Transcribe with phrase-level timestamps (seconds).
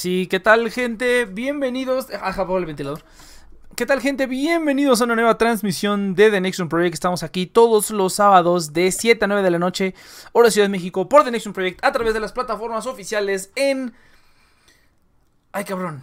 [0.00, 1.26] Sí, ¿qué tal gente?
[1.26, 2.06] Bienvenidos...
[2.22, 3.04] Ajá, el ventilador.
[3.76, 4.26] ¿Qué tal gente?
[4.26, 6.94] Bienvenidos a una nueva transmisión de The Nexon Project.
[6.94, 9.94] Estamos aquí todos los sábados de 7 a 9 de la noche,
[10.32, 12.32] hora Ciudad de México, por The Nexon Project, a través de las
[12.86, 13.92] oficiales en...
[15.52, 16.02] Ay, cabrón.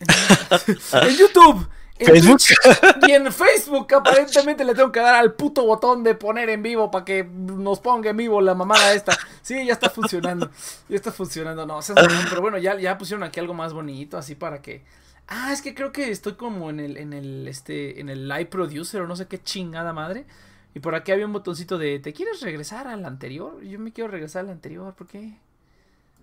[0.00, 1.66] en YouTube
[2.06, 2.40] Facebook.
[3.08, 6.90] y en Facebook aparentemente le tengo que dar al puto botón de poner en vivo
[6.90, 9.16] para que nos ponga en vivo la mamada esta.
[9.42, 10.50] Sí, ya está funcionando.
[10.88, 11.66] Ya está funcionando.
[11.66, 11.80] No,
[12.28, 14.82] pero bueno, ya, ya pusieron aquí algo más bonito así para que...
[15.28, 18.46] Ah, es que creo que estoy como en el, en el, este, en el live
[18.46, 20.26] producer o no sé qué chingada madre.
[20.74, 23.62] Y por aquí había un botoncito de, ¿te quieres regresar al anterior?
[23.62, 25.34] Yo me quiero regresar al anterior, ¿por qué?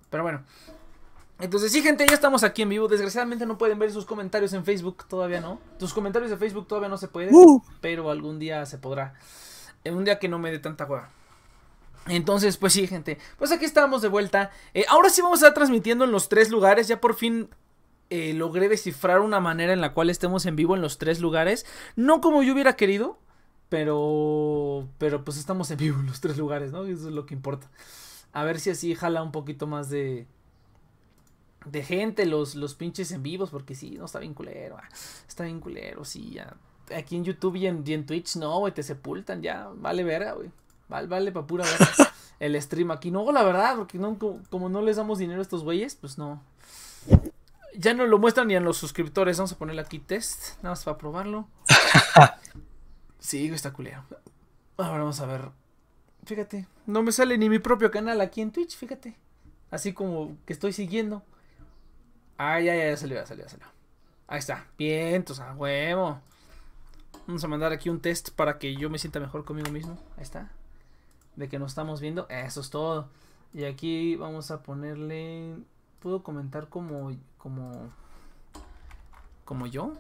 [0.10, 0.44] Pero bueno,
[1.40, 2.88] entonces, sí, gente, ya estamos aquí en vivo.
[2.88, 5.60] Desgraciadamente no pueden ver sus comentarios en Facebook, todavía no.
[5.78, 7.62] Tus comentarios de Facebook todavía no se pueden, uh.
[7.80, 9.14] pero algún día se podrá.
[9.84, 11.10] En un día que no me dé tanta hueva.
[12.08, 13.20] Entonces, pues sí, gente.
[13.38, 14.52] Pues aquí estamos de vuelta.
[14.74, 16.88] Eh, ahora sí vamos a estar transmitiendo en los tres lugares.
[16.88, 17.50] Ya por fin
[18.10, 21.66] eh, logré descifrar una manera en la cual estemos en vivo en los tres lugares.
[21.96, 23.20] No como yo hubiera querido,
[23.70, 24.88] pero.
[24.98, 26.86] Pero pues estamos en vivo en los tres lugares, ¿no?
[26.86, 27.70] Eso es lo que importa.
[28.34, 30.28] A ver si así jala un poquito más de
[31.72, 34.88] de gente los, los pinches en vivos, porque sí, no está bien culero, ah,
[35.28, 36.56] está bien culero, sí, ya.
[36.96, 40.50] Aquí en YouTube y en, Twitch, no, güey, te sepultan, ya, vale verga, güey.
[40.88, 42.14] Vale, vale pa' pura verga.
[42.40, 44.18] El stream aquí, no, la verdad, porque no,
[44.50, 46.42] como, no les damos dinero a estos güeyes, pues no.
[47.76, 50.84] Ya no lo muestran ni a los suscriptores, vamos a ponerle aquí test, nada más
[50.84, 51.48] para probarlo.
[53.20, 54.06] Sí, güey, está culero.
[54.78, 55.50] Ahora vamos a ver.
[56.24, 59.18] Fíjate, no me sale ni mi propio canal aquí en Twitch, fíjate.
[59.70, 61.24] Así como que estoy siguiendo.
[62.38, 63.68] Ah, ya, ya, ya salió, ya salió, ya salió.
[64.28, 64.68] Ahí está.
[64.78, 66.22] Bien, entonces, a huevo.
[67.26, 69.98] Vamos a mandar aquí un test para que yo me sienta mejor conmigo mismo.
[70.18, 70.52] Ahí está.
[71.36, 72.28] De que nos estamos viendo.
[72.30, 73.10] Eso es todo.
[73.54, 75.56] Y aquí vamos a ponerle.
[76.00, 77.16] ¿Puedo comentar como.
[77.38, 77.92] como.
[79.46, 79.94] como yo?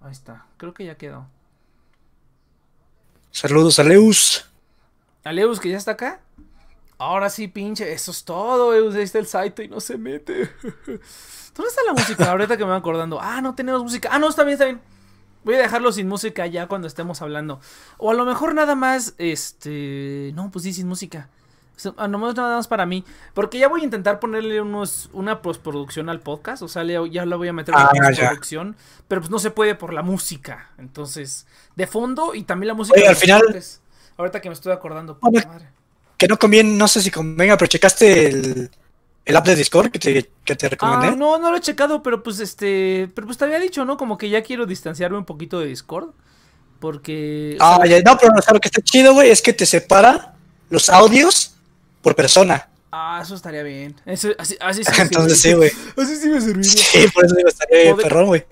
[0.00, 0.46] Ahí está.
[0.56, 1.26] Creo que ya quedó.
[3.30, 4.48] Saludos a Leus.
[5.24, 6.20] A Leus que ya está acá.
[6.98, 10.50] Ahora sí, pinche, eso es todo, Ahí está el site y no se mete.
[11.54, 12.30] ¿Dónde está la música?
[12.30, 13.18] Ahorita que me van acordando.
[13.20, 14.08] Ah, no tenemos música.
[14.12, 14.80] Ah, no, está bien, está bien.
[15.44, 17.60] Voy a dejarlo sin música ya cuando estemos hablando.
[17.98, 20.32] O a lo mejor nada más, este...
[20.34, 21.28] No, pues sí, sin música.
[21.96, 23.04] O no nada más para mí.
[23.32, 26.62] Porque ya voy a intentar ponerle unos, una postproducción al podcast.
[26.62, 28.76] O sea, ya lo voy a meter en ah, postproducción.
[29.06, 30.70] Pero pues no se puede por la música.
[30.78, 32.98] Entonces, de fondo y también la música.
[32.98, 33.42] Oye, al final...
[34.18, 35.18] Ahorita que me estoy acordando.
[35.20, 35.75] madre
[36.16, 38.70] que no conviene, no sé si convenga, pero checaste el,
[39.24, 41.08] el app de Discord que te, que te recomendé.
[41.08, 43.96] Ah, no, no lo he checado, pero pues este, pero pues te había dicho, ¿no?
[43.96, 46.10] Como que ya quiero distanciarme un poquito de Discord.
[46.78, 47.56] Porque.
[47.58, 50.34] Ah, ya, no, pero lo que está chido, güey, es que te separa
[50.68, 51.56] los audios
[52.02, 52.68] por persona.
[52.92, 53.96] Ah, eso estaría bien.
[54.06, 55.70] Eso, así, así sí Entonces sí, güey.
[55.96, 56.72] Así sí me serviría.
[56.72, 58.46] Sí, por eso digo, estaría bien perrón, güey.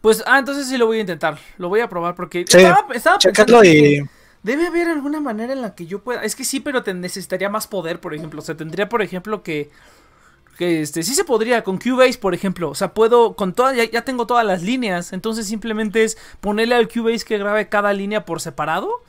[0.00, 1.38] Pues, ah, entonces sí lo voy a intentar.
[1.58, 4.02] Lo voy a probar porque sí, estaba, estaba pensando y...
[4.42, 6.24] Debe haber alguna manera en la que yo pueda.
[6.24, 8.40] Es que sí, pero te necesitaría más poder, por ejemplo.
[8.40, 9.70] O sea, tendría, por ejemplo, que.
[10.58, 12.70] Que este, sí se podría con Cubase, por ejemplo.
[12.70, 13.34] O sea, puedo.
[13.34, 13.76] Con todas.
[13.90, 15.12] Ya, tengo todas las líneas.
[15.12, 19.02] Entonces simplemente es ponerle al Cubase que grabe cada línea por separado.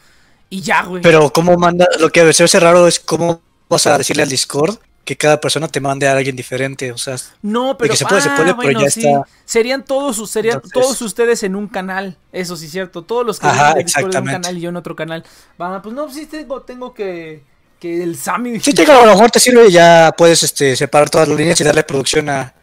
[0.50, 1.02] Y ya, güey.
[1.02, 1.88] Pero, ¿cómo manda?
[2.00, 5.42] Lo que a veces es raro es cómo vas a decirle al Discord que cada
[5.42, 8.58] persona te mande a alguien diferente, o sea, no, pero se puede, se puede, ah,
[8.60, 9.26] pero ya está.
[9.46, 13.74] Serían todos, serían todos ustedes en un canal, eso sí cierto, todos los que Ajá,
[13.78, 15.24] en un canal y yo en otro canal.
[15.60, 17.44] Va, pues no, sí tengo, tengo que
[17.82, 18.60] que el Sammy.
[18.60, 21.60] Sí, tengo, a lo mejor te sirve y ya puedes este separar todas las líneas
[21.60, 22.54] y darle producción a,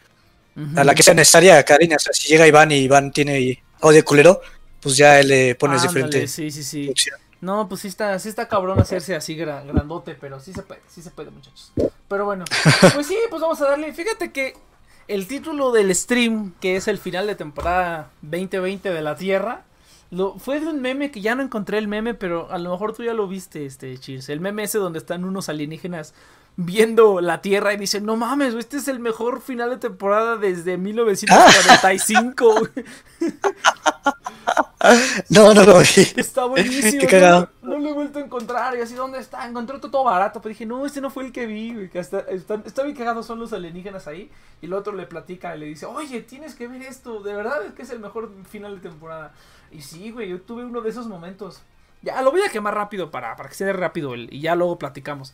[0.77, 1.97] a la que sea necesaria a cada línea.
[1.97, 4.41] O sea, si llega Iván y Iván tiene audio culero,
[4.79, 6.25] pues ya le pones diferente.
[6.25, 6.93] Sí, sí, sí.
[7.41, 11.01] No, pues sí está, sí está cabrón hacerse así grandote, pero sí se puede, sí
[11.01, 11.71] se puede, muchachos.
[12.07, 12.45] Pero bueno,
[12.93, 13.93] pues sí, pues vamos a darle.
[13.93, 14.55] Fíjate que
[15.07, 19.63] el título del stream, que es el final de temporada 2020 de la Tierra,
[20.11, 22.93] lo, fue de un meme que ya no encontré el meme, pero a lo mejor
[22.93, 24.29] tú ya lo viste, este Cheers.
[24.29, 26.13] El meme ese donde están unos alienígenas
[26.61, 30.77] viendo la Tierra y dicen, no mames, este es el mejor final de temporada desde
[30.77, 32.67] 1945.
[35.29, 37.03] no, no lo Está buenísimo.
[37.61, 38.75] No, lo he vuelto a encontrar.
[38.75, 39.47] Y así, ¿dónde está?
[39.47, 40.41] Encontré todo barato.
[40.41, 41.87] Pero dije, no, este no fue el que vi.
[41.87, 44.29] Que está, está, bien cagado, son los alienígenas ahí.
[44.61, 47.21] Y el otro le platica y le dice, oye, tienes que ver esto.
[47.21, 49.31] De verdad es que es el mejor final de temporada.
[49.71, 51.61] Y sí, güey, yo tuve uno de esos momentos.
[52.01, 55.33] Ya, lo voy a quemar rápido para, para que sea rápido y ya luego platicamos.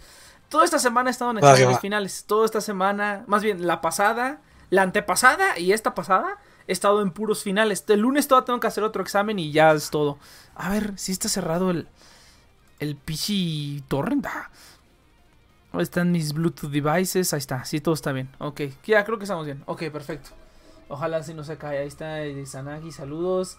[0.50, 2.26] Toda esta semana he estado en exámenes finales.
[2.26, 6.38] Toda esta semana, más bien la pasada, la antepasada y esta pasada,
[6.68, 7.84] he estado en puros finales.
[7.88, 10.18] El lunes todavía tengo que hacer otro examen y ya es todo.
[10.56, 11.88] A ver, si está cerrado el,
[12.80, 14.26] el PC Torrent.
[14.28, 14.50] Ah.
[15.74, 17.34] Ahí están mis Bluetooth devices.
[17.34, 17.66] Ahí está.
[17.66, 18.30] Sí, todo está bien.
[18.40, 18.62] Ok.
[18.86, 19.64] Ya creo que estamos bien.
[19.66, 20.30] Ok, perfecto.
[20.88, 21.80] Ojalá si no se cae.
[21.80, 22.92] Ahí está Sanagi.
[22.92, 23.58] Saludos.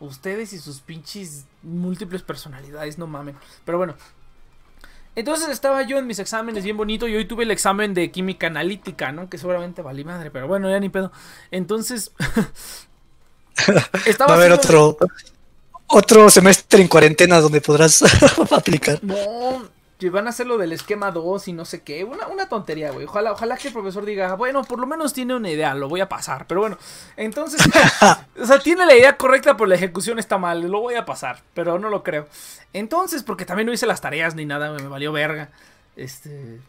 [0.00, 2.98] Ustedes y sus pinches múltiples personalidades.
[2.98, 3.36] No mamen.
[3.64, 3.94] Pero bueno.
[5.18, 7.08] Entonces estaba yo en mis exámenes bien bonito.
[7.08, 9.28] Y hoy tuve el examen de química analítica, ¿no?
[9.28, 10.30] Que seguramente valí madre.
[10.30, 11.10] Pero bueno, ya ni pedo.
[11.50, 12.12] Entonces.
[14.06, 14.96] estaba Va a haber otro.
[15.88, 18.04] Otro semestre en cuarentena donde podrás
[18.52, 19.00] aplicar.
[19.02, 19.68] No,
[19.98, 22.04] que van a hacer lo del esquema 2 y no sé qué.
[22.04, 23.06] Una, una tontería, güey.
[23.06, 26.00] Ojalá, ojalá que el profesor diga, bueno, por lo menos tiene una idea, lo voy
[26.00, 26.46] a pasar.
[26.46, 26.78] Pero bueno,
[27.16, 27.60] entonces,
[28.40, 30.62] o sea, tiene la idea correcta, pero la ejecución está mal.
[30.62, 32.28] Lo voy a pasar, pero no lo creo.
[32.72, 35.50] Entonces, porque también no hice las tareas ni nada, me valió verga.
[35.96, 36.60] Este.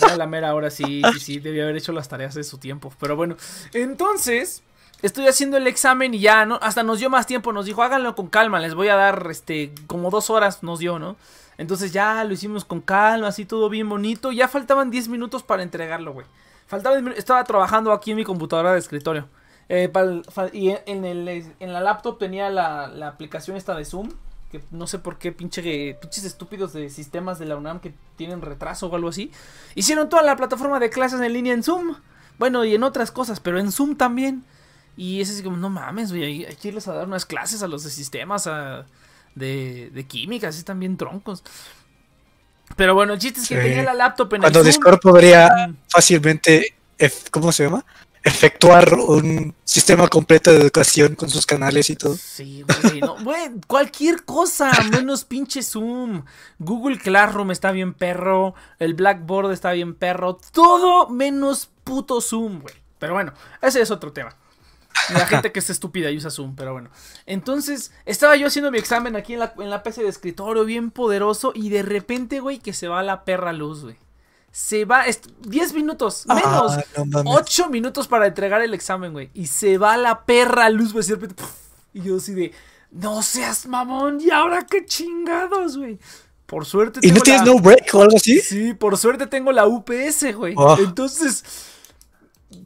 [0.00, 2.92] Ya la mera ahora sí, sí, sí, debía haber hecho las tareas de su tiempo.
[3.00, 3.36] Pero bueno,
[3.74, 4.62] entonces,
[5.02, 6.58] estoy haciendo el examen y ya, ¿no?
[6.62, 9.72] Hasta nos dio más tiempo, nos dijo, háganlo con calma, les voy a dar, este,
[9.88, 11.16] como dos horas nos dio, ¿no?
[11.58, 14.32] Entonces ya lo hicimos con calma, así todo bien bonito.
[14.32, 16.26] Ya faltaban 10 minutos para entregarlo, güey.
[16.66, 19.28] Faltaba estaba trabajando aquí en mi computadora de escritorio.
[19.68, 19.90] Eh,
[20.52, 24.10] y en, la laptop tenía la, aplicación esta de Zoom.
[24.50, 28.42] Que no sé por qué pinche, pinches estúpidos de sistemas de la UNAM que tienen
[28.42, 29.30] retraso o algo así.
[29.74, 31.96] Hicieron toda la plataforma de clases en línea en Zoom.
[32.38, 34.44] Bueno, y en otras cosas, pero en Zoom también.
[34.96, 37.82] Y es como, no mames, güey, hay, que irles a dar unas clases a los
[37.84, 38.84] de sistemas, a
[39.34, 41.42] de, de química, así están bien troncos.
[42.76, 46.74] Pero bueno, el chiste es que tenía la laptop en Cuando el Discord podría fácilmente,
[47.30, 47.84] ¿cómo se llama?
[48.24, 52.16] Efectuar un sistema completo de educación con sus canales y todo.
[52.16, 56.24] Sí, güey, no, güey, cualquier cosa, menos pinche Zoom.
[56.58, 62.74] Google Classroom está bien perro, el Blackboard está bien perro, todo menos puto Zoom, güey.
[62.98, 64.36] Pero bueno, ese es otro tema.
[65.12, 66.90] La gente que es estúpida y usa Zoom, pero bueno.
[67.26, 70.90] Entonces, estaba yo haciendo mi examen aquí en la, en la PC de escritorio, bien
[70.90, 73.96] poderoso, y de repente, güey, que se va la perra luz, güey.
[74.50, 75.04] Se va,
[75.40, 79.30] 10 minutos, ah, menos, 8 minutos para entregar el examen, güey.
[79.32, 81.04] Y se va la perra luz, güey.
[81.94, 82.52] Y yo así de,
[82.90, 85.98] no seas mamón, ¿y ahora qué chingados, güey?
[86.44, 87.00] Por suerte.
[87.02, 88.40] ¿Y no tienes no break o algo así?
[88.40, 90.54] Sí, por suerte tengo la UPS, güey.
[90.58, 90.76] Ah.
[90.80, 91.71] Entonces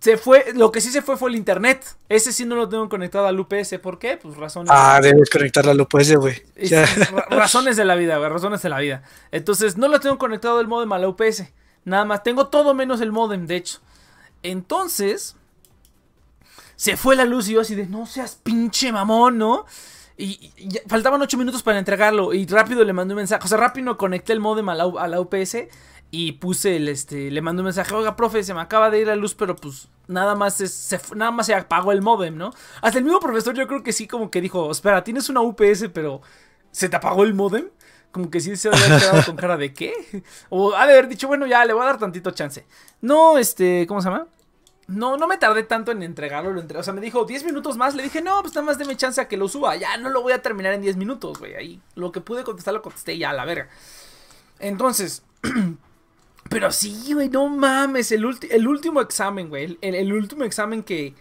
[0.00, 1.85] se fue, lo que sí se fue fue el internet.
[2.09, 3.78] Ese sí no lo tengo conectado al UPS.
[3.83, 4.16] ¿Por qué?
[4.16, 4.71] Pues razones.
[4.75, 6.43] Ah, debes conectarlo al UPS, güey.
[7.31, 8.31] Razones de la vida, güey.
[8.31, 9.02] Razones de la vida.
[9.33, 11.45] Entonces, no lo tengo conectado el modem a la UPS.
[11.85, 12.23] Nada más.
[12.23, 13.81] Tengo todo menos el modem, de hecho.
[14.43, 15.37] Entonces,
[16.76, 19.66] se fue la luz y yo así de, no seas pinche mamón, ¿no?
[20.19, 20.52] Y,
[20.87, 22.33] faltaban ocho minutos para entregarlo.
[22.33, 23.45] Y rápido le mandé un mensaje.
[23.45, 25.57] O sea, rápido conecté el modem a la, a la UPS
[26.11, 29.07] y puse el este le mandé un mensaje, "Oiga, profe, se me acaba de ir
[29.07, 32.99] la luz, pero pues nada más se nada más se apagó el modem, ¿no?" Hasta
[32.99, 36.23] el mismo profesor yo creo que sí como que dijo, "Espera, tienes una UPS, pero
[36.71, 37.69] se te apagó el modem."
[38.13, 39.93] Como que sí se había quedado con cara de qué.
[40.49, 42.67] O ha de haber dicho, bueno, ya le voy a dar tantito chance.
[43.03, 44.27] No, este, ¿cómo se llama?
[44.87, 46.79] No, no me tardé tanto en entregarlo, lo entre...
[46.79, 49.21] o sea, me dijo 10 minutos más, le dije, no, pues nada más deme chance
[49.21, 51.81] a que lo suba, ya no lo voy a terminar en 10 minutos, güey, ahí
[51.97, 53.69] lo que pude contestar lo contesté ya, a la verga.
[54.61, 55.25] Entonces,
[56.50, 58.12] Pero sí, güey, no mames.
[58.12, 59.79] El, el último examen, güey.
[59.81, 61.15] El, último examen que,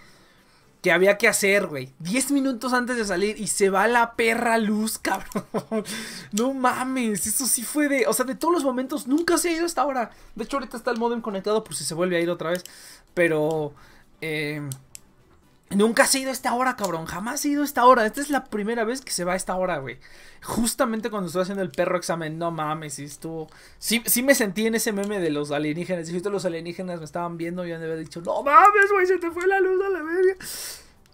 [0.81, 1.93] que había que hacer, güey.
[1.99, 5.83] Diez minutos antes de salir y se va la perra luz, cabrón.
[6.31, 7.25] No mames.
[7.27, 8.07] Eso sí fue de.
[8.07, 10.11] O sea, de todos los momentos, nunca se ha ido hasta ahora.
[10.35, 12.63] De hecho, ahorita está el modem conectado por si se vuelve a ir otra vez.
[13.13, 13.73] Pero.
[14.21, 14.61] Eh,
[15.71, 17.05] Nunca se ha ido a esta hora, cabrón.
[17.05, 18.05] Jamás ha ido a esta hora.
[18.05, 19.97] Esta es la primera vez que se va a esta hora, güey.
[20.43, 22.37] Justamente cuando estoy haciendo el perro examen.
[22.37, 23.47] No mames, estuvo.
[23.79, 26.07] Sí, sí me sentí en ese meme de los alienígenas.
[26.07, 29.31] Si los alienígenas me estaban viendo y de haber dicho, no mames, güey, se te
[29.31, 30.35] fue la luz a la verga.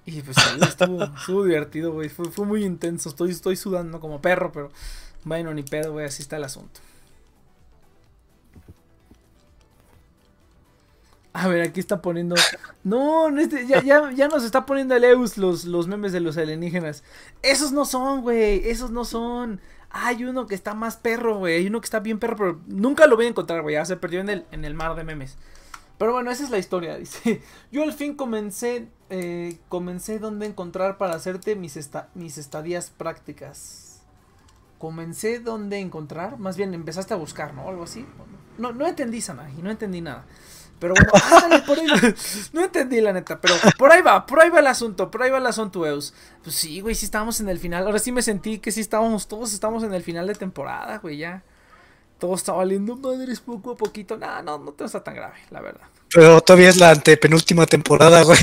[0.06, 2.10] Y pues estuvo, estuvo divertido, güey.
[2.10, 3.10] Fue, fue muy intenso.
[3.10, 4.72] Estoy, estoy sudando como perro, pero
[5.24, 6.06] bueno, ni pedo, güey.
[6.06, 6.82] Así está el asunto.
[11.34, 12.36] A ver, aquí está poniendo.
[12.84, 17.04] No, ya, ya, ya, nos está poniendo el Eus los, los memes de los alienígenas.
[17.42, 18.68] Esos no son, güey.
[18.70, 19.62] Esos no son.
[19.90, 21.58] Hay uno que está más perro, güey.
[21.58, 23.76] Hay uno que está bien perro, pero nunca lo voy a encontrar, güey.
[23.76, 25.38] Ya se perdió en el, en el mar de memes.
[25.98, 26.98] Pero bueno, esa es la historia.
[26.98, 28.90] Dice: Yo al fin comencé.
[29.10, 31.78] Eh, comencé donde encontrar para hacerte mis,
[32.14, 34.02] mis estadías prácticas.
[34.80, 36.40] Comencé donde encontrar.
[36.40, 37.70] Más bien empezaste a buscar, ¿no?
[37.70, 38.06] Algo así.
[38.58, 40.26] No, no entendí, y no entendí nada.
[40.82, 41.86] Pero bueno, por ahí
[42.54, 45.30] No entendí la neta, pero por ahí va, por ahí va el asunto, por ahí
[45.30, 46.12] va el asunto, Eus.
[46.44, 47.86] Pues sí, güey, sí estábamos en el final.
[47.86, 51.18] Ahora sí me sentí que sí estábamos, todos estamos en el final de temporada, güey,
[51.18, 51.44] ya.
[52.18, 54.18] Todo está valiendo madres poco a poquito.
[54.18, 55.86] Nah, no, no te está tan grave, la verdad.
[56.12, 58.40] Pero todavía es la antepenúltima temporada, güey.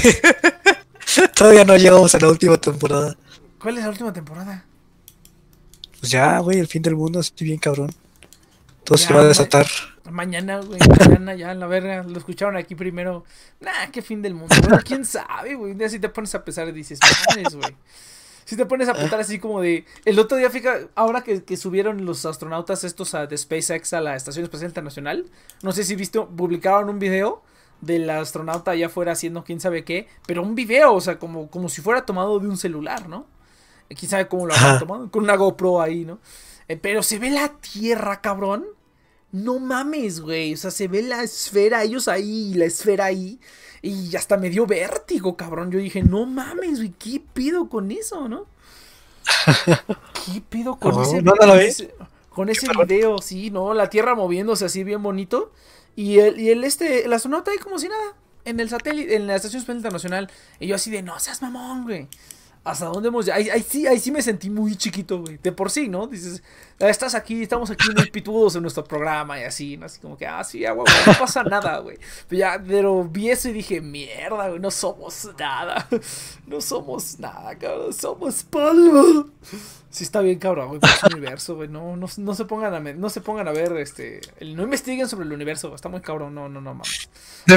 [1.35, 3.16] todavía no llegamos a la última temporada.
[3.61, 4.64] ¿Cuál es la última temporada?
[5.99, 7.92] Pues ya, güey, el fin del mundo, estoy bien cabrón.
[8.85, 9.66] Todo se va a desatar.
[10.11, 13.25] Mañana, güey, mañana ya, la verga, lo escucharon aquí primero.
[13.61, 14.55] Nah, qué fin del mundo.
[14.62, 15.73] Bueno, quién sabe, güey.
[15.73, 16.99] Un día si te pones a pesar y dices,
[17.29, 17.77] mames, güey.
[18.45, 19.85] Si te pones a apuntar así como de.
[20.05, 24.00] El otro día, fíjate, ahora que, que subieron los astronautas estos a, de SpaceX a
[24.00, 25.27] la Estación Espacial Internacional,
[25.62, 27.43] no sé si viste, publicaron un video
[27.81, 31.69] del astronauta allá afuera haciendo quién sabe qué, pero un video, o sea, como, como
[31.69, 33.27] si fuera tomado de un celular, ¿no?
[33.88, 36.19] Quién sabe cómo lo han tomado, con una GoPro ahí, ¿no?
[36.69, 38.67] Eh, pero se ve la Tierra, cabrón.
[39.33, 40.55] No mames, güey.
[40.55, 43.39] O sea, se ve la esfera, ellos ahí, la esfera ahí.
[43.83, 45.71] Y hasta me dio vértigo, cabrón.
[45.71, 48.47] Yo dije, no mames, güey, ¿qué pido con eso, no?
[50.27, 51.95] ¿Qué pido con ese, no, ese,
[52.31, 53.19] con ese video?
[53.19, 53.75] Sí, ¿no?
[53.75, 55.53] La Tierra moviéndose así bien bonito.
[55.95, 58.15] Y el, y el este, el astronauta ahí como si nada.
[58.45, 60.31] En el satélite, en la Estación Espacial Internacional.
[60.59, 62.09] Y yo así de, no seas mamón, güey
[62.65, 65.38] hasta dónde hemos ahí, ahí, sí, ahí sí me sentí muy chiquito, güey.
[65.43, 66.07] De por sí, ¿no?
[66.07, 66.43] Dices,
[66.81, 69.79] ah, estás aquí, estamos aquí muy pitudos en nuestro programa y así.
[69.83, 71.99] Así como que, ah, sí, agua, no pasa nada, güey.
[72.29, 75.88] Pero ya, pero vi eso y dije, mierda, güey, no somos nada.
[76.47, 79.27] No somos nada, cabrón, somos polvo.
[79.91, 81.69] Sí está bien cabrón, güey, el universo, güey.
[81.69, 84.21] No, no, no, se pongan a no se pongan a ver, este.
[84.41, 87.09] no investiguen sobre el universo, está muy cabrón, no, no, no mames.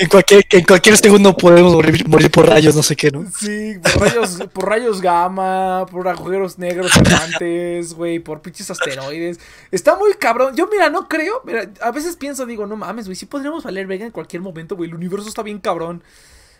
[0.00, 3.24] en, cualquier, en cualquier segundo podemos morir, morir, por rayos, no sé qué, ¿no?
[3.30, 9.40] Sí, por rayos, por rayos gamma, por agujeros negros gigantes, güey, por pinches asteroides.
[9.70, 10.54] Está muy cabrón.
[10.56, 11.42] Yo, mira, no creo.
[11.44, 14.76] Mira, a veces pienso, digo, no mames, güey, sí podríamos valer vega en cualquier momento,
[14.76, 14.88] güey.
[14.88, 16.02] El universo está bien cabrón.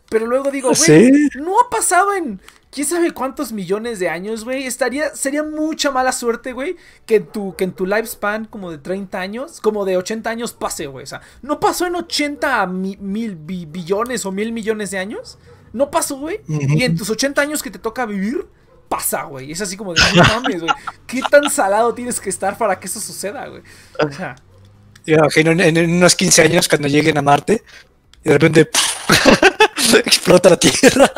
[0.08, 2.38] Pero luego digo, güey, no ha pasado en
[2.71, 4.67] quién sabe cuántos millones de años, güey.
[4.67, 8.76] Estaría, sería mucha mala suerte, güey, que en tu, que en tu lifespan como de
[8.76, 11.04] 30 años, como de 80 años pase, güey.
[11.04, 15.38] O sea, no pasó en 80 mil billones o mil millones de años.
[15.73, 16.41] No pasó, güey.
[16.49, 18.47] Y en tus 80 años que te toca vivir,
[18.89, 19.52] pasa, güey.
[19.52, 20.73] Es así como de, no mames, güey.
[21.06, 23.63] ¿Qué tan salado tienes que estar para que eso suceda, güey?
[23.99, 24.37] O sea.
[25.06, 27.63] Yo imagino en, unos 15 años cuando lleguen a Marte
[28.23, 28.71] y de repente
[30.04, 31.11] explota la Tierra.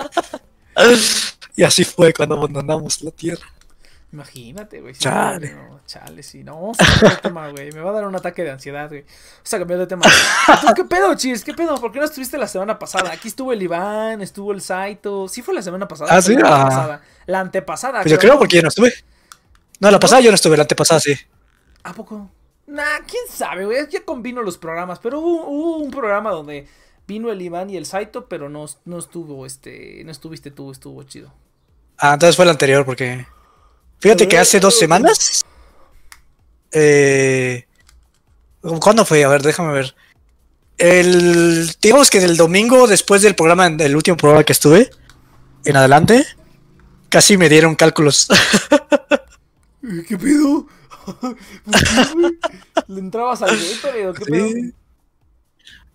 [1.56, 3.46] y así fue cuando abandonamos la Tierra.
[4.14, 4.94] Imagínate, güey.
[4.94, 5.52] chale.
[5.52, 6.44] No, chale, sí.
[6.44, 7.72] No, vamos a cambiar de tema, güey.
[7.72, 9.02] Me va a dar un ataque de ansiedad, güey.
[9.02, 10.04] Vamos a cambiar de tema.
[10.76, 11.42] ¿Qué pedo, chis?
[11.42, 11.74] ¿Qué pedo?
[11.80, 13.10] ¿Por qué no estuviste la semana pasada?
[13.10, 15.26] Aquí estuvo el Iván, estuvo el Saito.
[15.26, 16.14] Sí fue la semana pasada.
[16.14, 16.36] Ah, sí.
[16.36, 16.64] La, ah.
[16.68, 17.00] pasada.
[17.26, 18.02] la antepasada.
[18.02, 18.94] Pues yo creo porque yo no estuve.
[19.80, 21.16] No, la pasada yo no estuve, la antepasada sí.
[21.82, 22.30] ¿A poco?
[22.68, 23.88] Nah, quién sabe, güey.
[23.90, 26.68] Ya combino los programas, pero hubo, hubo un programa donde
[27.08, 31.02] Vino el Iván y el Saito, pero no, no estuvo, este, no estuviste tú, estuvo
[31.02, 31.32] chido.
[31.98, 33.26] Ah, entonces fue el anterior, porque.
[34.04, 35.42] Fíjate que hace dos semanas.
[36.72, 37.64] Eh,
[38.60, 39.24] ¿Cuándo fue?
[39.24, 39.94] A ver, déjame ver.
[40.76, 44.90] El, digamos que del domingo, después del programa, el último programa que estuve,
[45.64, 46.26] en adelante,
[47.08, 48.28] casi me dieron cálculos.
[50.06, 50.66] ¿Qué pedo?
[52.88, 53.58] ¿Le entrabas al
[54.08, 54.48] o ¿Qué pedo?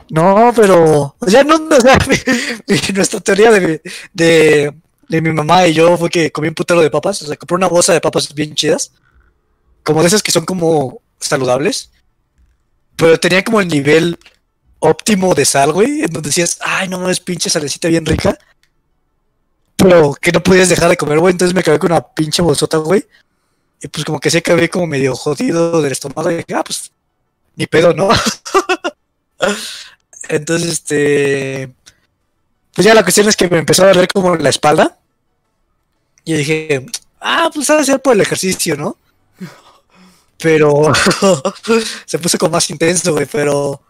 [0.10, 1.16] No, pero.
[1.20, 1.96] O sea, no, o sea,
[2.96, 4.74] nuestra teoría de, de,
[5.10, 7.22] de, mi mamá y yo fue que comí un putero de papas.
[7.22, 8.94] O sea, compré una bolsa de papas bien chidas.
[9.84, 11.92] Como de esas que son como saludables.
[12.96, 14.18] Pero tenía como el nivel
[14.80, 16.02] óptimo de sal, güey.
[16.04, 18.38] En donde decías, ay, no es pinche salecita bien rica.
[19.76, 21.32] Pero que no podías dejar de comer, güey.
[21.32, 23.06] Entonces me acabé con una pinche bolsota, güey.
[23.82, 26.30] Y pues como que se acabé como medio jodido del estómago.
[26.32, 26.92] Y dije, ah, pues,
[27.56, 28.10] ni pedo, ¿no?
[30.30, 31.74] Entonces, este.
[32.76, 34.99] Pues ya la cuestión es que me empezó a doler como la espalda.
[36.30, 36.86] Y dije,
[37.20, 38.98] ah, pues a ser por el ejercicio, ¿no?
[40.38, 40.92] Pero
[42.06, 43.82] se puso como más intenso, güey, pero.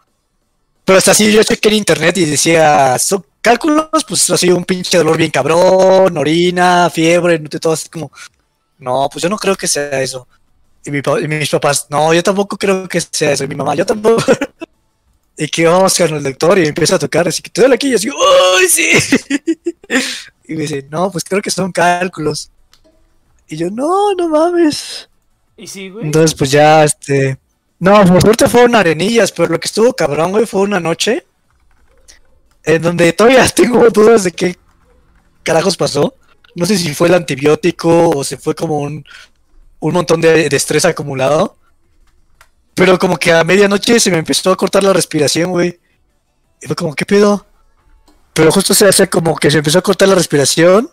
[0.86, 4.96] Pero hasta así yo chequé en internet y decía, son cálculos, pues así un pinche
[4.96, 8.10] dolor bien cabrón, orina, fiebre, todo así como.
[8.78, 10.26] No, pues yo no creo que sea eso.
[10.86, 13.44] Y mis papás, no, yo tampoco creo que sea eso.
[13.44, 14.24] Y mi mamá, yo tampoco.
[15.40, 17.88] y que vamos con el doctor y empieza a tocar, así que te duele aquí
[17.88, 18.16] y yo digo,
[18.58, 18.90] ¡ay, sí!
[20.48, 22.50] y me dice, no, pues creo que son cálculos.
[23.48, 25.08] Y yo, no, no mames.
[25.56, 26.04] ¿Y sí, güey?
[26.04, 27.38] Entonces, pues ya, este.
[27.78, 31.24] No, por suerte fueron arenillas, pero lo que estuvo cabrón, güey, fue una noche
[32.62, 34.58] en donde todavía tengo dudas de qué
[35.42, 36.14] carajos pasó.
[36.54, 39.06] No sé si fue el antibiótico o se fue como un,
[39.78, 41.56] un montón de, de estrés acumulado.
[42.80, 45.78] Pero como que a medianoche se me empezó a cortar la respiración, güey.
[46.62, 47.44] Y fue como, ¿qué pedo?
[48.32, 50.90] Pero justo se hace como que se empezó a cortar la respiración.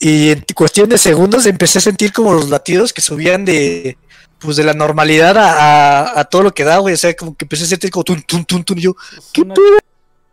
[0.00, 3.96] Y en cuestión de segundos empecé a sentir como los latidos que subían de
[4.40, 6.94] pues de la normalidad a, a, todo lo que da, güey.
[6.94, 8.78] O sea, como que empecé a sentir como tun, tun, tun, tun.
[8.78, 8.96] Y yo,
[9.32, 9.78] ¿qué una, pedo?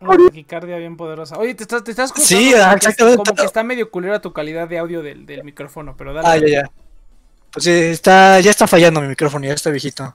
[0.00, 1.38] Una taquicardia bien poderosa.
[1.38, 3.18] Oye, te estás, te estás Sí, exactamente.
[3.18, 6.28] Como que está medio culera tu calidad de audio del, del micrófono, pero dale.
[6.28, 6.70] Ah, ya, ya.
[7.52, 10.12] Pues sí, está, ya está fallando mi micrófono, ya está viejito.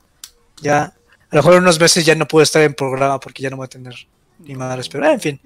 [0.63, 0.93] Ya, a
[1.31, 3.65] lo mejor en unos meses ya no puedo estar en programa porque ya no voy
[3.65, 3.95] a tener
[4.39, 5.39] ni madres, pero en fin.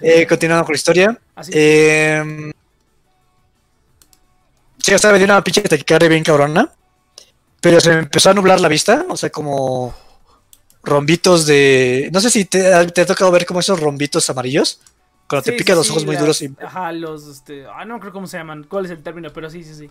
[0.00, 1.18] Eh, continuando con la historia.
[1.52, 2.52] Eh,
[4.78, 6.70] sí, o sea, me dio una pinche taquicardia bien cabrona.
[7.60, 9.04] Pero se me empezó a nublar la vista.
[9.08, 9.94] O sea, como
[10.82, 12.08] rombitos de.
[12.12, 14.80] No sé si te, te ha tocado ver como esos rombitos amarillos.
[15.28, 16.52] Cuando te pican sí, los sí, ojos muy duros y.
[16.60, 19.62] Ajá, los, este, ah, no creo cómo se llaman, cuál es el término, pero sí,
[19.62, 19.90] sí, sí.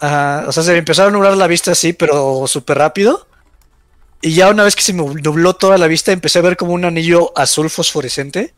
[0.00, 3.26] Ajá, o sea, se me empezó a nublar la vista así, pero súper rápido.
[4.24, 6.72] Y ya una vez que se me nubló toda la vista, empecé a ver como
[6.72, 8.54] un anillo azul fosforescente.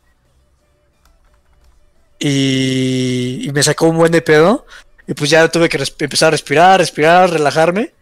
[2.19, 4.67] Y, y me sacó un buen de pedo.
[5.07, 7.93] Y pues ya tuve que empezar a respirar, respirar, relajarme.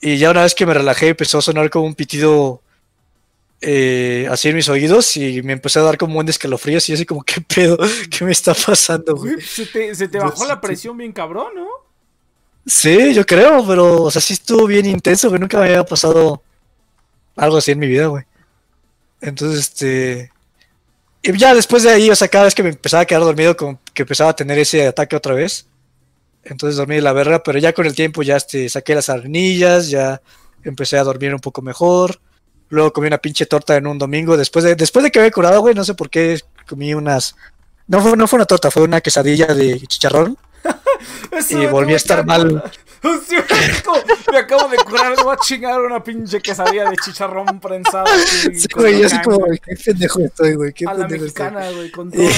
[0.00, 2.62] Y ya una vez que me relajé, empezó a sonar como un pitido
[3.60, 5.16] eh, así en mis oídos.
[5.16, 6.88] Y me empecé a dar como un buen de escalofríos.
[6.88, 7.76] Y así como, ¿qué pedo?
[8.10, 9.40] ¿Qué me está pasando, güey?
[9.40, 10.60] Se te, se te Yo bajó la sí.
[10.62, 11.66] presión bien cabrón, ¿no?
[12.64, 15.40] Sí, yo creo, pero, o sea, sí estuvo bien intenso, güey.
[15.40, 16.40] Nunca me había pasado
[17.36, 18.24] algo así en mi vida, güey.
[19.20, 20.30] Entonces, este.
[21.22, 23.56] Y ya después de ahí, o sea, cada vez que me empezaba a quedar dormido,
[23.56, 25.66] como que empezaba a tener ese ataque otra vez.
[26.44, 29.88] Entonces dormí de la verga, pero ya con el tiempo ya este, saqué las arnillas,
[29.88, 30.20] ya
[30.64, 32.20] empecé a dormir un poco mejor.
[32.68, 34.36] Luego comí una pinche torta en un domingo.
[34.36, 37.36] Después de, después de que había curado, güey, no sé por qué comí unas.
[37.86, 40.36] No fue, no fue una torta, fue una quesadilla de chicharrón.
[41.50, 42.62] Y volví a estar mal.
[43.02, 43.98] Como,
[44.30, 48.04] me acabo de curar, voy a chingar una pinche quesadilla de chicharrón prensado.
[48.06, 51.44] así, Sí, güey, yo así como, qué pendejo estoy, güey, qué A la pendejo estoy.
[51.50, 52.22] mexicana, güey, con todo.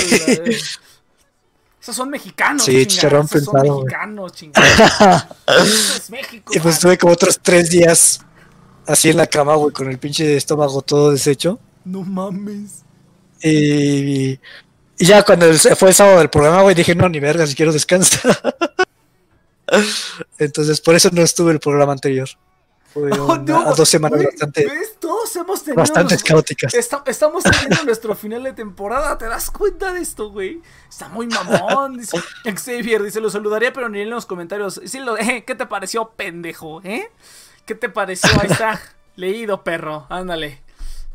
[1.82, 3.84] Esos son mexicanos, Sí, chicharrón son prensado, güey.
[3.84, 5.28] mexicanos, chingada.
[5.58, 6.52] Eso es México.
[6.54, 8.20] Y pues estuve como otros tres días
[8.86, 11.58] así en la cama, güey, con el pinche estómago todo deshecho.
[11.84, 12.84] No mames.
[13.42, 14.38] Y, y
[14.98, 18.38] ya cuando fue el sábado del programa, güey, dije, no, ni verga, si quiero descansar.
[20.38, 22.28] Entonces, por eso no estuve el programa anterior.
[22.92, 24.96] Fue Oh, una- no, a dos semanas güey, bastante, ¿ves?
[25.00, 25.80] Todos hemos tenido.
[25.80, 26.74] bastante nuestro- caóticas.
[26.74, 29.18] Esta- estamos teniendo nuestro final de temporada.
[29.18, 30.60] ¿Te das cuenta de esto, güey?
[30.88, 31.98] Está muy mamón.
[31.98, 34.80] Dice Xavier dice: Lo saludaría, pero ni en los comentarios.
[34.84, 36.80] Sí, lo, eh, ¿Qué te pareció, pendejo?
[36.84, 37.10] ¿Eh?
[37.66, 38.30] ¿Qué te pareció?
[38.40, 38.80] Ahí está.
[39.16, 40.06] Leído, perro.
[40.08, 40.62] Ándale.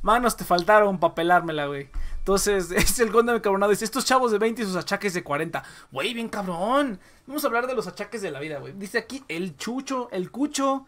[0.02, 1.90] Manos te faltaron para pelármela, güey.
[2.30, 3.72] Entonces, es el conde cabronado.
[3.72, 5.64] Dice: Estos chavos de 20 y sus achaques de 40.
[5.92, 7.00] Güey, bien cabrón.
[7.26, 8.74] Vamos a hablar de los achaques de la vida, güey.
[8.74, 10.86] Dice aquí el Chucho, el Cucho.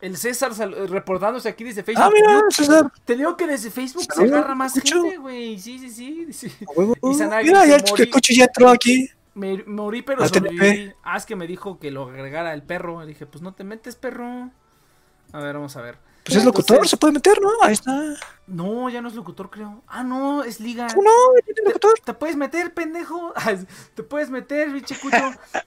[0.00, 2.06] El César sal- reportándose aquí desde Facebook.
[2.06, 2.90] Ah, mira, César.
[3.04, 5.02] Te digo que desde Facebook se agarra más Cucho.
[5.02, 5.58] gente, güey.
[5.58, 6.32] Sí, sí, sí.
[6.32, 6.50] sí.
[7.02, 9.10] Y Sanagi Mira, ya el coche ya entró aquí.
[9.34, 10.94] Me morí, pero sobreviví.
[11.02, 13.02] Ah, es que me dijo que lo agregara el perro.
[13.02, 14.48] Le dije, pues no te metes, perro.
[15.32, 15.98] A ver, vamos a ver.
[16.24, 17.50] Pues es locutor, Entonces- se puede meter, ¿no?
[17.62, 18.14] Ahí está.
[18.46, 19.82] No, ya no es locutor, creo.
[19.86, 20.88] Ah, no, es liga.
[20.92, 21.10] ¿Cómo no?
[21.44, 21.98] ¿Tiene locutor?
[22.04, 23.32] ¿Te puedes meter, pendejo?
[23.94, 25.16] Te puedes meter, biche cucho.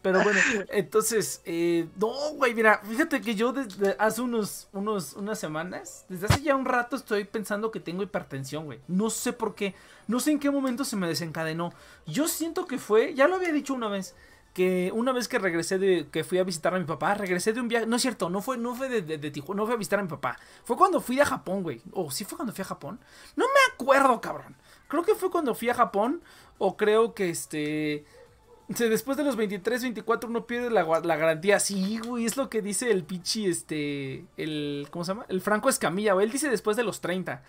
[0.02, 0.40] Pero bueno,
[0.70, 6.26] entonces, eh, no, güey, mira, fíjate que yo desde hace unos, unos, unas semanas, desde
[6.28, 8.80] hace ya un rato estoy pensando que tengo hipertensión, güey.
[8.88, 9.74] No sé por qué,
[10.08, 11.74] no sé en qué momento se me desencadenó.
[12.06, 14.14] Yo siento que fue, ya lo había dicho una vez,
[14.54, 17.60] que una vez que regresé de, que fui a visitar a mi papá, regresé de
[17.60, 19.78] un viaje, no es cierto, no fue, no fue de, de, Tijuana, no fui a
[19.78, 20.38] visitar a mi papá.
[20.64, 21.82] Fue cuando fui a Japón, güey.
[21.92, 23.00] O sí fue cuando fui a Japón.
[23.36, 24.56] No me acuerdo, cabrón.
[24.88, 26.22] Creo que fue cuando fui a Japón.
[26.60, 28.06] O creo que este.
[28.68, 31.60] Después de los 23, 24 uno pierde la, la garantía.
[31.60, 34.26] Sí, güey, es lo que dice el pichi, este.
[34.38, 34.88] El.
[34.92, 35.26] ¿Cómo se llama?
[35.30, 36.28] El Franco Escamilla, güey.
[36.28, 37.44] Él dice después de los 30.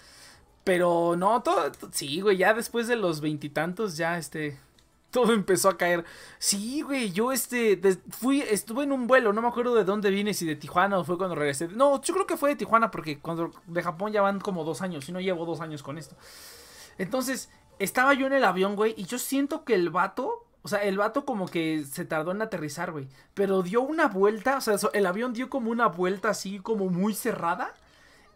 [0.65, 1.71] Pero no, todo.
[1.93, 4.59] Sí, güey, ya después de los veintitantos, ya este.
[5.15, 6.05] Todo empezó a caer.
[6.39, 7.81] Sí, güey, yo este.
[8.11, 11.05] fui, estuve en un vuelo, no me acuerdo de dónde vine, si de Tijuana o
[11.05, 11.69] fue cuando regresé.
[11.69, 14.83] No, yo creo que fue de Tijuana, porque cuando de Japón ya van como dos
[14.83, 15.09] años.
[15.09, 16.17] Y no llevo dos años con esto.
[16.99, 17.49] Entonces,
[17.79, 20.99] estaba yo en el avión, güey, y yo siento que el vato, o sea, el
[20.99, 25.07] vato como que se tardó en aterrizar, güey, pero dio una vuelta, o sea, el
[25.07, 27.73] avión dio como una vuelta así como muy cerrada.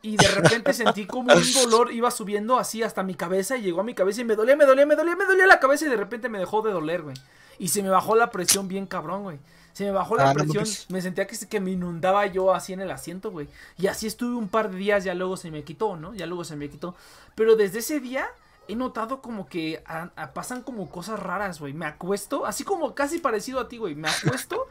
[0.01, 3.81] Y de repente sentí como un dolor iba subiendo así hasta mi cabeza y llegó
[3.81, 5.89] a mi cabeza y me dolía, me dolía, me dolía, me dolía la cabeza y
[5.89, 7.17] de repente me dejó de doler, güey.
[7.59, 9.39] Y se me bajó la presión bien cabrón, güey.
[9.73, 12.73] Se me bajó la Ah, presión, me sentía que, se- que me inundaba yo así
[12.73, 13.49] en el asiento, güey.
[13.77, 16.15] Y así estuve un par de días, ya luego se me quitó, ¿no?
[16.15, 16.95] Ya luego se me quitó.
[17.35, 18.27] Pero desde ese día
[18.69, 21.73] he notado como que a- a- pasan como cosas raras, güey.
[21.75, 23.95] Me acuesto, así como casi parecido a ti, güey.
[23.97, 24.69] Me acuesto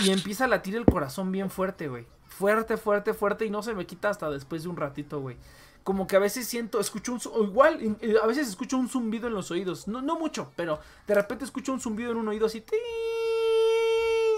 [0.00, 2.06] y empieza a latir el corazón bien fuerte, güey.
[2.38, 5.38] Fuerte, fuerte, fuerte y no se me quita hasta después de un ratito, güey.
[5.84, 9.34] Como que a veces siento, escucho un, o igual, a veces escucho un zumbido en
[9.34, 9.88] los oídos.
[9.88, 12.62] No, no mucho, pero de repente escucho un zumbido en un oído así.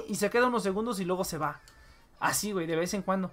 [0.06, 1.60] Y se queda unos segundos y luego se va.
[2.20, 3.32] Así, güey, de vez en cuando.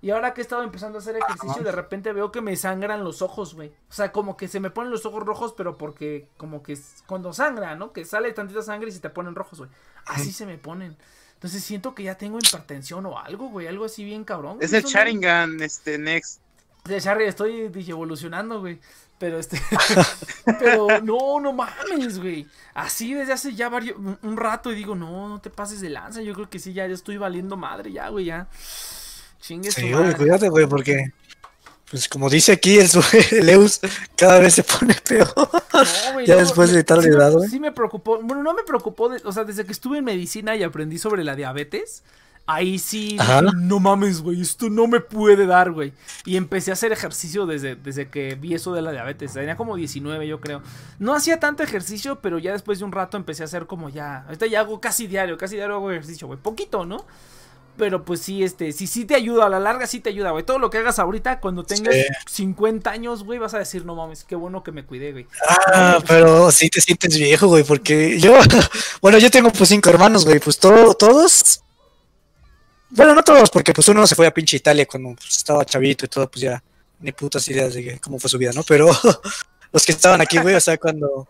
[0.00, 3.04] Y ahora que he estado empezando a hacer ejercicio, de repente veo que me sangran
[3.04, 3.68] los ojos, güey.
[3.90, 7.32] O sea, como que se me ponen los ojos rojos, pero porque como que cuando
[7.32, 7.92] sangra, ¿no?
[7.92, 9.70] Que sale tantita sangre y se te ponen rojos, güey.
[10.06, 10.96] Así se me ponen.
[11.36, 14.58] Entonces siento que ya tengo hipertensión o algo, güey, algo así bien cabrón.
[14.60, 16.40] Es el Sharingan, este, Next.
[16.84, 18.78] De Sharingan, estoy dije, evolucionando, güey.
[19.18, 19.60] Pero este.
[20.44, 22.46] pero no, no mames, güey.
[22.74, 23.96] Así desde hace ya varios.
[23.98, 26.20] Un rato y digo, no, no te pases de lanza.
[26.22, 28.48] Yo creo que sí, ya, ya estoy valiendo madre, ya, güey, ya.
[29.40, 31.12] Chingue sí, güey, cuídate, güey, porque.
[31.90, 32.88] Pues como dice aquí el,
[33.44, 33.80] Leus,
[34.16, 35.32] cada vez se pone peor.
[36.26, 37.48] ya después de estar de güey.
[37.48, 38.20] Sí me preocupó.
[38.22, 39.10] Bueno, no me preocupó.
[39.24, 42.02] o sea, desde que estuve en medicina y aprendí sobre la diabetes
[42.48, 43.18] Ahí sí,
[43.56, 45.92] no mames, güey, esto no me puede dar, güey.
[46.24, 49.32] Y empecé a hacer ejercicio desde, desde que vi eso de la diabetes.
[49.32, 50.62] Tenía como 19, yo creo.
[51.00, 54.22] No hacía tanto ejercicio, pero ya después de un rato empecé a hacer como ya.
[54.26, 56.38] Ahorita ya hago casi diario, casi diario hago ejercicio, güey.
[56.38, 57.04] Poquito, ¿no?
[57.76, 60.44] Pero pues sí, este, sí, sí te ayuda, a la larga sí te ayuda, güey.
[60.44, 61.94] Todo lo que hagas ahorita, cuando tengas
[62.26, 65.26] 50 años, güey, vas a decir, no mames, qué bueno que me cuidé, güey.
[65.72, 68.34] Ah, pero sí te sientes viejo, güey, porque yo,
[69.02, 71.62] bueno, yo tengo pues cinco hermanos, güey, pues todo, todos
[72.90, 76.06] bueno, no todos, porque pues uno se fue a pinche Italia cuando pues, estaba chavito
[76.06, 76.62] y todo, pues ya
[77.00, 78.62] ni putas ideas de cómo fue su vida, ¿no?
[78.62, 78.88] Pero
[79.72, 81.28] los que estaban aquí, güey, o sea, cuando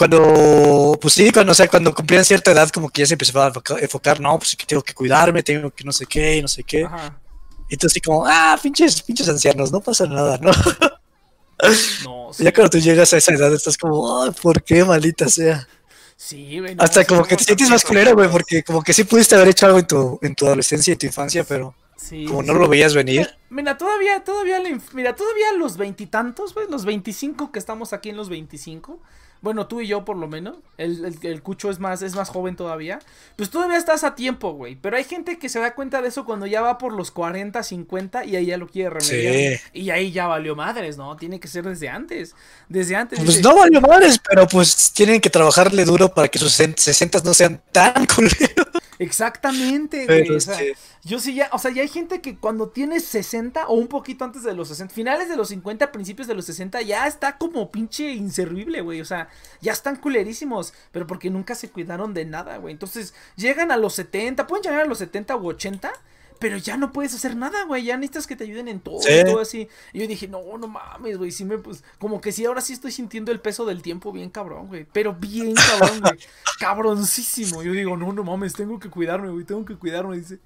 [0.00, 3.48] cuando, pues sí, cuando, o sea, cuando cumplían cierta edad, como que ya se empezaba
[3.48, 6.48] a enfocar, no, pues que tengo que cuidarme, tengo que no sé qué, y no
[6.48, 6.88] sé qué.
[7.68, 10.52] Y tú así como, ah, pinches, pinches ancianos, no pasa nada, ¿no?
[12.04, 15.68] No, Ya cuando tú llegas a esa edad estás como, ay, ¿por qué, maldita sea?
[16.16, 16.76] Sí, güey.
[16.78, 19.66] Hasta como que te sientes más culero, güey, porque como que sí pudiste haber hecho
[19.66, 21.74] algo en tu, en tu adolescencia y tu infancia, pero
[22.26, 23.28] como no lo veías venir.
[23.50, 24.62] Mira, todavía, todavía,
[24.94, 28.98] mira, todavía los veintitantos, güey, los veinticinco que estamos aquí en los veinticinco,
[29.42, 30.56] bueno, tú y yo por lo menos.
[30.76, 32.98] El, el, Cucho es más, es más joven todavía.
[33.36, 34.76] Pues todavía estás a tiempo, güey.
[34.76, 37.62] Pero hay gente que se da cuenta de eso cuando ya va por los 40,
[37.62, 39.60] 50 y ahí ya lo quiere remediar.
[39.72, 41.16] Y ahí ya valió madres, ¿no?
[41.16, 42.34] Tiene que ser desde antes.
[42.68, 43.18] Desde antes.
[43.18, 47.32] Pues no valió madres, pero pues tienen que trabajarle duro para que sus 60 no
[47.32, 48.79] sean tan culeros.
[49.00, 50.30] Exactamente, güey.
[50.30, 50.58] O sea,
[51.04, 54.26] yo sí ya, o sea, ya hay gente que cuando tienes 60 o un poquito
[54.26, 57.70] antes de los 60, finales de los 50, principios de los 60, ya está como
[57.70, 59.00] pinche inservible, güey.
[59.00, 59.30] O sea,
[59.62, 62.72] ya están culerísimos, pero porque nunca se cuidaron de nada, güey.
[62.72, 65.90] Entonces, llegan a los 70, pueden llegar a los 70 u 80
[66.40, 67.84] pero ya no puedes hacer nada, güey.
[67.84, 69.68] Ya necesitas que te ayuden en todo, todo así.
[69.92, 71.30] Y yo dije, no, no mames, güey.
[71.30, 74.30] Sí me, pues, como que sí, ahora sí estoy sintiendo el peso del tiempo bien
[74.30, 74.86] cabrón, güey.
[74.90, 76.18] Pero bien cabrón, güey.
[76.58, 77.62] Cabroncísimo.
[77.62, 79.44] Yo digo, no, no mames, tengo que cuidarme, güey.
[79.44, 80.16] Tengo que cuidarme.
[80.16, 80.40] Dice,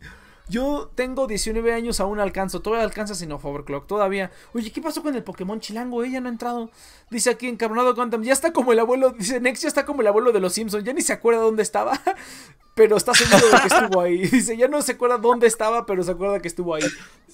[0.48, 2.60] yo tengo 19 años, aún alcanzo.
[2.60, 3.86] Todavía alcanza sin Overclock.
[3.86, 4.30] Todavía.
[4.52, 6.04] Oye, ¿qué pasó con el Pokémon Chilango?
[6.04, 6.70] Ella no ha entrado.
[7.10, 8.22] Dice aquí Encabronado Quantum.
[8.22, 9.10] Ya está como el abuelo.
[9.10, 10.84] Dice Nex, ya está como el abuelo de los Simpsons.
[10.84, 11.98] Ya ni se acuerda dónde estaba.
[12.74, 14.18] Pero está seguro de que estuvo ahí.
[14.30, 16.82] Dice, ya no se acuerda dónde estaba, pero se acuerda que estuvo ahí.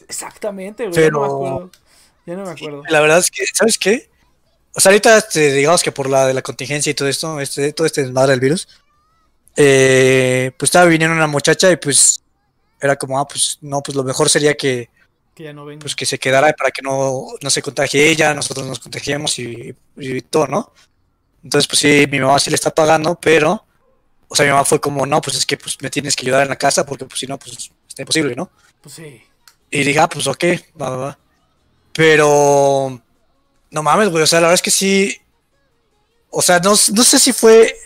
[0.06, 1.02] Exactamente, güey.
[1.02, 1.70] Ya no me acuerdo.
[2.26, 2.82] Ya no me acuerdo.
[2.90, 4.10] La verdad es que, ¿sabes qué?
[4.74, 7.72] O sea, ahorita, este, digamos que por la de la contingencia y todo esto, este,
[7.72, 8.68] todo este desmadre del virus,
[9.56, 12.22] eh, pues estaba viniendo una muchacha y pues
[12.80, 14.88] era como, ah, pues no, pues lo mejor sería que,
[15.34, 15.80] que ya no venga.
[15.80, 19.74] Pues que se quedara para que no, no se contagie ella, nosotros nos contagiemos y,
[20.30, 20.72] todo, ¿no?
[21.42, 23.64] Entonces, pues sí, mi mamá sí le está pagando, pero,
[24.28, 26.42] o sea, mi mamá fue como, no, pues es que pues me tienes que ayudar
[26.42, 28.50] en la casa porque pues si no, pues está imposible, ¿no?
[28.80, 29.22] Pues sí.
[29.70, 30.44] Y dije, ah, pues ok,
[30.80, 31.18] va, va, va.
[31.92, 33.00] Pero,
[33.70, 35.16] no mames, güey, o sea, la verdad es que sí,
[36.30, 37.76] o sea, no, no sé si fue,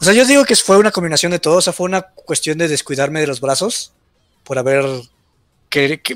[0.00, 2.58] o sea, yo digo que fue una combinación de todo, o sea, fue una cuestión
[2.58, 3.92] de descuidarme de los brazos
[4.52, 4.84] por haber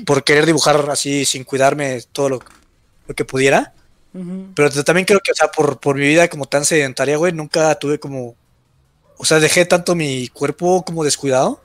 [0.05, 2.39] por querer dibujar así sin cuidarme todo lo,
[3.15, 3.73] que pudiera.
[4.53, 7.73] Pero también creo que, o sea, por, por mi vida como tan sedentaria, güey, nunca
[7.79, 8.35] tuve como.
[9.17, 11.63] O sea, dejé tanto mi cuerpo como descuidado.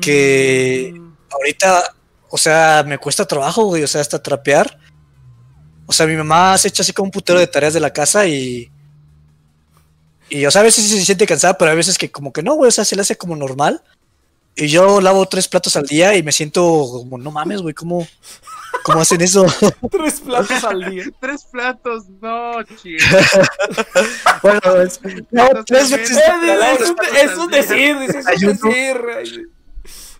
[0.00, 1.16] Que mm.
[1.30, 1.94] ahorita,
[2.28, 3.82] o sea, me cuesta trabajo, güey.
[3.82, 4.78] O sea, hasta trapear.
[5.86, 8.28] O sea, mi mamá se echa así como un putero de tareas de la casa
[8.28, 8.70] y.
[10.30, 12.44] Y, o sea, a veces sí se siente cansada, pero a veces que como que
[12.44, 12.68] no, güey.
[12.68, 13.82] O sea, se le hace como normal.
[14.60, 18.06] Y yo lavo tres platos al día y me siento como, no mames, güey, ¿cómo,
[18.82, 19.46] ¿cómo hacen eso?
[19.90, 21.04] tres platos al día.
[21.20, 22.98] tres platos, no, chido.
[24.42, 26.18] bueno, es, no, tres veces.
[27.22, 27.96] Es, un decir,
[28.32, 29.48] es un decir.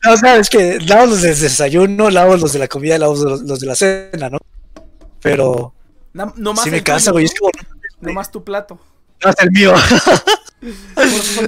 [0.04, 3.16] No, o sea, es que lavo los del desayuno, lavo los de la comida, lavo
[3.16, 4.38] los, de la cena, ¿no?
[5.20, 5.74] Pero.
[6.12, 7.24] No, no más si me cansa, güey.
[7.24, 7.50] Es como.
[8.00, 8.78] No más tu plato.
[9.24, 9.74] No, es el mío.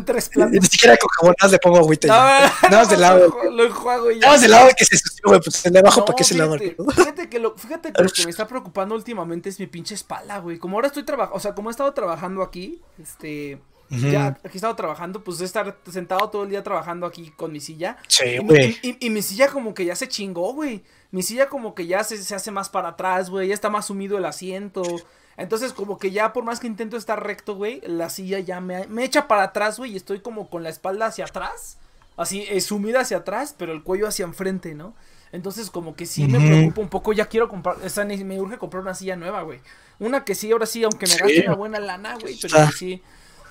[0.05, 0.31] Tres.
[0.37, 2.09] Ni siquiera con jabón, le pongo agüita.
[2.09, 2.15] No,
[2.71, 3.35] nada más de lado.
[3.51, 4.21] Lo enjuago ya.
[4.21, 5.41] Nada más de lado que se sució, güey.
[5.41, 6.57] Pues le bajo para que se lava.
[6.59, 10.39] Fíjate que, lo, fíjate que lo que me está preocupando últimamente es mi pinche espalda,
[10.39, 10.59] güey.
[10.59, 13.61] Como ahora estoy trabajando, o sea, como he estado trabajando aquí, este.
[13.91, 17.53] Ya aquí he estado trabajando, pues de estar sentado todo el día trabajando aquí con
[17.53, 17.97] mi silla.
[18.07, 18.79] Sí, güey.
[18.83, 20.85] Y, y, mi silla como que ya se chingó, güey.
[21.11, 23.49] Mi silla como que ya se, se hace más para atrás, güey.
[23.49, 24.83] Ya está más sumido el asiento.
[25.41, 28.87] Entonces, como que ya por más que intento estar recto, güey, la silla ya me,
[28.89, 31.79] me echa para atrás, güey, y estoy como con la espalda hacia atrás.
[32.17, 34.95] así eh, sumida hacia atrás, pero el cuello hacia enfrente, ¿no?
[35.33, 38.39] Entonces como que sí me preocupa un poco, ya quiero comprar, o sea, ni- me
[38.41, 39.61] urge comprar una silla nueva, güey.
[40.01, 41.19] Una que sí, ahora sí, aunque me Sí.
[41.19, 43.03] gaste una buena lana, güey, pero que sí,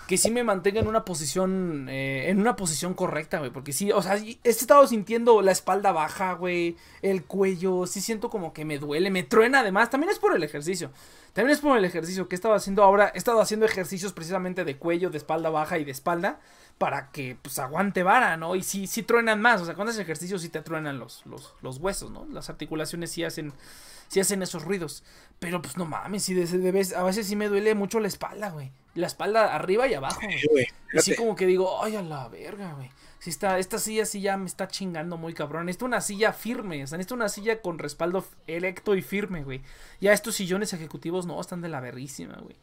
[0.07, 3.91] que sí me mantenga en una posición, eh, en una posición correcta, güey, porque sí,
[3.91, 8.65] o sea, he estado sintiendo la espalda baja, güey, el cuello, sí siento como que
[8.65, 10.91] me duele, me truena además, también es por el ejercicio,
[11.33, 14.63] también es por el ejercicio que he estado haciendo ahora, he estado haciendo ejercicios precisamente
[14.65, 16.39] de cuello, de espalda baja y de espalda,
[16.77, 18.55] para que pues aguante vara, ¿no?
[18.55, 21.53] Y sí, sí truenan más, o sea, cuando haces ejercicio sí te truenan los, los,
[21.61, 22.25] los huesos, ¿no?
[22.31, 23.53] Las articulaciones sí hacen,
[24.07, 25.03] sí hacen esos ruidos.
[25.39, 28.07] Pero pues no mames, sí, de, de vez- a veces sí me duele mucho la
[28.07, 28.71] espalda, güey.
[28.95, 30.19] La espalda arriba y abajo.
[30.21, 30.63] Sí, güey.
[30.93, 31.15] Y sí Fíjate.
[31.17, 32.89] como que digo, ay, a la verga, güey.
[33.29, 35.67] Sí está, esta silla sí ya me está chingando muy cabrón.
[35.67, 39.61] Necesito una silla firme, o sea, necesito una silla con respaldo erecto y firme, güey.
[40.01, 42.55] Ya estos sillones ejecutivos no, están de la verrísima, güey.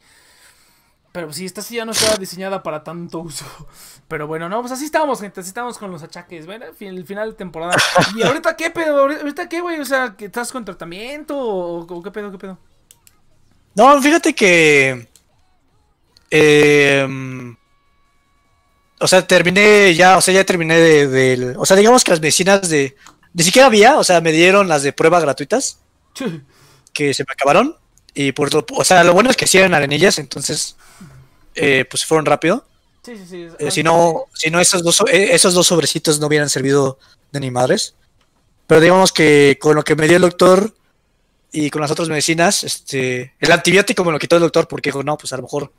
[1.13, 3.45] Pero sí, esta silla no estaba diseñada para tanto uso.
[4.09, 7.29] Pero bueno, no, pues así estábamos, gente, así estábamos con los achaques, bueno, el final
[7.29, 7.73] de temporada.
[8.17, 9.03] ¿Y ahorita qué pedo?
[9.03, 9.79] ¿Ahorita qué, güey?
[9.79, 12.57] O sea, ¿que ¿estás con tratamiento o, o qué pedo, qué pedo?
[13.73, 15.07] No, fíjate que.
[16.29, 17.55] eh,
[18.99, 22.69] o sea, terminé ya, o sea, ya terminé de, O sea, digamos que las medicinas
[22.69, 22.95] de.
[23.33, 25.79] Ni siquiera había, o sea, me dieron las de prueba gratuitas
[26.93, 27.75] que se me acabaron.
[28.13, 30.75] Y por lo- o sea, lo bueno es que sí eran arenillas, entonces.
[31.55, 32.65] eh, pues fueron rápido.
[33.03, 33.47] Sí, sí, sí.
[33.59, 36.99] Eh, si no, si no esos, dos, eh, esos dos sobrecitos no hubieran servido
[37.31, 37.95] de ni madres.
[38.67, 40.75] Pero digamos que con lo que me dio el doctor
[41.51, 45.03] y con las otras medicinas, este, el antibiótico me lo quitó el doctor porque dijo,
[45.03, 45.71] no, pues a lo mejor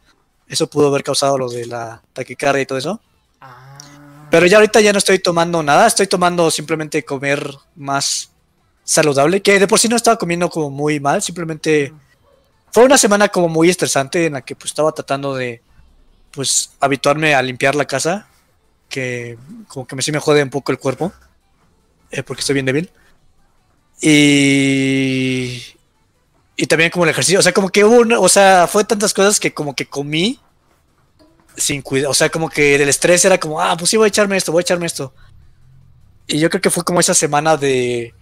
[0.49, 3.01] eso pudo haber causado lo de la taquicardia y todo eso.
[3.41, 4.29] Ah.
[4.31, 8.31] Pero ya ahorita ya no estoy tomando nada, estoy tomando simplemente comer más
[8.85, 11.93] saludable, que de por sí no estaba comiendo como muy mal, simplemente
[12.73, 15.63] fue una semana como muy estresante en la que pues estaba tratando de
[16.31, 18.29] pues habituarme a limpiar la casa,
[18.89, 21.13] que como que me sí me jode un poco el cuerpo,
[22.11, 22.91] eh, porque estoy bien débil.
[24.01, 25.63] Y
[26.61, 29.15] y también como el ejercicio, o sea, como que hubo una, o sea, fue tantas
[29.15, 30.41] cosas que como que comí
[31.57, 34.09] sin cuidado, o sea, como que del estrés era como, ah, pues sí voy a
[34.09, 35.15] echarme esto, voy a echarme esto.
[36.27, 38.13] Y yo creo que fue como esa semana de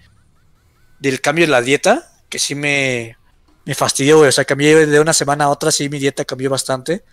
[0.99, 3.17] del cambio de la dieta, que sí me,
[3.65, 4.29] me fastidió, güey.
[4.29, 7.05] O sea, cambié de una semana a otra, sí mi dieta cambió bastante.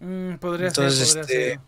[0.00, 1.60] Mm, podría Entonces, ser, podría este, ser.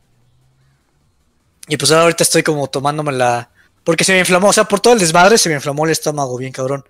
[1.69, 3.51] Y pues ahora ahorita estoy como tomándome la...
[3.85, 6.37] Porque se me inflamó, o sea, por todo el desmadre se me inflamó el estómago
[6.37, 6.85] bien cabrón.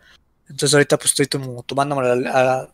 [0.48, 2.30] Entonces ahorita pues estoy como tomándome la,
[2.60, 2.68] a-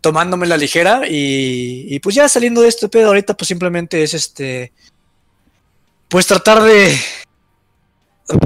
[0.00, 4.14] tomándome la ligera y, y pues ya saliendo de este pedo ahorita pues simplemente es
[4.14, 4.72] este...
[6.08, 6.98] Pues tratar de...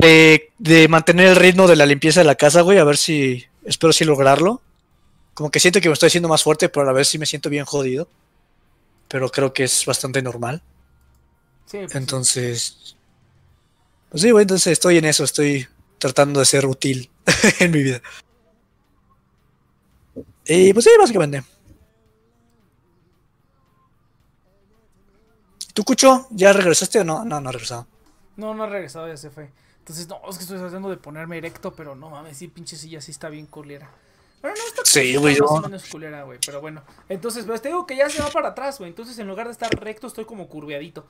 [0.00, 3.44] De, de mantener el ritmo de la limpieza de la casa, güey, a ver si...
[3.64, 4.60] Espero sí lograrlo.
[5.34, 7.26] Como que siento que me estoy haciendo más fuerte, pero a la vez sí me
[7.26, 8.08] siento bien jodido.
[9.08, 10.62] Pero creo que es bastante normal.
[11.66, 11.98] Sí, pues sí.
[11.98, 12.96] Entonces,
[14.10, 15.66] pues sí, güey, entonces estoy en eso, estoy
[15.98, 17.10] tratando de ser útil
[17.60, 18.02] en mi vida.
[20.46, 21.42] Y pues sí, básicamente.
[25.74, 27.24] ¿Tú, Cucho, ya regresaste o no?
[27.24, 27.86] No, no he regresado.
[28.36, 29.50] No, no ha regresado, ya se fue.
[29.78, 33.00] Entonces, no, es que estoy tratando de ponerme erecto, pero no mames, sí, pinche silla
[33.00, 33.90] sí está bien culera.
[34.40, 35.56] Pero no está Sí, güey, más no.
[35.56, 36.38] o menos culera, güey.
[36.44, 38.90] Pero bueno, entonces, pues te digo que ya se va para atrás, güey.
[38.90, 41.02] Entonces, en lugar de estar recto, estoy como curveadito.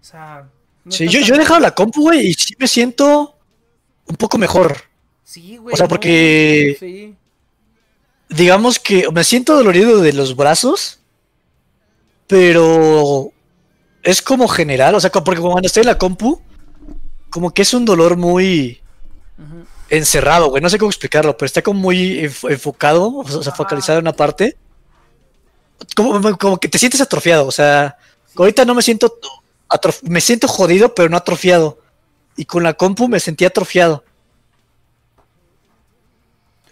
[0.00, 0.48] O sea,
[0.84, 3.36] no Sí, yo, yo he dejado la compu, güey, y sí me siento
[4.06, 4.76] un poco mejor.
[5.24, 5.72] Sí, güey.
[5.74, 7.16] o sea, no, porque- Sí.
[8.28, 11.00] Digamos que me siento dolorido de los brazos,
[12.26, 13.30] pero
[14.02, 16.40] es como general, o sea, porque cuando estoy en la compu,
[17.30, 18.80] como que es un dolor muy
[19.90, 23.98] encerrado, güey, no sé cómo explicarlo, pero está como muy enf- enfocado, o sea, focalizado
[23.98, 24.56] en una parte,
[25.94, 27.96] como, como que te sientes atrofiado, o sea,
[28.36, 29.18] ahorita no me siento,
[30.02, 31.78] me siento jodido, pero no atrofiado,
[32.36, 34.04] y con la compu me sentí atrofiado.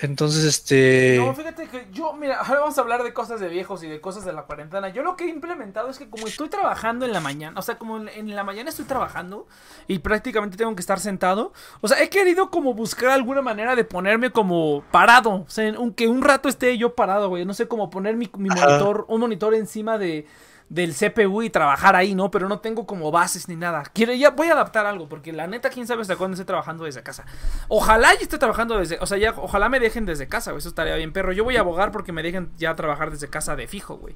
[0.02, 1.16] Entonces, este...
[1.16, 4.00] No, fíjate que yo, mira, ahora vamos a hablar de cosas de viejos y de
[4.00, 4.88] cosas de la cuarentena.
[4.88, 7.78] Yo lo que he implementado es que como estoy trabajando en la mañana, o sea,
[7.78, 9.46] como en, la mañana estoy trabajando
[9.86, 13.84] y prácticamente tengo que estar sentado, o sea, he querido como buscar alguna manera de
[13.84, 17.88] ponerme como parado, o sea, aunque un rato esté yo parado, güey, no sé cómo
[17.88, 20.26] poner mi, mi monitor, un monitor encima de
[20.72, 22.30] del CPU y trabajar ahí, ¿no?
[22.30, 23.82] Pero no tengo como bases ni nada.
[23.92, 26.84] Quiero, ya voy a adaptar algo, porque la neta, quién sabe hasta cuándo esté trabajando
[26.84, 27.26] desde casa.
[27.68, 30.70] Ojalá ya esté trabajando desde, o sea, ya, ojalá me dejen desde casa, güey, eso
[30.70, 31.32] estaría bien, perro.
[31.32, 34.14] Yo voy a abogar porque me dejen ya trabajar desde casa de fijo, güey.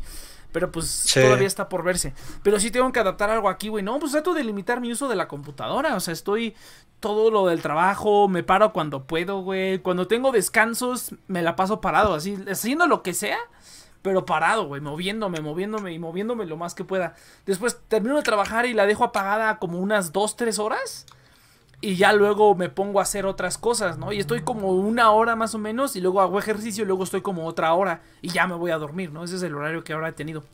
[0.50, 1.20] Pero pues Sí.
[1.20, 2.14] todavía está por verse.
[2.42, 3.84] Pero sí tengo que adaptar algo aquí, güey.
[3.84, 5.94] No, pues trato de limitar mi uso de la computadora.
[5.94, 6.54] O sea, estoy
[7.00, 9.80] todo lo del trabajo, me paro cuando puedo, güey.
[9.80, 13.36] Cuando tengo descansos, me la paso parado, así, haciendo lo que sea.
[14.06, 17.14] Pero parado, güey, moviéndome, moviéndome y moviéndome lo más que pueda.
[17.44, 21.06] Después termino de trabajar y la dejo apagada como unas 2, 3 horas.
[21.80, 24.12] y ya luego me pongo a hacer otras cosas, ¿no?
[24.12, 27.20] Y estoy como una hora más o menos y luego hago ejercicio y luego estoy
[27.20, 29.24] como otra hora y ya me voy a dormir, ¿no?
[29.24, 30.44] Ese es el horario que ahora he tenido.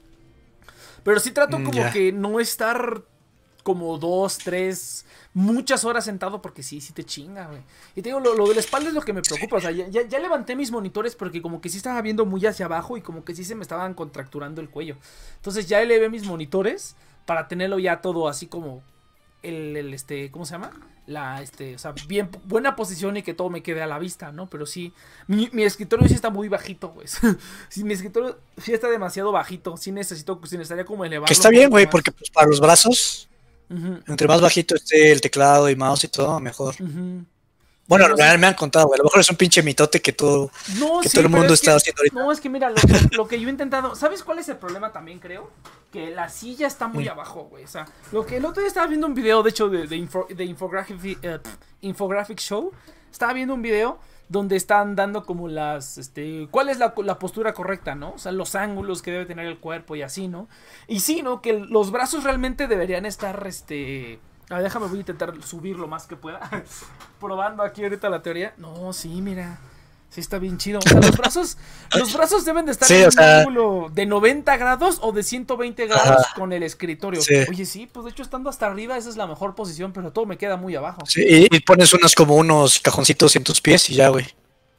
[1.05, 3.03] Pero sí trato Mm, como que no estar
[3.63, 5.05] como dos, tres,
[5.35, 7.61] muchas horas sentado porque sí, sí te chinga, güey.
[7.97, 9.57] Y te digo, lo, lo de la espalda es lo que me preocupa.
[9.57, 12.45] O sea, ya, ya- ya levanté mis monitores porque como que sí estaba viendo muy
[12.47, 14.97] hacia abajo y como que sí se me estaban contracturando el cuello.
[15.37, 16.97] Entonces ya elevé mis monitores
[17.27, 18.83] para tenerlo ya todo así como
[19.43, 20.71] el, el, este, ¿cómo se llama?
[21.05, 24.31] La, este, o sea, bien, buena posición y que todo me quede a la vista,
[24.31, 24.49] ¿no?
[24.49, 24.93] Pero sí,
[25.27, 27.09] mi, mi escritorio sí está muy bajito, güey.
[27.69, 29.77] sí, mi escritorio sí está demasiado bajito.
[29.77, 31.27] Sí necesito, sí necesitaría como elevarlo.
[31.27, 33.29] Que está bien, güey, porque pues, para los brazos,
[33.73, 36.75] Ujú, entre más bajito esté el teclado y mouse y todo, mejor.
[36.81, 37.25] ujú.
[37.89, 38.39] Bueno, No, me, sí.
[38.39, 38.97] me han contado, güey.
[38.97, 40.51] A lo mejor es un pinche mitote que todo.
[40.79, 42.15] No, que sí, todo el mundo es está que- haciendo ahorita.
[42.21, 43.95] No, es que mira, lo, lo- lo que yo he intentado.
[43.97, 45.51] ¿Sabes cuál es el problema también, creo?
[45.93, 47.11] Que la silla está muy Mm.
[47.11, 47.65] abajo, güey.
[47.65, 49.97] O sea, lo que el otro día estaba viendo un video, de hecho, de, de,
[49.97, 52.73] info- de Infographic, pff, Infographic Show.
[53.11, 53.99] Estaba viendo un video
[54.33, 55.99] donde están dando como las.
[55.99, 58.13] Este, ¿Cuál es la, la postura correcta, no?
[58.15, 60.49] O sea, los ángulos que debe tener el cuerpo y así, ¿no?
[60.89, 61.41] Y sí, ¿no?
[61.43, 64.19] Que los brazos realmente deberían estar, este.
[64.51, 66.41] A ver, déjame, voy a intentar subir lo más que pueda.
[67.21, 68.55] Probando aquí ahorita la teoría.
[68.57, 69.59] No, sí, mira.
[70.13, 70.79] Sí está bien chido.
[70.79, 71.57] O sea, los brazos,
[71.99, 75.23] los brazos deben de estar Sí, en un sea- ángulo de 90 grados o de
[75.23, 76.35] 120 grados Ajá.
[76.37, 77.23] con el escritorio.
[77.23, 77.35] Sí.
[77.49, 80.27] Oye, sí, pues de hecho estando hasta arriba esa es la mejor posición, pero todo
[80.27, 81.01] me queda muy abajo.
[81.07, 84.27] Sí, y, y pones unos como unos cajoncitos en tus pies y ya, güey.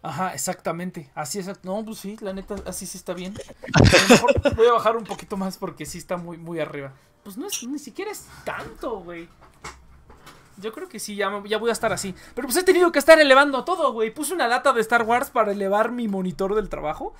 [0.03, 1.09] Ajá, exactamente.
[1.15, 1.47] Así es.
[1.63, 3.33] No, pues sí, la neta, así sí está bien.
[3.73, 6.91] A lo mejor voy a bajar un poquito más porque sí está muy, muy arriba.
[7.23, 9.27] Pues no es, ni siquiera es tanto, güey.
[10.57, 12.13] Yo creo que sí, ya, ya voy a estar así.
[12.35, 14.11] Pero pues he tenido que estar elevando todo, güey.
[14.13, 17.13] Puse una lata de Star Wars para elevar mi monitor del trabajo.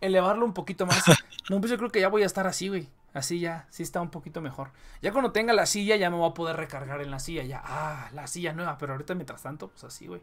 [0.00, 1.02] Elevarlo un poquito más.
[1.48, 2.88] No, pues yo creo que ya voy a estar así, güey.
[3.12, 4.70] Así ya, sí está un poquito mejor.
[5.02, 7.42] Ya cuando tenga la silla, ya me voy a poder recargar en la silla.
[7.42, 8.78] Ya, ah, la silla nueva.
[8.78, 10.20] Pero ahorita mientras tanto, pues así, güey.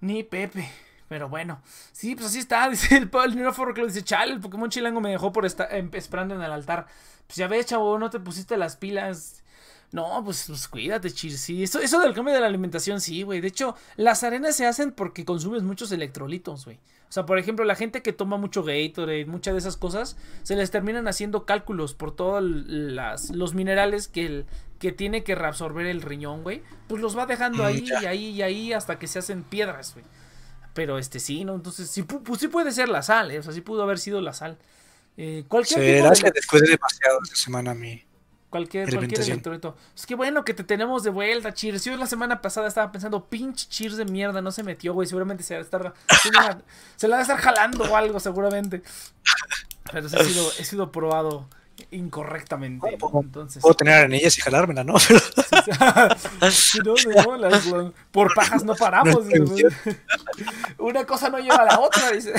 [0.00, 0.70] Ni Pepe.
[1.08, 1.60] Pero bueno,
[1.92, 2.68] sí, pues así está.
[2.70, 5.90] Dice el, el que lo dice, chale, el Pokémon chilango me dejó por estar em-
[5.92, 6.86] esperando en el altar.
[7.26, 9.43] Pues ya ves, chavo, no te pusiste las pilas.
[9.92, 11.40] No, pues, pues cuídate, chis.
[11.40, 13.40] Sí, eso, eso del cambio de la alimentación, sí, güey.
[13.40, 16.78] De hecho, las arenas se hacen porque consumes muchos electrolitos, güey.
[17.08, 20.56] O sea, por ejemplo, la gente que toma mucho Gatorade, muchas de esas cosas, se
[20.56, 24.46] les terminan haciendo cálculos por todos los minerales que, el,
[24.80, 26.62] que tiene que reabsorber el riñón, güey.
[26.88, 29.92] Pues los va dejando Mm, ahí y ahí y ahí hasta que se hacen piedras,
[29.94, 30.04] güey.
[30.72, 31.54] Pero este sí, ¿no?
[31.54, 33.38] Entonces, sí, pu- pues sí puede ser la sal, ¿eh?
[33.38, 34.58] O sea, sí pudo haber sido la sal.
[35.16, 38.02] Eh, cualquier tipo Será de- que descuidé demasiado esta semana a mí.
[38.54, 39.74] Cualquier, cualquier electrolito.
[39.96, 41.86] Es que bueno que te tenemos de vuelta, Cheers.
[41.86, 45.08] Yo la semana pasada estaba pensando, pinche Cheers de mierda, no se metió, güey.
[45.08, 45.92] Seguramente se, va a estar,
[46.94, 48.84] se la va a estar jalando o algo, seguramente.
[49.90, 51.48] Pero sí he sido, he sido probado
[51.90, 52.96] incorrectamente.
[52.98, 53.20] ¿no?
[53.20, 54.94] Entonces, Puedo tener arenillas y jalármela, ¿no?
[55.08, 55.20] Pero
[56.50, 56.94] Sí, no,
[57.24, 59.24] no, las- las- por pajas no paramos.
[60.78, 62.10] Una cosa no lleva a la otra.
[62.12, 62.32] dice.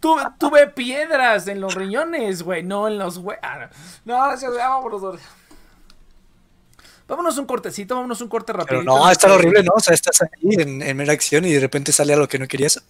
[0.00, 3.68] tuve, tuve piedras en los riñones, güey, no en los hue- ah,
[4.04, 5.00] No, gracias, vámonos.
[5.00, 5.18] güey.
[7.06, 8.84] Vámonos un cortecito, vámonos un corte Pero rapidito.
[8.84, 9.72] no, está horrible, ¿no?
[9.76, 12.46] O sea, estás ahí en, en mera acción y de repente sale algo que no
[12.46, 12.82] querías.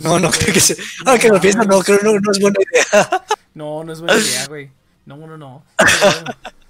[0.00, 0.76] No, no, creo que se...
[1.06, 3.24] Ah, que lo pienso, no, creo que no, no es buena idea.
[3.54, 4.70] No, no es buena idea, güey.
[5.06, 5.64] No, no, no.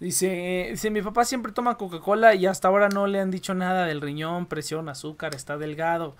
[0.00, 3.86] Dice, dice, mi papá siempre toma Coca-Cola y hasta ahora no le han dicho nada
[3.86, 6.14] del riñón, presión, azúcar, está delgado.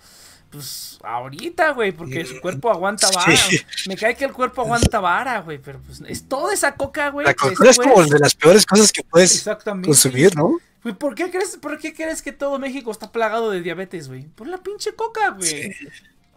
[0.49, 3.35] Pues ahorita, güey, porque su cuerpo aguanta vara.
[3.35, 3.59] Sí.
[3.87, 7.27] Me cae que el cuerpo aguanta vara, güey, pero pues es toda esa coca, güey.
[7.27, 9.45] La Coca-Cola es como de las peores cosas que puedes
[9.83, 10.57] consumir, ¿no?
[10.81, 14.23] Güey, ¿por qué crees, por qué crees que todo México está plagado de diabetes, güey?
[14.23, 15.75] Por la pinche coca, güey.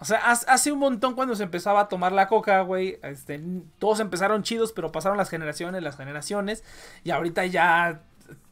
[0.00, 2.98] O sea, hace un montón cuando se empezaba a tomar la coca, güey.
[3.02, 3.40] Este,
[3.78, 6.62] todos empezaron chidos, pero pasaron las generaciones, las generaciones.
[7.02, 8.02] Y ahorita ya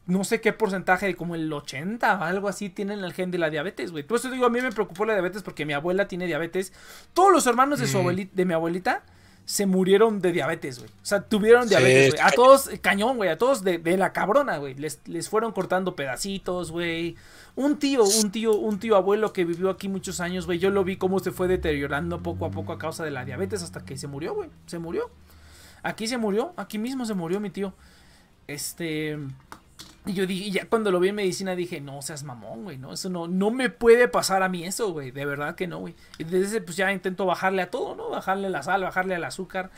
[0.07, 3.49] no sé qué porcentaje, como el 80 o algo así, tienen el gen de la
[3.49, 4.03] diabetes, güey.
[4.03, 6.73] Por eso digo, a mí me preocupó la diabetes porque mi abuela tiene diabetes.
[7.13, 8.01] Todos los hermanos de, su Mm.
[8.01, 9.03] abuelita, de mi abuelita
[9.45, 10.89] se murieron de diabetes, güey.
[10.89, 12.25] O sea, tuvieron diabetes, güey.
[12.27, 13.29] A todos, cañón, güey.
[13.29, 14.73] A todos de, de la cabrona, güey.
[14.73, 17.15] Les, les fueron cortando pedacitos, güey.
[17.57, 20.59] Un tío, un tío, un tío abuelo que vivió aquí muchos años, güey.
[20.59, 23.63] Yo lo vi cómo se fue deteriorando poco a poco a causa de la diabetes
[23.63, 24.49] hasta que se murió, güey.
[24.67, 25.09] Se murió.
[25.83, 27.73] Aquí se murió, aquí mismo se murió mi tío.
[28.47, 29.17] Este.
[30.05, 32.93] Y yo dije, ya cuando lo vi en medicina dije, no seas mamón, güey, no,
[32.93, 35.95] eso no, no me puede pasar a mí eso, güey, de verdad que no, güey.
[36.17, 38.09] Y desde ese, pues ya intento bajarle a todo, ¿no?
[38.09, 39.69] Bajarle la sal, bajarle al azúcar,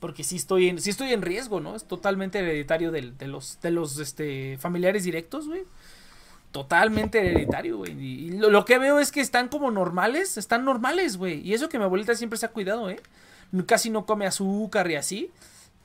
[0.00, 1.76] porque sí estoy en, sí estoy en riesgo, ¿no?
[1.76, 5.64] Es totalmente hereditario del- de, los, de los, este, familiares directos, güey.
[6.54, 7.90] Totalmente hereditario, güey.
[8.00, 11.40] Y, lo, lo que veo es que están como normales, están normales, güey.
[11.40, 13.00] Y eso que mi abuelita siempre se ha cuidado, ¿eh?
[13.66, 15.32] Casi no come azúcar y así.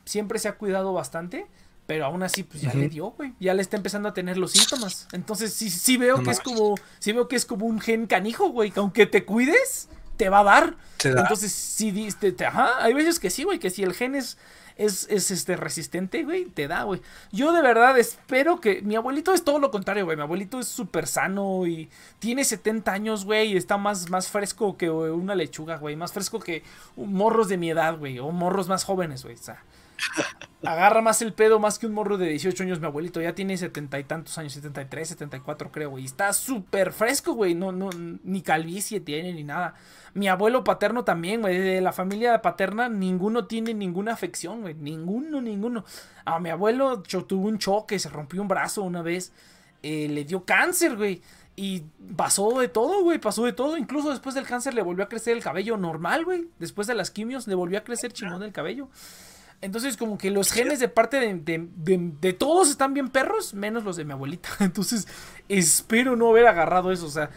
[0.05, 1.47] Siempre se ha cuidado bastante.
[1.87, 3.33] Pero aún así, pues ya le dio, güey.
[3.39, 5.07] Ya le está empezando a tener los síntomas.
[5.11, 6.75] Entonces sí, sí veo No que es como.
[6.99, 8.69] Sí veo que es como un gen canijo, güey.
[8.69, 10.77] Que aunque te cuides, te va a dar.
[10.97, 11.21] Te da.
[11.21, 14.37] Entonces, sí, te- te- ajá, hay veces que sí, güey, que si el gen es,
[14.79, 17.01] es, es, este, resistente, güey, te da, güey.
[17.33, 18.81] Yo de verdad espero que.
[18.81, 20.15] Mi abuelito es todo lo contrario, güey.
[20.15, 24.77] Mi abuelito es súper sano y tiene 70 años, güey, y está más, más fresco
[24.77, 25.97] que una lechuga, güey.
[25.97, 26.63] Más fresco que
[26.95, 29.35] morros de mi edad, güey, o morros más jóvenes, güey.
[29.35, 29.61] O sea,
[30.63, 33.21] agarra más el pedo más que un morro de 18 años, mi abuelito.
[33.21, 36.03] Ya tiene setenta y tantos años, 73, 74, creo, güey.
[36.03, 37.55] Y está súper fresco, güey.
[37.55, 37.89] No, no,
[38.23, 39.75] ni calvicie tiene ni nada.
[40.13, 41.57] Mi abuelo paterno también, güey.
[41.57, 44.73] De la familia paterna, ninguno tiene ninguna afección, güey.
[44.75, 45.85] Ninguno, ninguno.
[46.25, 49.31] A mi abuelo cho- tuvo un choque, se rompió un brazo una vez.
[49.81, 51.21] eh, le dio cáncer, güey.
[51.55, 51.83] Y
[52.17, 53.17] pasó de todo, güey.
[53.17, 53.77] Pasó de todo.
[53.77, 56.47] Incluso después del cáncer le volvió a crecer el cabello normal, güey.
[56.59, 58.89] Después de las quimios le volvió a crecer chingón el cabello.
[59.61, 63.53] Entonces, como que los genes de parte de, de- de- de todos están bien perros,
[63.53, 64.49] menos los de mi abuelita.
[64.59, 65.07] Entonces,
[65.49, 67.05] espero no haber agarrado eso.
[67.07, 67.29] O sea,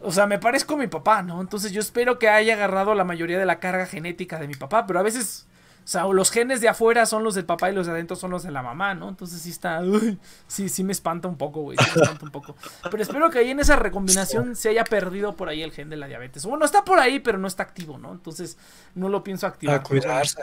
[0.00, 1.40] o sea, me parezco a mi papá, ¿no?
[1.40, 4.86] Entonces, yo espero que haya agarrado la mayoría de la carga genética de mi papá.
[4.86, 5.48] Pero a veces,
[5.84, 8.30] o sea, los genes de afuera son los del papá y los de adentro son
[8.30, 9.08] los de la mamá, ¿no?
[9.08, 9.80] Entonces, sí está.
[9.80, 11.76] uy, sí, sí me espanta un poco, güey.
[11.78, 12.54] Sí me espanta un poco.
[12.88, 15.96] Pero espero que ahí en esa recombinación se haya perdido por ahí el gen de
[15.96, 16.46] la diabetes.
[16.46, 18.12] Bueno, está por ahí, pero no está activo, ¿no?
[18.12, 18.56] Entonces,
[18.94, 19.76] no lo pienso activar.
[19.76, 20.42] A pero cuidarse.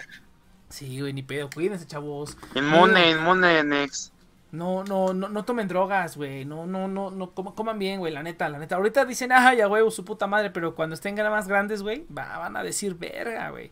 [0.73, 1.51] Sí, güey, ni pedo.
[1.53, 2.35] Cuídense, chavos.
[2.55, 4.11] Inmune, inmune, Next.
[4.51, 6.45] No, no, no, no tomen drogas, güey.
[6.45, 8.75] No, no, no, no, coma- coman bien, güey, la neta, la neta.
[8.77, 12.39] Ahorita dicen, ajá, ya, güey, su puta madre, pero cuando estén más grandes, güey, va-
[12.39, 13.69] van a decir verga, güey.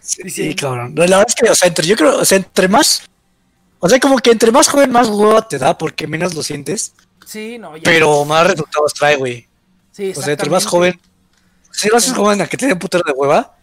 [0.00, 0.94] Sí, Dice- cabrón.
[0.96, 3.02] La verdad es que, o sea, entre, yo creo, o sea, entre más.
[3.78, 6.94] O sea, como que entre más joven, más huevo te da porque menos lo sientes.
[7.26, 7.82] Sí, no, ya.
[7.84, 9.46] Pero más resultados trae, güey.
[9.92, 10.98] sí, O sea, entre más joven.
[11.72, 13.54] Si lo haces joven a que te den putero de hueva,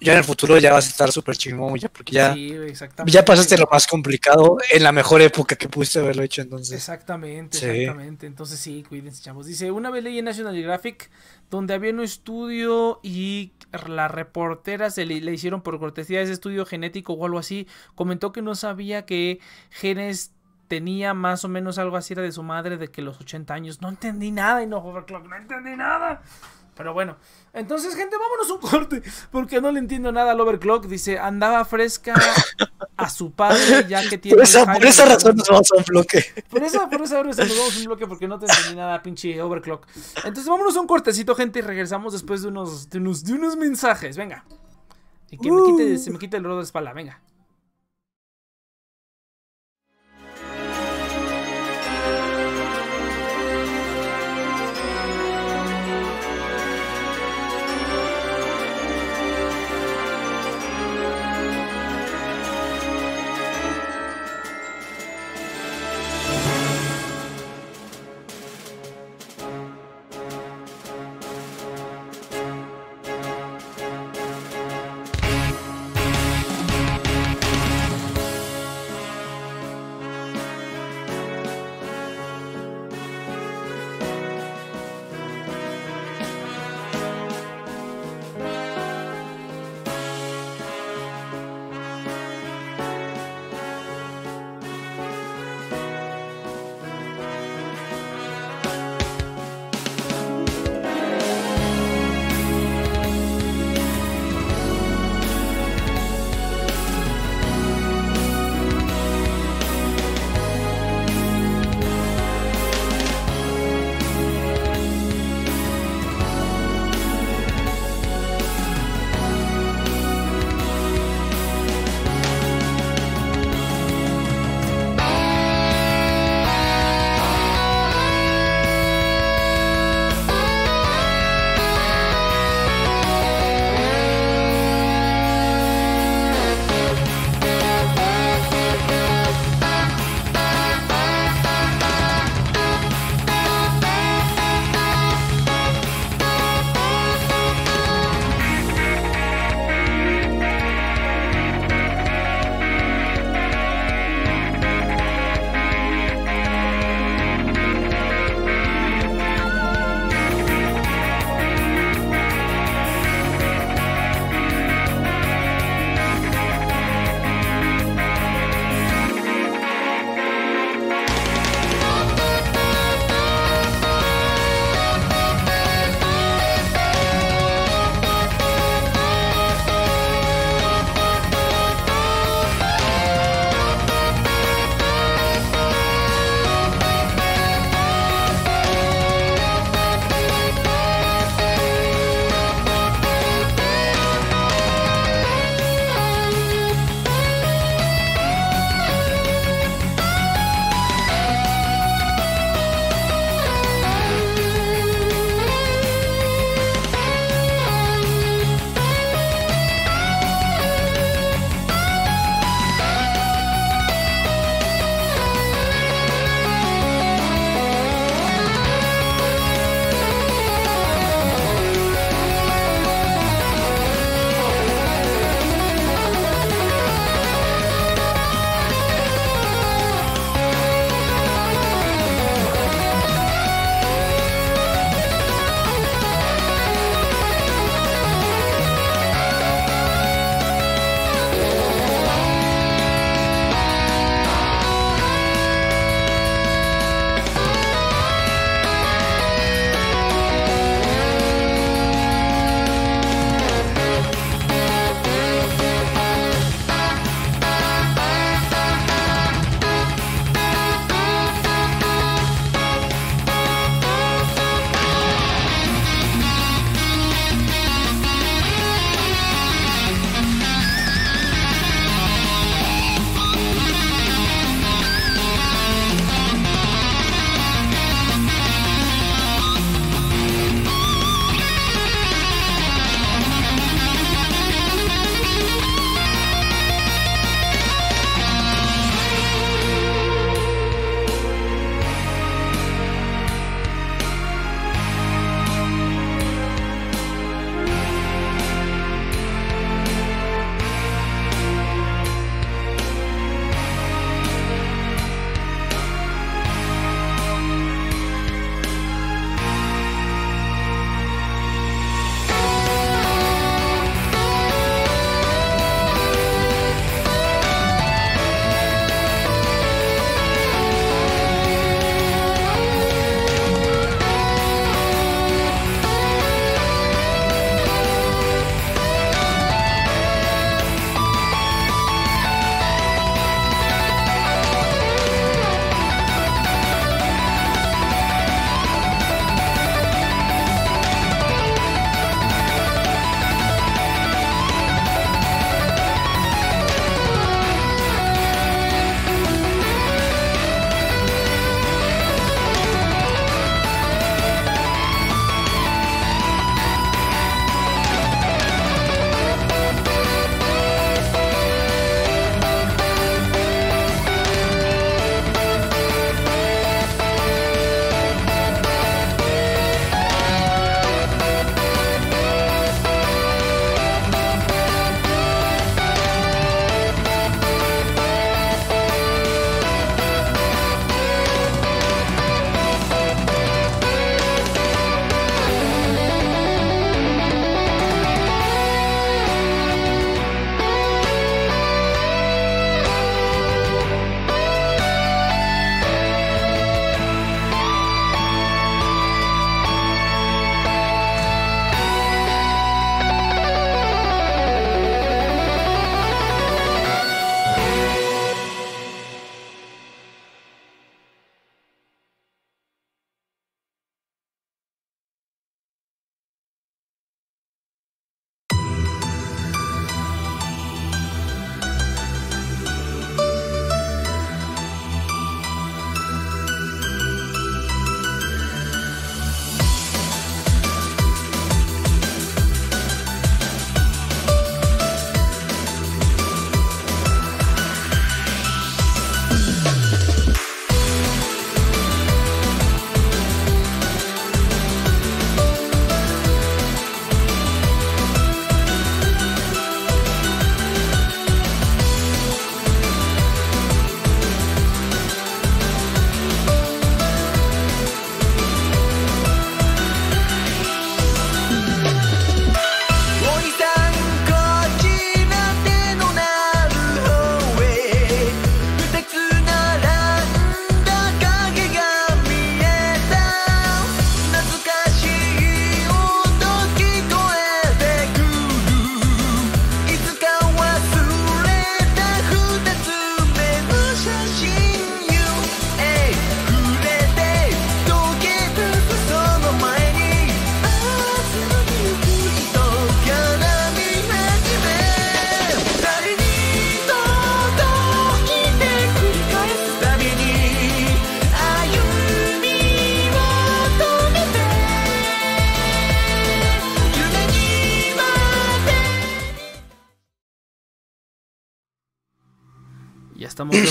[0.00, 2.54] ya en el futuro ya vas a estar súper chingón, ya, porque ya, Sí,
[3.06, 6.74] ya pasaste lo más complicado en la mejor época que pudiste haberlo hecho, entonces.
[6.76, 7.66] Exactamente, Sí.
[7.66, 8.26] exactamente.
[8.26, 9.46] Entonces sí, cuídense, chavos.
[9.46, 11.10] Dice, una vez leí en National Geographic
[11.50, 13.52] donde había un estudio y
[13.88, 17.66] la reportera se le, le hicieron por cortesía ese estudio genético o algo así.
[17.94, 19.40] Comentó que no sabía que
[19.70, 20.32] genes
[20.68, 23.80] tenía más o menos algo así era de su madre de que los 80 años.
[23.80, 26.22] No entendí nada y no, no entendí nada.
[26.76, 27.16] Pero bueno,
[27.52, 29.02] entonces, gente, vámonos un corte.
[29.30, 30.86] Porque no le entiendo nada al Overclock.
[30.86, 32.14] Dice, andaba fresca
[32.96, 34.36] a su padre ya que tiene.
[34.36, 34.88] Por esa, por Alzheimer".
[34.88, 36.24] esa razón nos vamos a un bloque.
[36.50, 39.40] Por eso, por eso ahora nos vamos un bloque porque no te entendí nada, pinche
[39.40, 39.86] overclock.
[40.16, 43.56] Entonces vámonos a un cortecito, gente, y regresamos después de unos, de unos, de unos
[43.56, 44.16] mensajes.
[44.16, 44.44] Venga.
[45.30, 47.20] Y que me quite, se me quite el dolor de espalda, venga.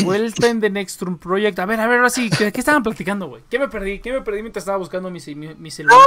[0.04, 1.58] Vuelta en The Next Room Project.
[1.60, 3.44] A ver, a ver, ahora sí, ¿qué, qué estaban platicando, güey?
[3.50, 4.00] ¿Qué me perdí?
[4.00, 5.98] ¿Qué me perdí mientras estaba buscando mi, mi, mi celular?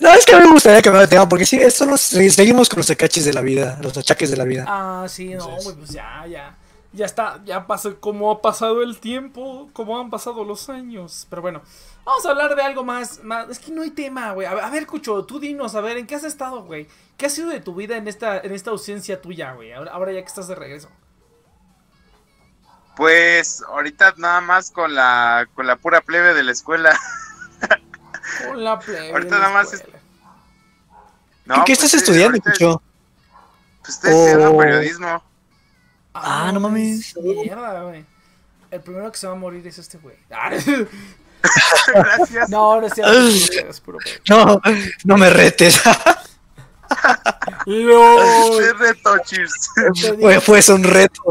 [0.00, 2.68] No, es que a mí me gustaría cambiar de tema, porque sí, esto nos, seguimos
[2.68, 4.64] con los achaques de la vida, los achaques de la vida.
[4.68, 6.56] Ah, sí, no, güey, pues ya, ya.
[6.90, 11.26] Ya está, ya pasó, como ha pasado el tiempo, como han pasado los años.
[11.28, 11.60] Pero bueno,
[12.04, 14.46] vamos a hablar de algo más, más es que no hay tema, güey.
[14.46, 16.86] A, ver- a ver, Cucho, tú dinos, a ver, ¿en qué has estado, güey?
[17.18, 19.72] ¿Qué ha sido de tu vida en esta, en esta ausencia tuya, güey?
[19.74, 20.88] Ahora, ahora ya que estás de regreso.
[22.98, 26.98] Pues ahorita nada más con la con la pura plebe de la escuela.
[28.44, 29.12] Con la plebe.
[29.12, 29.72] Ahorita de la nada más.
[31.46, 32.82] No, ¿En ¿Qué pues, estás sí, estudiando, ahorita- Cucho?
[33.82, 34.58] Pues estoy estudiando Oh.
[34.58, 35.22] periodismo.
[36.12, 37.16] Ah, no mames.
[37.16, 38.04] Mierda, güey.
[38.72, 40.16] El primero que se va a morir es este güey.
[40.32, 40.50] Ah,
[41.94, 42.48] Gracias.
[42.50, 43.98] no, es es pedo.
[44.28, 44.60] No,
[45.04, 45.80] no me retes.
[47.64, 49.70] Te reto, cheers.
[50.18, 51.22] Güey, fue un reto.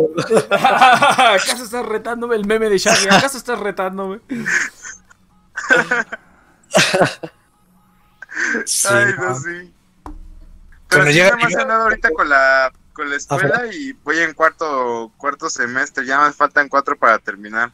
[0.51, 3.07] ¿Acaso estás retándome el meme de Shaggy?
[3.09, 4.19] ¿Acaso estás retándome?
[8.65, 9.35] Sí, Ay, no.
[9.35, 9.73] sí.
[10.89, 15.11] Pero sí, llega- he andado ahorita con la, con la escuela y voy en cuarto,
[15.17, 16.05] cuarto semestre.
[16.05, 17.71] Ya me faltan cuatro para terminar.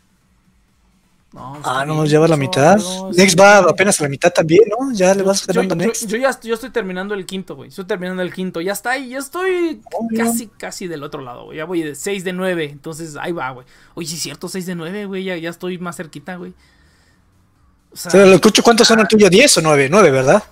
[1.34, 2.78] No, Ah, no, bien, lleva la mitad.
[2.78, 3.36] no, Next sí.
[3.40, 4.92] va apenas a la mitad también, ¿no?
[4.94, 6.06] Ya le vas ganando yo- Next.
[6.06, 7.70] yo ya yo estoy terminando el quinto, güey.
[7.70, 8.62] Estoy terminando el quinto.
[8.62, 9.10] Ya está ahí.
[9.10, 11.58] Ya estoy Oh, casi, casi del otro lado, güey.
[11.58, 12.66] Ya voy de 6 de 9.
[12.66, 13.66] Entonces ahí va, güey.
[13.96, 15.24] Oye, sí es cierto, 6 de 9, güey.
[15.24, 16.54] Ya, ya estoy más cerquita, güey.
[17.92, 19.28] O sea, O sea, lo escucho, ¿cuántos son el tuyo?
[19.28, 19.88] ¿10 o 9?
[19.90, 20.44] 9, ¿verdad?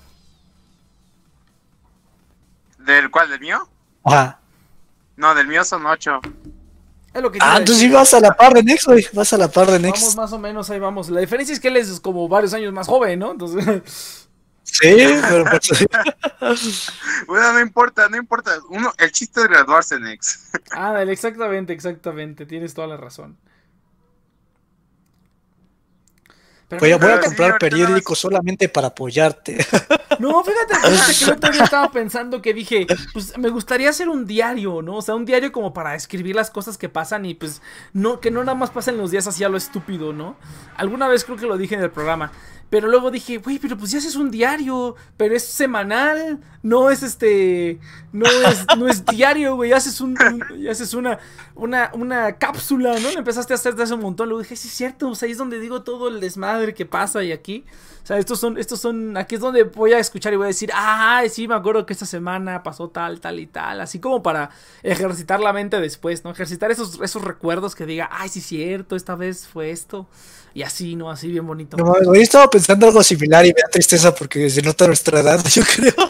[2.80, 3.30] ¿Del cuál?
[3.30, 3.68] ¿Del mío?
[4.04, 4.40] Ajá.
[5.16, 6.20] No, del mío son ocho.
[7.14, 7.97] Es lo que te iba Ah, entonces sí decir.
[7.97, 9.05] vas a la par de Next, güey.
[9.14, 10.16] Vas a la par de Vamos Next.
[10.16, 11.09] más o menos, ahí vamos.
[11.09, 13.32] La diferencia es que él es como varios años más joven, ¿no?
[13.32, 14.18] Entonces,
[14.64, 14.95] Sí,
[15.30, 15.86] pero pues,
[17.28, 18.51] Bueno, no importa, no importa.
[18.70, 20.49] Uno, el chiste es graduarse, Nex.
[20.72, 22.45] ah, dale, exactamente, exactamente.
[22.45, 23.38] Tienes toda la razón.
[26.26, 29.65] Pero voy a, voy a comprar ahorita nada más- periódico solamente para apoyarte.
[30.19, 34.07] No, fíjate, fíjate que el otro día estaba pensando que dije, pues me gustaría hacer
[34.07, 34.97] un diario, ¿no?
[34.97, 37.59] O sea, un diario como para escribir las cosas que pasan y pues
[37.93, 40.36] no, que no nada más pasen los días así a lo estúpido, ¿no?
[40.76, 42.32] Alguna vez creo que lo dije en el programa.
[42.69, 47.03] Pero luego dije, güey, pero pues ya haces un diario, pero es semanal, no es
[47.03, 47.80] este,
[48.13, 51.19] no es, no es diario, güey, haces un, un- haces una,
[51.55, 53.09] una, una cápsula, ¿no?
[53.09, 55.34] Empezaste a hacer desde hace un montón, luego dije, sí es cierto, o sea, ahí
[55.34, 57.66] es donde digo todo el desmadre que pasa y aquí,
[58.03, 60.47] o sea, estos son, estos son, aquí es donde voy a escuchar y voy a
[60.47, 64.24] decir, ah, sí, me acuerdo que esta semana pasó tal, tal y tal, así como
[64.24, 64.49] para
[64.82, 66.32] ejercitar la mente después, ¿no?
[66.32, 70.07] Ejercitar esos, esos recuerdos que diga, ay, sí es cierto, esta vez fue esto,
[70.53, 71.12] y así, ¿no?
[71.12, 71.78] Así bien bonito.
[71.78, 75.43] No güey, estaba pensando algo similar y me da tristeza porque se nota nuestra edad,
[75.49, 76.09] yo creo.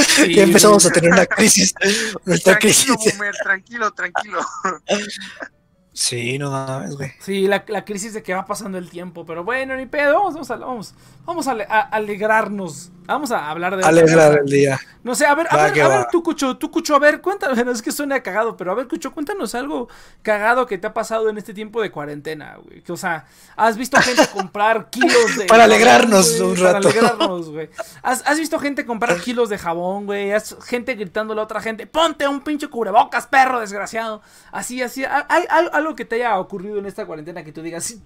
[0.00, 1.74] Sí, ya empezamos a tener una crisis.
[2.24, 3.18] Nuestra Tranquilo, crisis.
[3.18, 4.38] boomer, tranquilo, tranquilo.
[5.94, 7.10] Sí, no mames, güey.
[7.18, 10.34] Sí, la, la crisis de que va pasando el tiempo, pero bueno, ni pedo, vamos,
[10.34, 10.94] vamos, a, vamos,
[11.26, 13.78] vamos a, ale- a alegrarnos, vamos a hablar de...
[13.78, 14.40] otra Alegrar cosa.
[14.40, 14.80] el día.
[15.02, 17.20] No sé, a ver, a Va, ver, a ver, tú, Cucho, tú, Cucho, a ver,
[17.20, 19.88] cuéntanos, es que suena cagado, pero a ver, Cucho, cuéntanos algo
[20.22, 22.82] cagado que te ha pasado en este tiempo de cuarentena, güey.
[22.82, 23.26] Que, o sea,
[23.56, 25.46] has visto gente comprar kilos de...
[25.46, 26.88] Para alegrarnos güey, un Para rato.
[26.88, 27.70] alegrarnos, güey.
[28.02, 30.32] ¿Has, has visto gente comprar kilos de jabón, güey.
[30.32, 34.22] Has gente gritándole a otra gente, ponte un pinche cubrebocas, perro desgraciado.
[34.52, 37.96] Así, así, ¿hay, algo que te haya ocurrido en esta cuarentena que tú digas,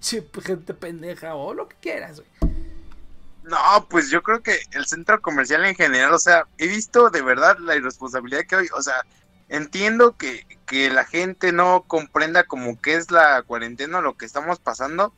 [0.43, 2.46] gente pendeja, o lo que quieras, güey.
[3.47, 7.21] No, pues yo creo que el centro comercial en general, o sea, he visto de
[7.21, 9.05] verdad la irresponsabilidad que hay, o sea,
[9.49, 14.25] entiendo que, que la gente no comprenda como que es la cuarentena o lo que
[14.25, 15.13] estamos pasando,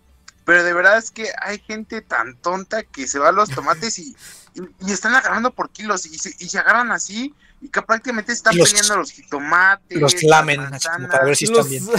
[0.46, 3.98] pero de verdad es que hay gente tan tonta que se va a los tomates
[4.00, 4.16] y,
[4.54, 8.32] y, y están agarrando por kilos y se, y se agarran así y que prácticamente
[8.32, 10.00] están Los- peleando los jitomates.
[10.00, 10.62] Los lamen,
[10.96, 11.86] como para ver si están bien.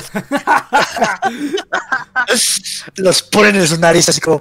[2.96, 4.40] Los ponen en su nariz así como.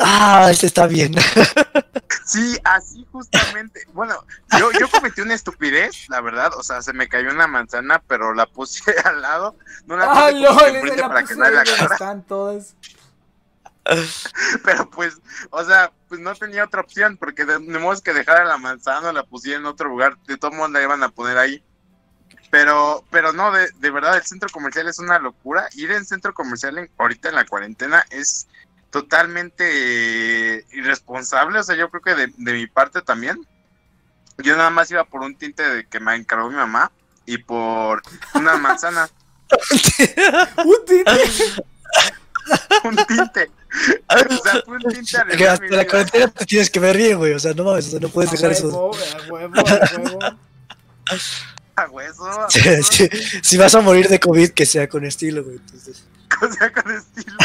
[0.00, 1.14] Ah, este está bien.
[2.24, 3.86] Sí, así justamente.
[3.94, 4.14] Bueno,
[4.58, 6.52] yo, yo cometí una estupidez, la verdad.
[6.56, 9.56] O sea, se me cayó una manzana, pero la puse al lado.
[9.86, 12.76] No la Ah, puse como lol, la para que nadie la están todas.
[14.64, 15.16] Pero pues,
[15.50, 19.58] o sea, pues no tenía otra opción, porque modo que dejara la manzana, la pusiera
[19.58, 20.18] en otro lugar.
[20.26, 21.62] De todo modo la iban a poner ahí.
[22.50, 25.68] Pero, pero no, de, de verdad, el centro comercial es una locura.
[25.74, 28.46] Ir en centro comercial en- ahorita en la cuarentena es
[28.90, 31.58] totalmente irresponsable.
[31.58, 33.46] O sea, yo creo que de, de mi parte también.
[34.38, 36.92] Yo nada más iba por un tinte de que me encargó mi mamá
[37.26, 38.02] y por
[38.34, 39.10] una manzana,
[40.64, 41.10] Un tinte.
[42.84, 43.50] un tinte.
[44.08, 47.32] O sea, fue un tinte Que hasta la te tienes que ver bien, güey.
[47.32, 48.68] O sea, no mames, o sea, no puedes dejar eso.
[48.68, 49.62] a huevo, a
[49.96, 50.18] huevo.
[51.76, 52.26] a hueso.
[52.26, 53.04] a Si, hueso.
[53.42, 55.56] si vas a morir de COVID, que sea con estilo, güey.
[55.56, 56.04] Entonces,
[56.42, 57.36] O sea, con estilo.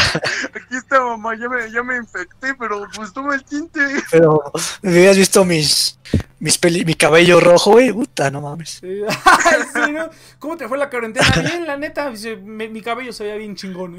[0.54, 3.80] Aquí está mamá, ya me, ya me infecté, pero pues toma el tinte.
[4.10, 4.40] pero
[4.82, 5.98] me hubieras visto mis,
[6.38, 7.92] mis peli- mi cabello rojo, güey.
[7.92, 8.78] Puta, no mames.
[8.80, 9.02] Sí.
[9.24, 10.10] Ay, sí, ¿no?
[10.38, 11.26] ¿Cómo te fue la cuarentena?
[11.42, 12.12] Bien, la neta,
[12.42, 13.96] me- mi cabello se veía bien chingón.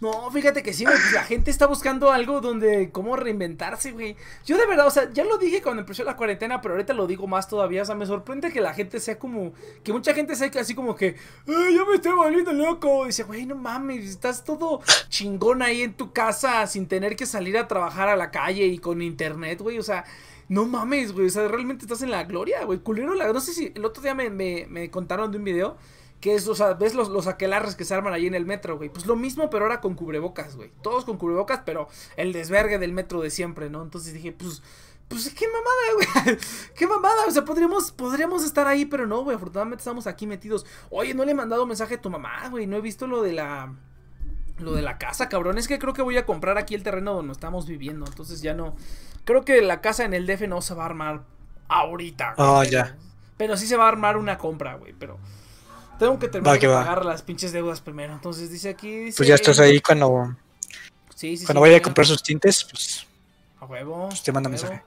[0.00, 4.14] No, fíjate que sí, güey, pues la gente está buscando algo donde, cómo reinventarse, güey.
[4.46, 7.08] Yo de verdad, o sea, ya lo dije cuando empezó la cuarentena, pero ahorita lo
[7.08, 10.36] digo más todavía, o sea, me sorprende que la gente sea como, que mucha gente
[10.36, 11.16] sea así como que,
[11.48, 13.06] "Ay, ya me estoy volviendo loco.
[13.06, 17.58] Dice, güey, no mames, estás todo chingón ahí en tu casa sin tener que salir
[17.58, 20.04] a trabajar a la calle y con internet, güey, o sea...
[20.50, 23.30] No mames, güey, o sea, realmente estás en la gloria, güey, culero, la...
[23.34, 25.76] no sé si el otro día me, me, me contaron de un video
[26.20, 28.76] que es, o sea, ves los, los aquelarres que se arman ahí en el metro,
[28.76, 28.88] güey.
[28.88, 30.72] Pues lo mismo, pero ahora con cubrebocas, güey.
[30.82, 33.82] Todos con cubrebocas, pero el desvergue del metro de siempre, ¿no?
[33.82, 34.62] Entonces dije, pues,
[35.06, 36.38] pues qué mamada, güey.
[36.74, 37.24] qué mamada.
[37.26, 39.36] O sea, podríamos, podríamos estar ahí, pero no, güey.
[39.36, 40.66] Afortunadamente estamos aquí metidos.
[40.90, 42.66] Oye, no le he mandado mensaje a tu mamá, güey.
[42.66, 43.72] No he visto lo de la.
[44.58, 45.56] Lo de la casa, cabrón.
[45.56, 48.04] Es que creo que voy a comprar aquí el terreno donde estamos viviendo.
[48.06, 48.74] Entonces ya no.
[49.24, 51.22] Creo que la casa en el DF no se va a armar
[51.68, 52.34] ahorita.
[52.36, 52.48] güey.
[52.48, 52.96] Ah, Pero- ya.
[53.36, 54.94] Pero sí se va a armar una compra, güey.
[54.98, 55.16] Pero
[55.98, 56.80] tengo que terminar Va que de va.
[56.80, 58.12] pagar las pinches deudas primero.
[58.14, 58.90] Entonces dice aquí.
[58.96, 60.34] Dice, Pues ya estás ahí cuando,
[61.14, 63.06] Sí, sí, cuando sí, vaya a comprar sus tintes, pues
[63.60, 64.08] A huevo.
[64.08, 64.82] Pues te manda mensaje.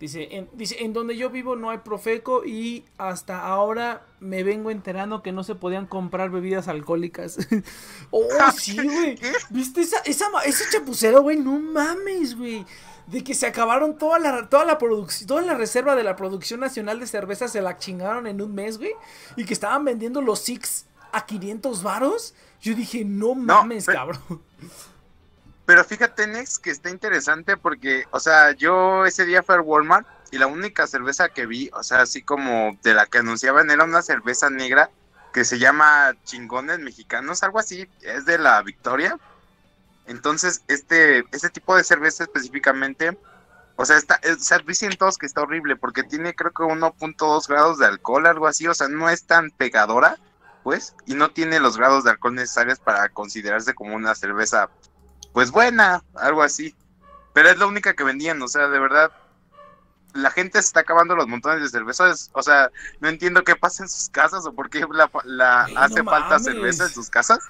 [0.00, 4.70] Dice en, dice, en donde yo vivo no hay Profeco y hasta ahora me vengo
[4.72, 7.38] enterando que no se podían comprar bebidas alcohólicas.
[8.10, 8.26] oh,
[8.58, 9.18] sí, güey.
[9.50, 11.36] ¿Viste esa, esa, ma- ese chapucero, güey?
[11.38, 12.66] No mames, güey.
[13.06, 16.60] De que se acabaron toda la, toda la producción, toda la reserva de la producción
[16.60, 18.92] nacional de cerveza se la chingaron en un mes, güey.
[19.36, 22.34] Y que estaban vendiendo los Six a 500 varos.
[22.60, 24.42] Yo dije, no mames, pero- cabrón.
[25.66, 30.06] Pero fíjate, Nex, que está interesante porque, o sea, yo ese día fui al Walmart
[30.30, 33.84] y la única cerveza que vi, o sea, así como de la que anunciaban, era
[33.84, 34.90] una cerveza negra
[35.32, 39.18] que se llama Chingones Mexicanos, algo así, es de la Victoria.
[40.06, 43.18] Entonces, este, este tipo de cerveza específicamente,
[43.76, 47.48] o sea, está, o sea, dicen todos que está horrible porque tiene creo que 1.2
[47.48, 50.18] grados de alcohol, algo así, o sea, no es tan pegadora,
[50.62, 54.70] pues, y no tiene los grados de alcohol necesarios para considerarse como una cerveza
[55.32, 56.74] pues buena, algo así.
[57.32, 59.10] Pero es la única que vendían, o sea, de verdad,
[60.14, 63.82] la gente se está acabando los montones de cervezas, o sea, no entiendo qué pasa
[63.82, 64.86] en sus casas o por qué
[65.24, 66.44] la, hace no falta mames.
[66.44, 67.40] cerveza en sus casas,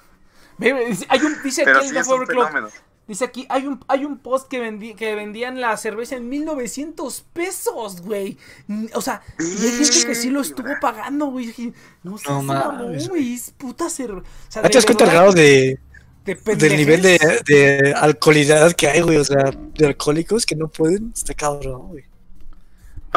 [0.59, 2.69] hay un, dice aquí el sí es Gaffer un Club, fenómeno.
[3.07, 7.21] Dice aquí, hay un, hay un post que, vendí, que vendían la cerveza en 1900
[7.33, 8.37] pesos, güey.
[8.67, 11.53] Mm, O sea, y hay gente que sí lo estuvo pagando, güey.
[12.01, 13.35] No sé, No mames, güey.
[13.35, 14.27] Es puta cerveza.
[14.27, 15.79] O sea, ¿Ya te das cuenta el grado de,
[16.25, 19.17] de del nivel de, de alcoholidad que hay, güey?
[19.17, 22.05] O sea, de alcohólicos que no pueden, está cabrón, güey.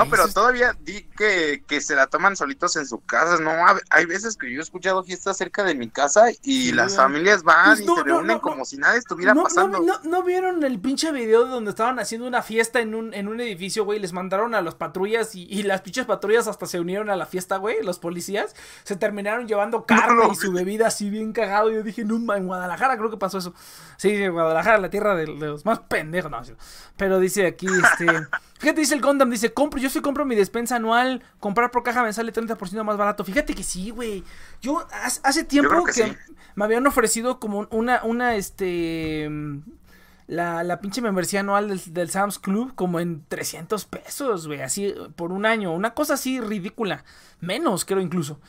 [0.05, 3.39] No, pero todavía di que, que se la toman solitos en su casa.
[3.39, 3.51] No,
[3.91, 7.77] hay veces que yo he escuchado fiestas cerca de mi casa y las familias van
[7.77, 8.41] Pues y se reúnen no, no.
[8.41, 9.81] como si nada estuviera pasando.
[10.05, 13.85] No, vieron el pinche video donde estaban haciendo una fiesta en un, en un edificio,
[13.85, 13.99] güey.
[13.99, 17.27] Les mandaron a las patrullas y, y las pinches patrullas hasta se unieron a la
[17.27, 17.83] fiesta, güey.
[17.83, 21.71] Los policías se terminaron llevando carne y su bebida así bien cagado.
[21.71, 23.55] Yo dije, no, en Guadalajara creo que pasó eso.
[23.97, 26.31] Sí, en Guadalajara, la tierra de, de los más pendejos.
[26.31, 26.43] No,
[26.97, 28.07] pero dice aquí, este.
[28.59, 32.03] Fíjate, dice el Gundam, dice, compro, yo sí compro mi despensa anual, comprar por caja
[32.03, 33.25] me sale 30% más barato.
[33.25, 34.25] Fíjate que sí, güey.
[34.61, 34.87] Yo
[35.23, 36.17] hace, tiempo que, que sí.
[36.55, 39.59] me habían ofrecido como una, una, este, mm,
[40.29, 44.95] la, la pinche membresía anual del, del Sam's Club como en 300 pesos, güey, así
[45.17, 45.73] por un año.
[45.73, 47.05] Una cosa así ridícula.
[47.41, 48.41] Menos, creo incluso.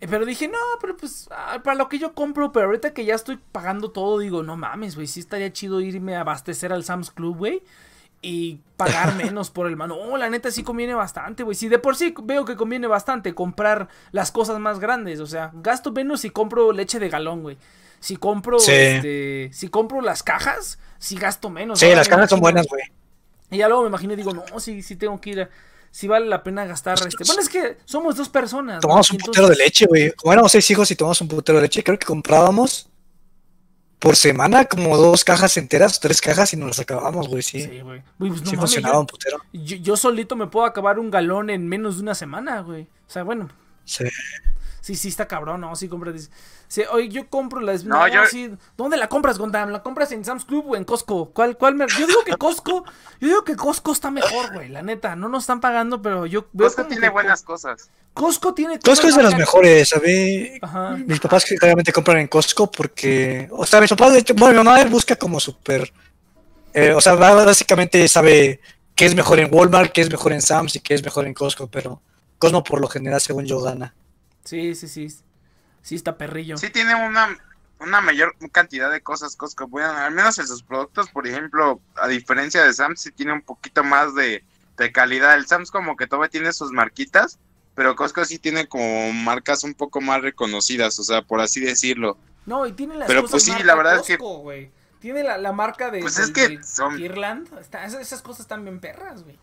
[0.00, 3.04] Eh, Pero dije, no, pero pues, ah, para lo que yo compro, pero ahorita que
[3.04, 6.84] ya estoy pagando todo, digo, no mames, güey, sí estaría chido irme a abastecer al
[6.84, 7.62] Sam's Club, güey.
[8.26, 9.96] Y pagar menos por el mano.
[10.02, 11.54] No, la neta sí conviene bastante, güey.
[11.54, 15.20] Si de por sí veo que conviene bastante comprar las cosas más grandes.
[15.20, 17.58] O sea, gasto menos si compro leche de galón, güey.
[18.00, 18.72] Si compro, Sí.
[18.72, 21.78] este, si compro las cajas, sí gasto menos.
[21.80, 22.82] Sí, las me cajas son buenas, güey.
[23.50, 25.50] y ya luego me imagino y digo, no, sí, sí tengo que ir a...
[25.90, 27.24] Sí vale la pena gastar este...
[27.24, 28.76] Bueno, es que somos dos personas.
[28.76, 28.80] ¿no?
[28.80, 30.10] Tomamos un putero de leche, güey.
[30.12, 32.88] Como éramos seis hijos y tomamos un putero de leche, creo que comprábamos
[34.04, 37.42] por semana como dos cajas enteras, tres cajas y nos las acabamos, güey.
[37.42, 38.02] Sí, Sí, güey.
[38.18, 39.38] Pues no sí funcionaba yo- un putero.
[39.52, 42.82] yo, yo solito me puedo acabar un galón en menos de una semana, güey.
[42.82, 43.48] O sea, bueno,
[43.86, 44.04] Sí.
[44.84, 45.74] Sí, sí está cabrón, ¿no?
[45.76, 46.12] Sí compras...
[46.14, 46.30] dice-
[46.68, 47.84] Sí, oye, yo compro las...
[47.84, 48.50] No, No, yo- sí.
[48.76, 49.70] ¿Dónde la compras, Gondam?
[49.70, 51.30] ¿La compras en Sam's Club o en Costco?
[51.30, 51.86] ¿Cuál, cuál me...
[51.98, 52.84] Yo digo que Costco...
[53.20, 55.16] Yo digo que Costco está mejor, güey, la neta.
[55.16, 57.88] No nos están pagando, pero yo veo Costco tiene que buenas cosas.
[58.12, 58.78] Costco tiene...
[58.78, 60.58] Costco es de las mejores, ¿sabes?
[60.60, 60.90] Ajá.
[60.90, 64.62] Mis papás que claramente compran en Costco porque, o sea, mis papás, de hecho, bueno,
[64.62, 65.92] mi mamá busca como súper,
[66.74, 68.60] eh, o sea, básicamente sabe
[68.94, 71.34] qué es mejor en Walmart, qué es mejor en Sam's y qué es mejor en
[71.34, 72.00] Costco, pero
[72.38, 73.94] Costco por lo general, según yo, gana.
[74.44, 75.08] Sí, sí, sí.
[75.82, 76.56] Sí, está perrillo.
[76.56, 77.36] Sí, tiene una,
[77.80, 79.66] una mayor cantidad de cosas Costco.
[79.68, 83.42] Bueno, al menos en sus productos, por ejemplo, a diferencia de Sam's, sí tiene un
[83.42, 84.44] poquito más de,
[84.78, 85.34] de calidad.
[85.34, 87.38] El Sam's como que todavía tiene sus marquitas,
[87.74, 92.16] pero Costco sí tiene como marcas un poco más reconocidas, o sea, por así decirlo.
[92.46, 94.70] No, y tiene las Pero, cosas pues, sí, marca la verdad es que-.
[95.00, 97.58] Tiene la, la marca de, Pues del- es que del son- Kirland.
[97.58, 99.38] Está- esas, esas cosas están bien perras, güey.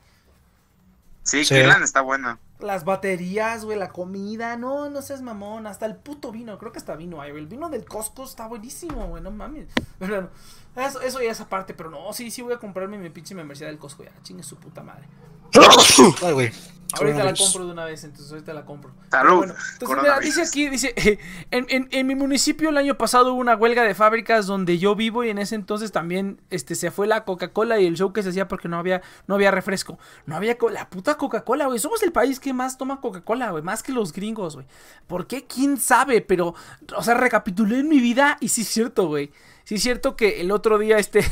[1.23, 1.55] Sí, Sí.
[1.55, 2.39] Kirlan está buena.
[2.59, 6.77] Las baterías, güey, la comida, no, no seas mamón, hasta el puto vino, creo que
[6.77, 7.43] hasta vino hay, güey.
[7.43, 9.67] El vino del Costco está buenísimo, güey, no mames.
[9.97, 10.29] Pero,
[10.75, 13.67] eso, eso ya es aparte, pero no, sí, sí voy a comprarme mi pinche membresía
[13.67, 15.07] del Costco ya, chingue su puta madre.
[16.23, 16.51] Ay, güey.
[16.93, 18.91] Ahorita la compro de una vez, entonces ahorita la compro.
[19.09, 20.93] Salud, bueno, entonces, mira, dice aquí, dice,
[21.51, 24.93] en, en, en mi municipio el año pasado hubo una huelga de fábricas donde yo
[24.93, 28.23] vivo y en ese entonces también este, se fue la Coca-Cola y el show que
[28.23, 29.99] se hacía porque no había, no había refresco.
[30.25, 31.79] No había co- la puta Coca-Cola, güey.
[31.79, 33.63] Somos el país que más toma Coca-Cola, güey.
[33.63, 34.67] Más que los gringos, güey.
[35.07, 35.45] ¿Por qué?
[35.45, 36.19] ¿Quién sabe?
[36.19, 36.55] Pero,
[36.97, 39.31] o sea, recapitulé en mi vida y sí es cierto, güey.
[39.63, 41.23] Sí es cierto que el otro día, este...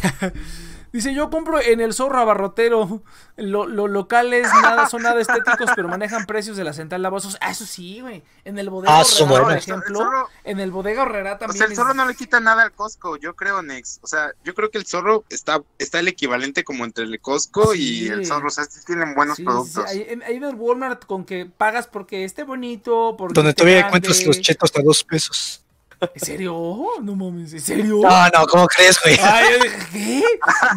[0.92, 3.04] Dice, yo compro en el zorro abarrotero.
[3.38, 7.38] Los locales nada, son nada estéticos, pero manejan precios de la central de abastos.
[7.42, 8.24] Ah, eso sí, güey.
[8.44, 9.64] En el bodega Ah, Horrera, por buenos.
[9.68, 10.00] ejemplo.
[10.00, 11.58] El zorro- En el bodega Horrera O también.
[11.58, 14.00] sea, el es- zorro no le quita nada al Costco, yo creo, Nex.
[14.02, 17.74] O sea, yo creo que el zorro está, está el equivalente como entre el Costco
[17.74, 18.06] Sí.
[18.06, 18.48] y el zorro.
[18.48, 19.86] O sea, sí tienen buenos Sí, productos.
[19.90, 23.60] sí, Ahí, ahí en el Walmart con que pagas porque esté bonito, porque Donde esté
[23.62, 23.98] todavía grande.
[24.00, 25.64] encuentras los chetos a dos pesos.
[26.02, 26.56] ¿En serio?
[27.02, 28.00] No mames, ¿en serio?
[28.02, 29.18] No, no, ¿cómo crees, güey?
[29.22, 29.60] Ay,
[29.92, 30.24] ¿qué?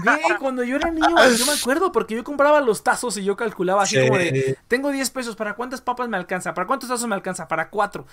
[0.03, 1.07] Güey, cuando yo era niño,
[1.39, 4.03] yo me acuerdo porque yo compraba los tazos y yo calculaba así Sí.
[4.09, 6.55] como de, tengo 10 pesos, ¿para cuántas papas me alcanza?
[6.55, 7.47] ¿Para cuántos tazos me alcanza?
[7.47, 8.07] Para cuatro.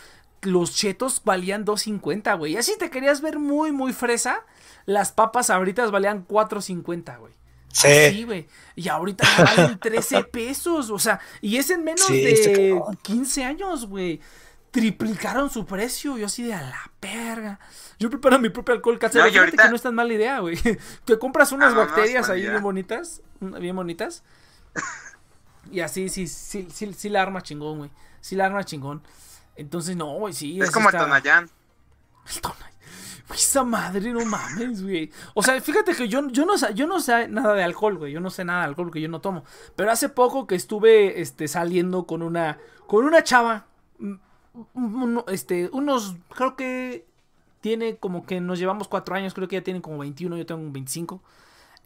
[0.43, 2.53] Los chetos valían 2.50, güey.
[2.53, 4.45] Y así te querías ver muy, muy fresa,
[4.85, 7.33] las papas ahorita valían 4.50, güey.
[7.71, 8.23] Sí.
[8.23, 8.47] Güey.
[8.75, 12.97] Y ahorita valen 13 pesos, o sea, y es en menos Sí, de cabrón.
[13.01, 14.19] 15 años, güey.
[14.71, 17.59] Triplicaron su precio, yo así de a la verga.
[17.97, 19.25] Yo preparo mi propio alcohol casero.
[19.31, 20.57] No, ahorita- que no es tan mala idea, güey.
[21.05, 24.23] Que compras unas Ah, no bacterias ahí bien bonitas, mm, bien bonitas.
[25.71, 27.91] Y así, sí, sí, sí, sí la arma chingón, güey.
[28.21, 29.03] Sí la arma chingón.
[29.55, 30.59] Entonces, no, güey, sí.
[30.59, 31.49] es como el Tonayán.
[32.33, 32.71] el Tonay.
[33.27, 35.11] Güey, esa madre, no mames, güey.
[35.35, 38.11] O sea, fíjate que yo, yo, no, sé- yo no sé nada de alcohol, güey.
[38.13, 39.43] Yo no sé nada de alcohol porque yo no tomo.
[39.75, 42.57] Pero hace poco que estuve este, saliendo con una,
[42.87, 43.67] con una chava.
[45.27, 47.05] Este, unos, creo que
[47.61, 49.33] tiene como que nos llevamos cuatro años.
[49.33, 51.21] Creo que ella tiene como 21, yo tengo 25.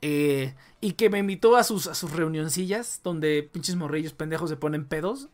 [0.01, 4.57] eh, y que me invitó a sus, a sus reunioncillas donde pinches morrillos pendejos se
[4.57, 5.29] ponen pedos.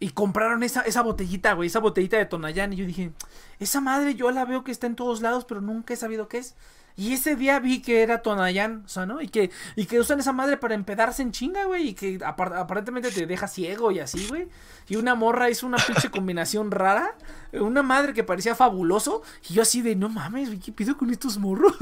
[0.00, 2.72] Y compraron esa, esa botellita, güey, esa botellita de Tonayán.
[2.72, 3.12] Y yo dije,
[3.60, 6.38] esa madre yo la veo que está en todos lados, pero nunca he sabido qué
[6.38, 6.56] es.
[6.96, 9.20] Y ese día vi que era Tonayán, o sea, ¿no?
[9.22, 11.88] Y que, y que usan esa madre para empedarse en chinga, güey.
[11.88, 14.48] Y que apar- aparentemente te deja ciego y así, güey.
[14.88, 17.14] Y una morra hizo una pinche combinación rara.
[17.52, 19.22] Una madre que parecía fabuloso.
[19.48, 21.74] Y yo así de, no mames, güey, ¿qué pido con estos morros?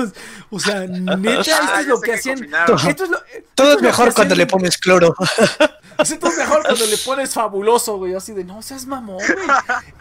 [0.51, 2.37] O sea, neta, esto es lo que hacían.
[2.37, 2.79] combinaron.
[2.89, 5.15] Esto es lo, esto Todo es mejor cuando le pones cloro.
[6.01, 8.15] Esto es mejor cuando le pones fabuloso, güey.
[8.15, 9.49] Así de, no seas mamón, güey.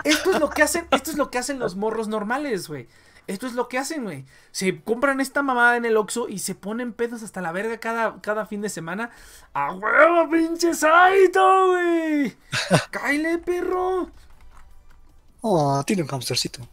[0.06, 2.88] Esto es lo que hacen, esto es lo que hacen los morros normales, güey.
[3.30, 4.26] Esto es lo que hacen, güey.
[4.50, 8.20] Se compran esta mamada en el Oxxo y se ponen pedos hasta la verga cada,
[8.22, 9.12] cada fin de semana.
[9.54, 12.36] ¡A huevo, pinche Saito, güey!
[12.90, 14.10] ¡Cáile, perro!
[15.42, 16.68] Oh, tiene un hamstercito.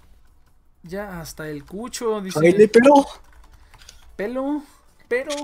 [0.82, 2.40] Ya hasta el cucho, dice.
[2.40, 3.04] Baile, pero.
[4.16, 4.62] Pelo,
[5.08, 5.34] pero,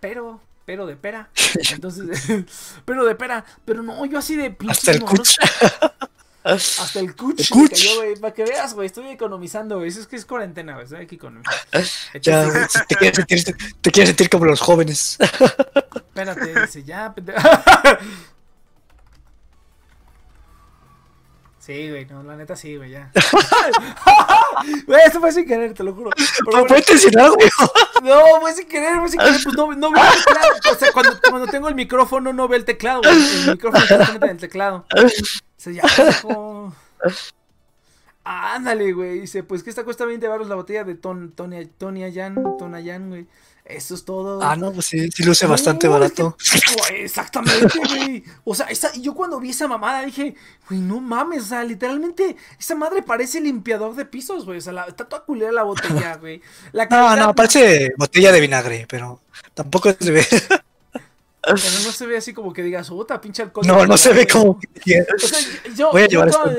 [0.00, 1.30] pero, pero de pera.
[1.70, 2.26] Entonces,
[2.84, 3.44] pero de pera.
[3.64, 5.38] Pero no, yo así de pinches Hasta el morros.
[6.44, 7.50] Hasta el cuch.
[7.50, 8.16] Güey.
[8.20, 8.86] Para que veas, güey.
[8.86, 9.88] Estoy economizando, güey.
[9.88, 10.84] Eso es que es cuarentena, güey.
[10.84, 11.58] Estoy aquí economizando.
[12.20, 15.18] Ya, güey, te quieres sentir, te quieres sentir como los jóvenes.
[15.20, 17.38] espérate, dice, ya, pendejo.
[21.58, 23.12] Sí, güey, no, la neta sí, güey, ya.
[24.86, 26.10] Güey, esto fue sin querer, te lo juro.
[26.44, 26.66] Pero
[27.12, 27.50] No güey.
[28.40, 30.48] Fue sin querer, fue sin querer, pues no, no veo el teclado.
[30.72, 33.14] O sea, cuando, cuando tengo el micrófono no veo el teclado, güey.
[33.14, 34.86] El micrófono está en el teclado.
[35.62, 36.74] Sea, ya, pendejo.
[38.24, 39.20] Ándale, güey.
[39.20, 43.08] Dice, pues que esta cuesta 20 baros la botella de ton, Tony, Tony Ayan, Tonayan,
[43.08, 43.26] güey.
[43.64, 44.42] Eso es todo.
[44.42, 46.36] Ah, no, pues sí, sí luce bastante barato.
[46.52, 48.24] es que- exactamente, güey.
[48.44, 50.34] O sea, esa, yo cuando vi esa mamada dije,
[50.68, 54.58] güey, no mames, o sea, literalmente, esa madre parece limpiador de pisos, güey.
[54.58, 56.42] O sea, la- está toda culera la botella, güey.
[56.72, 59.20] La No, no, parece botella de vinagre, pero
[59.54, 60.26] tampoco se ve.
[61.42, 63.66] Pero no se ve así como que digas, puta, pinche alcohol.
[63.66, 64.50] No, no se ve como.
[64.52, 64.60] O
[65.18, 65.38] sea,
[65.74, 66.54] yo, Voy a yo toda,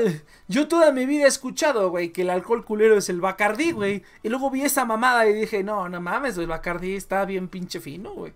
[0.46, 4.02] yo toda mi vida he escuchado, güey, que el alcohol culero es el Bacardí, güey.
[4.22, 7.48] Y luego vi esa mamada y dije, no, no mames, güey, el Bacardí está bien
[7.48, 8.34] pinche fino, güey.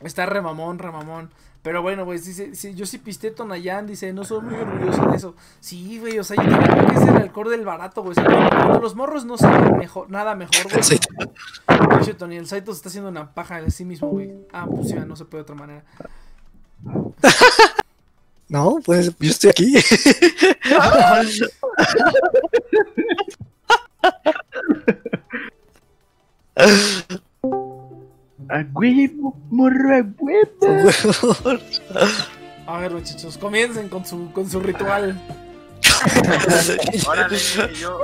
[0.00, 1.30] Está remamón, remamón.
[1.62, 5.16] Pero bueno, güey, dice, sí, yo sí pisté Tonayán, dice, no soy muy orgulloso de
[5.16, 5.34] eso.
[5.58, 8.12] Sí, güey, o sea, yo creo que es el alcohol del barato, güey.
[8.12, 11.00] O sea, cuando los morros no saben mejor, nada mejor, güey.
[11.90, 14.32] Pinche Tony, el Saito se está haciendo una paja de sí mismo, güey.
[14.52, 15.84] Ah, pues sí, no se puede de otra manera.
[18.48, 19.74] No, pues yo estoy aquí.
[28.48, 31.60] A huevo, morro, a huevo.
[32.66, 35.20] A ver, muchachos, comiencen con su, con su ritual.
[37.08, 37.38] Órale,
[37.80, 37.98] yo.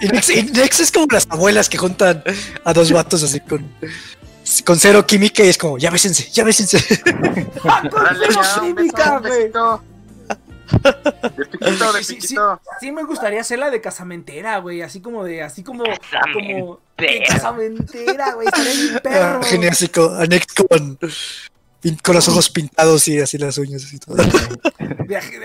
[0.00, 2.22] Y Nex, y Nex es como las abuelas que juntan
[2.64, 3.66] a dos vatos así con,
[4.64, 6.78] con cero química y es como, ya bésense, ya bésense.
[7.64, 9.50] Ya, un beso, Química, güey.
[11.36, 12.60] De piquito, de Sí, sí, piquito.
[12.80, 14.82] sí me gustaría hacerla de casamentera, güey.
[14.82, 15.84] Así como de, así como,
[16.32, 18.24] como de Casamentera.
[18.24, 18.48] casamentera, güey.
[18.56, 19.40] Bien perro.
[19.42, 20.98] Ah, Genésico, a Nex con,
[22.02, 24.16] con los ojos pintados y así las uñas y todo.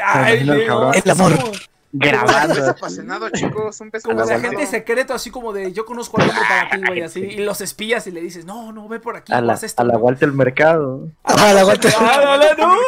[0.06, 1.52] Ay, imagino el cabrón.
[1.92, 2.54] El como- Un Grabando.
[2.56, 3.82] beso apasionado, chicos.
[3.82, 4.58] Un beso Como de apasionado.
[4.58, 7.20] agente secreto, así como de yo conozco al hombre para ti, güey, así.
[7.22, 9.82] Y los espías y le dices, no, no, ve por aquí, A la, esto.
[9.82, 10.00] a la ¿no?
[10.00, 11.10] Walter Mercado.
[11.24, 11.90] Ah, la aguanta.
[12.00, 12.80] Ah, no, no, no,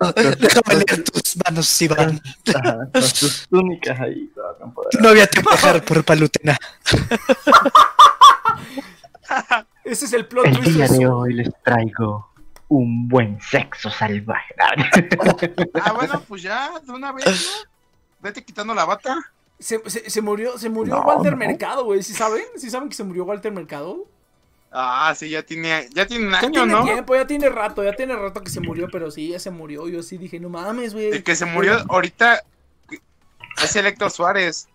[0.00, 0.12] no.
[0.12, 2.20] Déjame leer tus manos, Iván.
[2.54, 4.28] Ajá, con sus túnicas ahí.
[4.60, 5.00] empoderadas.
[5.00, 6.58] No había que dejar por palutena.
[9.84, 10.70] Ese es el plot El twist.
[10.76, 12.30] día de hoy les traigo
[12.68, 14.54] un buen sexo salvaje.
[15.82, 17.32] Ah, bueno, pues ya, de una vez, ¿no?
[18.20, 19.32] Vete quitando la bata.
[19.58, 21.38] Se, se, se murió, se murió No, Walter no.
[21.38, 22.02] Mercado, güey.
[22.02, 22.44] ¿Sí saben?
[22.56, 24.06] ¿Sí saben que se murió Walter Mercado?
[24.70, 26.84] Ah, sí, ya tiene, ya tiene un Ya año, tiene ¿no?
[26.84, 29.88] tiempo, ya tiene rato, ya tiene rato que se murió, pero sí, ya se murió.
[29.88, 31.06] Yo sí dije, no mames, güey.
[31.10, 32.42] El que se murió ahorita
[33.62, 34.68] es el Héctor Suárez.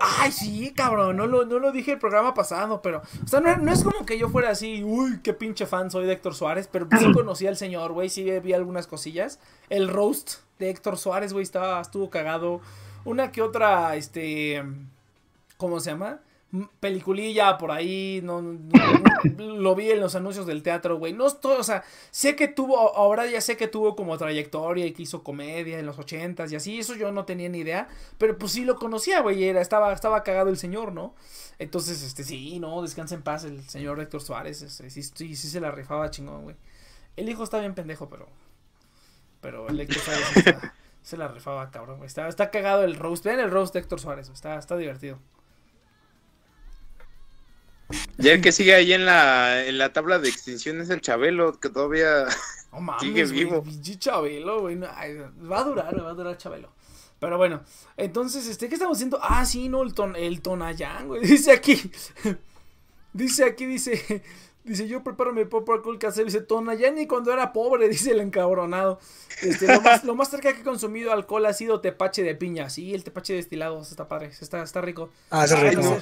[0.00, 3.02] Ay, sí, cabrón, no lo, no lo dije el programa pasado, pero...
[3.24, 6.06] O sea, no, no es como que yo fuera así, uy, qué pinche fan soy
[6.06, 9.38] de Héctor Suárez, pero sí conocí al señor, güey, sí vi algunas cosillas.
[9.68, 12.60] El roast de Héctor Suárez, güey, estaba, estuvo cagado.
[13.04, 14.62] Una que otra, este...
[15.56, 16.20] ¿Cómo se llama?
[16.80, 18.42] Peliculilla por ahí, no-
[19.38, 21.12] lo vi en los anuncios del teatro, güey.
[21.14, 24.92] No estoy, o sea, sé que tuvo, ahora ya sé que tuvo como trayectoria y
[24.92, 27.88] que hizo comedia en los ochentas y así, eso yo no tenía ni idea,
[28.18, 31.14] pero pues sí lo conocía, güey, era, estaba, estaba cagado el señor, ¿no?
[31.58, 35.48] Entonces, este, sí, no, descansa en paz el señor Héctor Suárez, este, sí, sí, sí
[35.48, 36.56] se la rifaba chingón, güey.
[37.16, 38.26] El hijo está bien pendejo, pero,
[39.42, 42.02] pero el Héctor Suárez está- se la rifaba, cabrón.
[42.04, 45.18] Está, está cagado el roast, vean el roast de Héctor Suárez, está, está divertido.
[48.18, 51.60] Y el que sigue ahí en la, en la tabla de extinción es el Chabelo,
[51.60, 52.24] que todavía...
[52.72, 53.64] No mames, Sigue vivo.
[53.98, 54.76] Chabelo, güey.
[54.76, 56.72] no, va a durar, va a durar Chabelo.
[57.18, 57.62] Pero bueno,
[57.98, 59.18] entonces, este, ¿qué estamos haciendo?
[59.22, 61.20] Ah, sí, no, el, ton, el Tonayán, güey.
[61.26, 61.92] Dice aquí.
[63.12, 64.22] dice aquí, dice.
[64.64, 66.26] Dice, yo preparo mi pop alcohol casero.
[66.26, 69.00] Dice, Tonayán y cuando era pobre, dice el encabronado.
[69.42, 72.70] Este, lo, más, lo más cerca que he consumido alcohol ha sido tepache de piña.
[72.70, 75.10] Sí, el tepache destilado, está padre, está, está rico.
[75.30, 75.82] Ah, Ay, rico.
[75.82, 75.98] no.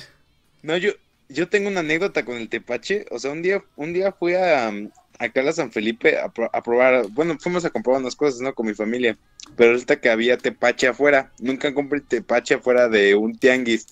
[0.63, 0.93] No, yo,
[1.29, 3.07] yo tengo una anécdota con el tepache.
[3.11, 6.51] O sea, un día, un día fui a, um, acá a San Felipe a, pro-
[6.53, 8.55] a probar, bueno, fuimos a comprar unas cosas, ¿no?
[8.55, 9.17] Con mi familia.
[9.57, 11.33] Pero resulta que había tepache afuera.
[11.39, 13.87] Nunca compré tepache afuera de un tianguis.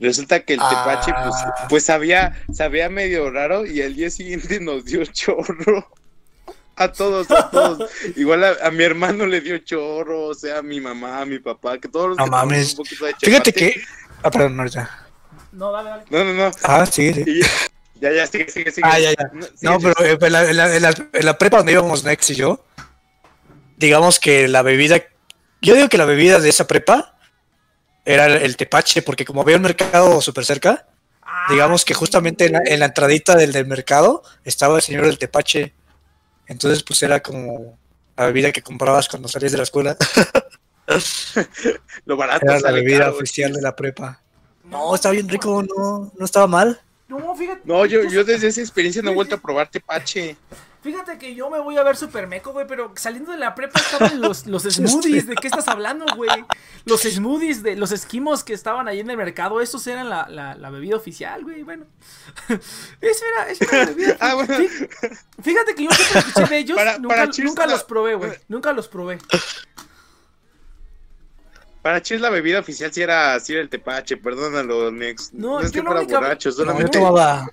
[0.00, 0.68] Resulta que el Ah.
[0.70, 1.36] tepache, pues,
[1.68, 5.90] pues sabía, sabía medio raro y al día siguiente nos dio chorro.
[6.76, 7.90] A todos, a todos.
[8.16, 11.40] Igual a, a mi hermano le dio chorro, o sea, a mi mamá, a mi
[11.40, 12.70] papá, que todos los No que mames.
[12.72, 13.82] un poquito de Fíjate que.
[14.22, 14.88] Ah, perdón, no, ya.
[15.50, 16.04] No, dale, dale.
[16.10, 16.50] No, no, no.
[16.62, 17.24] Ah, sí, sí.
[17.26, 17.40] Y
[18.00, 18.86] ya, ya, sigue, sigue, sigue.
[18.88, 19.30] Ah, ya, ya.
[19.32, 19.94] No, sigue, No, sigue.
[19.96, 22.34] pero eh, en la, en la- en la- en la prepa donde íbamos Nex y
[22.36, 22.64] yo,
[23.76, 25.02] digamos que la bebida,
[25.60, 27.17] yo digo que la bebida de esa prepa
[28.14, 30.86] era el, tepache, porque como había un mercado súper cerca,
[31.30, 35.04] Ah, digamos que justamente en la, en la entradita del, del mercado estaba el señor
[35.04, 35.74] del tepache,
[36.46, 37.78] entonces pues era como
[38.16, 39.96] la bebida que comprabas cuando salías de la escuela,
[42.06, 44.22] Lo barato era la bebida caro, oficial de la prepa.
[44.64, 46.80] No, está bien rico, no, no estaba mal.
[47.08, 47.62] No, fíjate.
[47.64, 50.36] No, yo, yo desde esa experiencia no he vuelto a probar tepache.
[50.80, 53.80] Fíjate que yo me voy a ver super meco, güey, pero saliendo de la prepa
[53.80, 55.26] estaban los, los smoothies.
[55.26, 56.30] ¿De qué estás hablando, güey?
[56.84, 60.54] Los smoothies, de los esquimos que estaban ahí en el mercado, esos eran la, la,
[60.54, 61.84] la bebida oficial, güey, bueno.
[63.00, 64.54] Esa era, esa era la bebida Ah, bueno.
[64.54, 64.88] Fí-
[65.42, 68.72] Fíjate que yo siempre escuché de ellos, Para- nunca, para nunca los probé, güey, nunca
[68.72, 69.18] los probé.
[71.88, 75.32] Para Chis la bebida oficial sí era, sí era el tepache, perdónalo, Nex.
[75.32, 76.98] No, No, es que fuera única- borracho, No, yo solamente.
[76.98, 77.50] tomaba.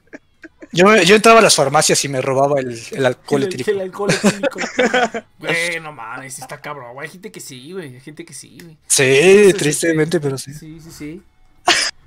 [0.73, 3.71] Yo, yo entraba a las farmacias y me robaba el, el alcohol El, etílico.
[3.71, 4.59] el alcohol etílico.
[5.39, 7.07] Güey, no mames, está cabrón, güey.
[7.07, 7.93] Hay gente que sí, güey.
[7.95, 8.77] Hay gente que sí, güey.
[8.87, 10.53] Sí, tristemente, pero sí.
[10.53, 11.23] Sí, sí, sí.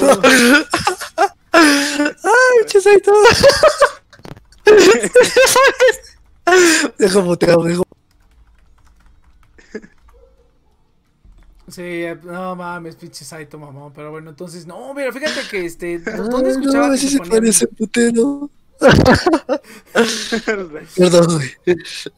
[0.00, 0.22] No.
[2.80, 3.12] Saito.
[6.98, 7.82] Dejo muteado, dejo.
[11.68, 13.92] Sí, no mames, pinche Saito, mamón.
[13.92, 16.00] Pero bueno, entonces, no, mira, fíjate que este.
[16.00, 18.50] ¿Dónde escuchaba no, que se ponían- parece putero.
[20.96, 21.50] Perdón, güey.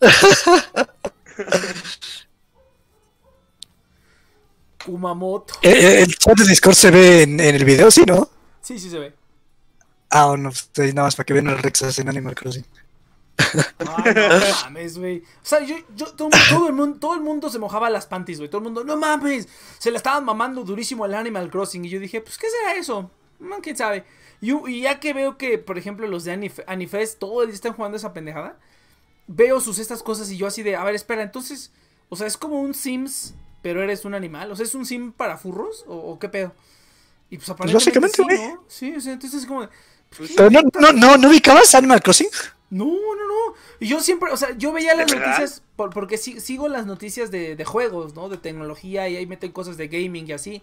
[4.85, 5.55] Kumamoto?
[5.63, 8.29] Eh, eh, El chat de Discord se ve en, en el video, ¿sí, no?
[8.61, 9.15] Sí, sí se ve.
[10.11, 12.65] Ah, no, pues, nada más para que vean el Rexas en Animal Crossing.
[13.79, 14.23] Ay, no
[14.65, 15.19] mames, güey.
[15.19, 18.39] O sea, yo, yo, todo, todo el mundo, todo el mundo se mojaba las panties,
[18.39, 18.49] güey.
[18.51, 19.49] Todo el mundo, no mames.
[19.79, 21.85] Se la estaban mamando durísimo al Animal Crossing.
[21.85, 23.11] Y yo dije, pues, ¿qué será eso?
[23.41, 24.05] Mm, ¿Quién sabe?
[24.41, 27.55] Y, y ya que veo que, por ejemplo, los de Anif- Anifest todo el día
[27.55, 28.59] están jugando esa pendejada,
[29.27, 31.73] veo sus estas cosas y yo así de, a ver, espera, entonces,
[32.09, 34.51] o sea, es como un Sims, pero eres un animal.
[34.51, 35.85] O sea, ¿es un Sim para furros?
[35.87, 36.53] ¿O, o qué pedo?
[37.31, 38.53] Y pues aparentemente básicamente, sí.
[38.53, 38.65] ¿no?
[38.69, 39.63] Sí, o sea, entonces es como...
[39.63, 39.69] de,
[40.17, 42.29] pues, ¿qué Pero no, no, no, ¿no ubicabas Animal Crossing?
[42.73, 43.55] No, no, no.
[43.81, 47.31] Y yo siempre, o sea, yo veía las noticias, por- porque si- sigo las noticias
[47.31, 48.29] de, de juegos, ¿no?
[48.29, 50.63] De tecnología y ahí meten cosas de gaming y así.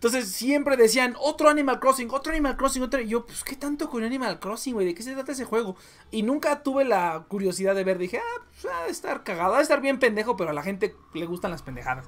[0.00, 3.02] Entonces siempre decían, otro Animal Crossing, otro Animal Crossing, otro...
[3.02, 4.86] Y yo, pues, ¿qué tanto con Animal Crossing, güey?
[4.86, 5.76] ¿De qué se trata ese juego?
[6.10, 7.98] Y nunca tuve la curiosidad de ver.
[7.98, 10.62] Dije, ah, pues, ha de estar cagado, ha de estar bien pendejo, pero a la
[10.62, 12.06] gente le gustan las pendejadas.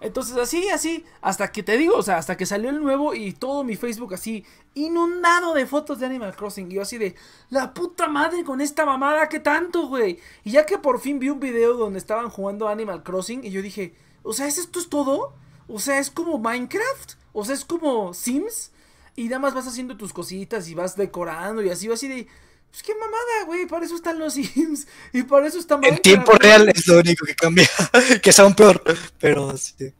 [0.00, 3.32] Entonces así, así, hasta que te digo, o sea, hasta que salió el nuevo y
[3.32, 4.44] todo mi Facebook así,
[4.74, 6.70] inundado de fotos de Animal Crossing.
[6.70, 7.16] Y yo así de,
[7.50, 10.20] la puta madre con esta mamada, ¿qué tanto, güey?
[10.44, 13.60] Y ya que por fin vi un video donde estaban jugando Animal Crossing y yo
[13.60, 13.92] dije,
[14.22, 15.32] o sea, ¿es esto es todo?
[15.66, 18.70] O sea, es como Minecraft, o sea, es como Sims.
[19.16, 22.26] Y nada más vas haciendo tus cositas y vas decorando y así, así de...
[22.70, 26.32] Pues qué mamada, güey, para eso están los Sims y para eso está En tiempo
[26.32, 26.38] güey.
[26.40, 27.68] real es lo único que cambia,
[28.22, 28.82] que es aún peor.
[29.20, 29.92] Pero sí.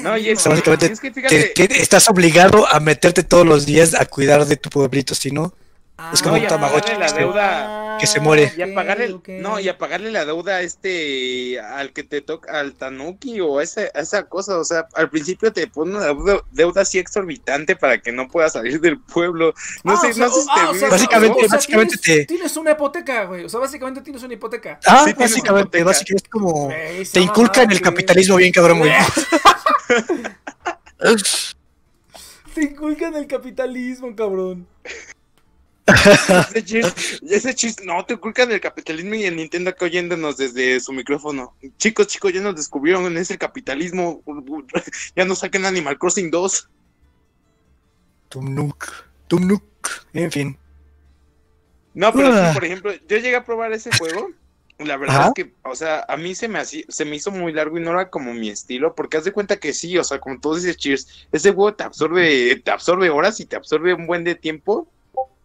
[0.00, 3.24] No, y es, O sea, básicamente es que fíjate, te- te- estás obligado a meterte
[3.24, 5.52] todos los días a cuidar de tu pueblito, si no,
[6.12, 8.52] es como un Tamagotchi Ah, que se- deuda que se muere.
[8.56, 12.58] y a pagarle, no, y a pagarle la deuda a este, al que te toca,
[12.58, 16.06] al Tanuki o a esa, a esa cosa, o sea, al principio te pone una
[16.06, 19.54] deuda, deuda así exorbitante para que no puedas salir del pueblo.
[19.84, 21.56] No Ah, sé, o sea, no sé si ah, te o sea, Básicamente- o sea,
[21.58, 23.44] básicamente tienes, te- tienes una hipoteca, güey.
[23.44, 24.80] O sea, básicamente tienes una hipoteca.
[24.86, 25.84] Ah, Sí, básicamente, hipoteca.
[25.84, 28.92] básicamente es como esa te inculcan el capitalismo bien cabrón, güey.
[32.54, 34.66] Te inculcan el capitalismo, cabrón.
[35.94, 36.92] Ese chiste,
[37.30, 41.54] ese chiste, no, te inculcan el capitalismo y el Nintendo acá oyéndonos desde su micrófono.
[41.78, 44.22] Chicos, chicos, ya nos descubrieron en ese capitalismo,
[45.16, 46.68] ya nos saquen Animal Crossing 2.
[48.28, 48.86] Tumnuk,
[49.28, 49.62] Tumnuk,
[50.12, 50.58] en fin.
[51.94, 52.48] No, pero Ah.
[52.48, 54.30] sí, por ejemplo, yo llegué a probar ese juego.
[54.78, 57.52] La verdad es que, o sea, a mí se me, hacía- se me hizo muy
[57.52, 60.18] largo y no era como mi estilo, porque haz de cuenta que sí, o sea,
[60.18, 64.06] como tú dices, Cheers, ese juego te absorbe, te absorbe horas y te absorbe un
[64.06, 64.88] buen de tiempo,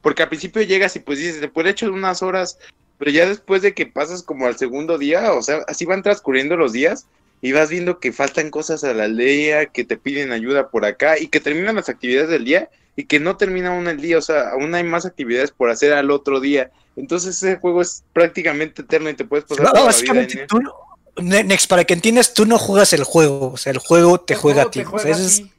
[0.07, 2.57] porque al principio llegas y pues dices, después de hecho unas horas,
[2.97, 6.55] pero ya después de que pasas como al segundo día, o sea, así van transcurriendo
[6.55, 7.07] los días
[7.41, 11.19] y vas viendo que faltan cosas a la aldea, que te piden ayuda por acá
[11.19, 14.21] y que terminan las actividades del día y que no termina aún el día, o
[14.21, 16.71] sea, aún hay más actividades por hacer al otro día.
[16.95, 20.45] Entonces ese juego es prácticamente eterno y te puedes pasar No, toda la vida básicamente
[20.47, 20.73] tú, no-
[21.17, 24.35] Ne- Nex, para que entiendas, tú no juegas el juego, o sea, el juego te
[24.35, 24.79] El juega a juego ti.
[24.79, 25.51] te o juega sea, a eso es- ti.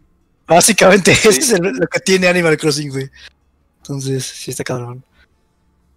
[0.47, 3.11] básicamente eso es el- lo que tiene Animal Crossing, güey.
[3.89, 5.03] Entonces, sí está cabrón.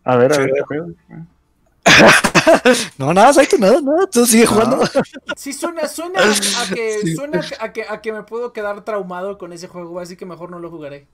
[0.03, 0.87] A ver, a ver Pero- qué juego.
[2.97, 4.81] No, nada, Saito, nada, nada, tú sigue jugando.
[5.37, 7.15] Sí, suena, suena a que, Sí.
[7.15, 10.49] suena a que, a que me puedo quedar traumado con ese juego, así que mejor
[10.49, 11.05] no lo jugaré.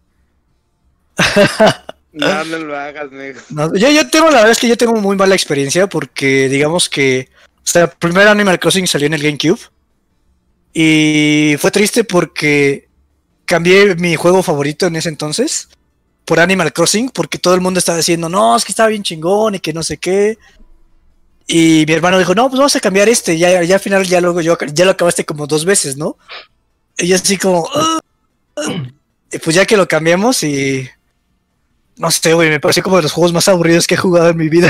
[2.13, 3.41] No, no lo hagas, negro.
[3.49, 6.89] No, yo, yo tengo, la verdad es que yo tengo muy mala experiencia porque digamos
[6.89, 9.59] que, o sea, el primer Animal Crossing salió en el GameCube
[10.73, 12.87] y fue triste porque
[13.45, 15.69] cambié mi juego favorito en ese entonces
[16.27, 19.55] por Animal Crossing porque todo el mundo estaba diciendo, no, es que estaba bien chingón
[19.55, 20.37] y que no sé qué.
[21.47, 24.19] Y mi hermano dijo, no, pues vamos a cambiar este, ya, ya al final ya
[24.19, 26.17] luego yo, ya lo acabaste como dos veces, ¿no?
[26.97, 27.99] Y yo así como, "Ah,
[28.57, 28.83] ah".
[29.31, 30.89] y pues ya que lo cambiamos y...
[31.95, 34.37] No sé, güey, me pareció como de los juegos más aburridos que he jugado en
[34.37, 34.69] mi vida.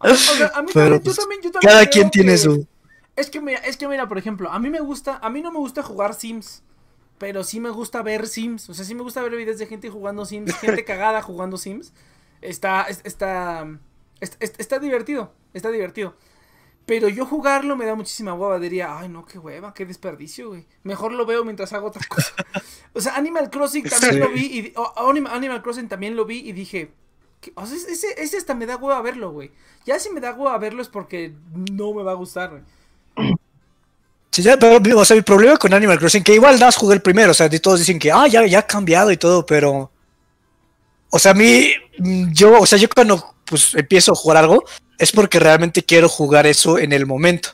[0.00, 2.36] A mí, o sea, a mí Pero, también, yo también, yo también Cada quien tiene
[2.36, 2.66] su...
[3.14, 5.52] Es que mira, es que mira, por ejemplo, a mí me gusta, a mí no
[5.52, 6.62] me gusta jugar Sims,
[7.18, 9.90] pero sí me gusta ver Sims, o sea, sí me gusta ver videos de gente
[9.90, 11.92] jugando Sims, gente cagada jugando Sims.
[12.40, 13.66] Está, es- está,
[14.20, 16.14] es- es- está divertido, está divertido.
[16.86, 20.66] Pero yo jugarlo me da muchísima hueva, diría, ay no, qué hueva, qué desperdicio, güey.
[20.84, 22.32] Mejor lo veo mientras hago otra cosa.
[22.94, 24.18] O sea, Animal Crossing también Sí.
[24.18, 24.72] lo vi y
[25.30, 26.90] Animal Crossing también lo vi y dije,
[27.40, 27.52] ¿qué?
[27.54, 29.52] o sea, ese, ese hasta me da hueva verlo, güey.
[29.84, 31.34] Ya si me da hueva verlo es porque
[31.70, 32.62] no me va a gustar, güey.
[34.30, 37.02] Sí, ya, pero, o sea, mi problema con Animal Crossing, que igual das jugué el
[37.02, 39.90] primero, o sea, todos dicen que, ah, ya, ya ha cambiado y todo, pero...
[41.10, 44.64] O sea, a mí, mm, yo, o sea, yo cuando pues empiezo a jugar algo,
[44.98, 47.50] es porque realmente quiero jugar eso en el momento.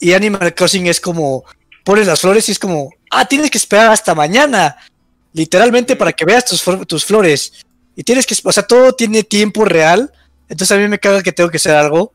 [0.00, 1.44] Y Animal Crossing es como,
[1.84, 4.76] pones las flores y es como, ah, tienes que esperar hasta mañana,
[5.34, 7.52] literalmente para que veas tus, tus flores.
[7.94, 10.10] Y tienes que, o sea, todo tiene tiempo real.
[10.48, 12.14] Entonces a mí me caga que tengo que hacer algo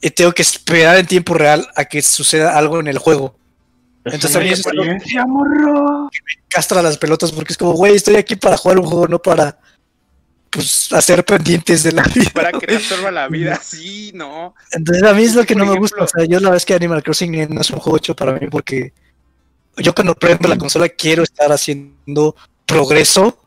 [0.00, 3.36] y tengo que esperar en tiempo real a que suceda algo en el juego.
[4.04, 6.08] Entonces a mí Es eso es lo- experiencia, morro.
[6.48, 9.58] castra las pelotas porque es como, güey, estoy aquí para jugar un juego, no para
[10.50, 12.30] pues hacer pendientes de la vida.
[12.32, 14.54] Para que absorba la vida, sí, no.
[14.70, 16.04] Entonces a mí es lo que Por no me gusta.
[16.04, 18.32] O sea, yo la verdad es que Animal Crossing no es un juego hecho para
[18.34, 18.92] mí porque
[19.78, 23.38] yo cuando prendo la consola quiero estar haciendo progreso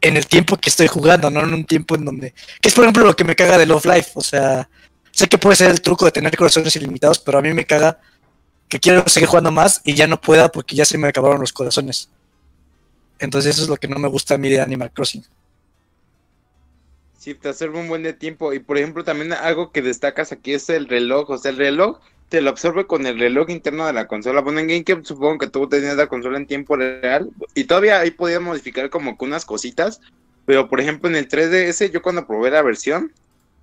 [0.00, 2.34] en el tiempo que estoy jugando, no en un tiempo en donde...
[2.60, 4.10] Que es por ejemplo lo que me caga de Love Life.
[4.16, 4.68] O sea,
[5.12, 8.00] sé que puede ser el truco de tener corazones ilimitados, pero a mí me caga
[8.68, 11.52] que quiero seguir jugando más y ya no pueda porque ya se me acabaron los
[11.52, 12.08] corazones.
[13.18, 15.24] Entonces eso es lo que no me gusta a mí de Animal Crossing.
[17.18, 18.52] Sí, te absorbe un buen de tiempo.
[18.52, 21.30] Y por ejemplo, también algo que destacas aquí es el reloj.
[21.30, 24.40] O sea, el reloj te lo absorbe con el reloj interno de la consola.
[24.40, 27.30] Bueno, en GameCube supongo que tú tenías la consola en tiempo real.
[27.54, 30.00] Y todavía ahí podías modificar como que unas cositas.
[30.46, 33.12] Pero por ejemplo, en el 3DS, yo cuando probé la versión,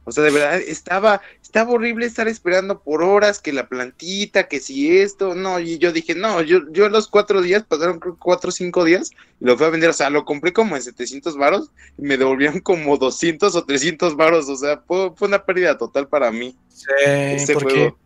[0.10, 4.60] o sea, de verdad, estaba, estaba horrible estar esperando por horas que la plantita, que
[4.60, 8.20] si esto, no, y yo dije, no, yo, yo los cuatro días, pasaron creo que
[8.20, 10.82] cuatro o cinco días, y lo fui a vender, o sea, lo compré como en
[10.82, 15.44] 700 varos, y me devolvieron como 200 o 300 varos, o sea, fue, fue una
[15.46, 16.56] pérdida total para mí,
[17.02, 17.98] ese porque juego.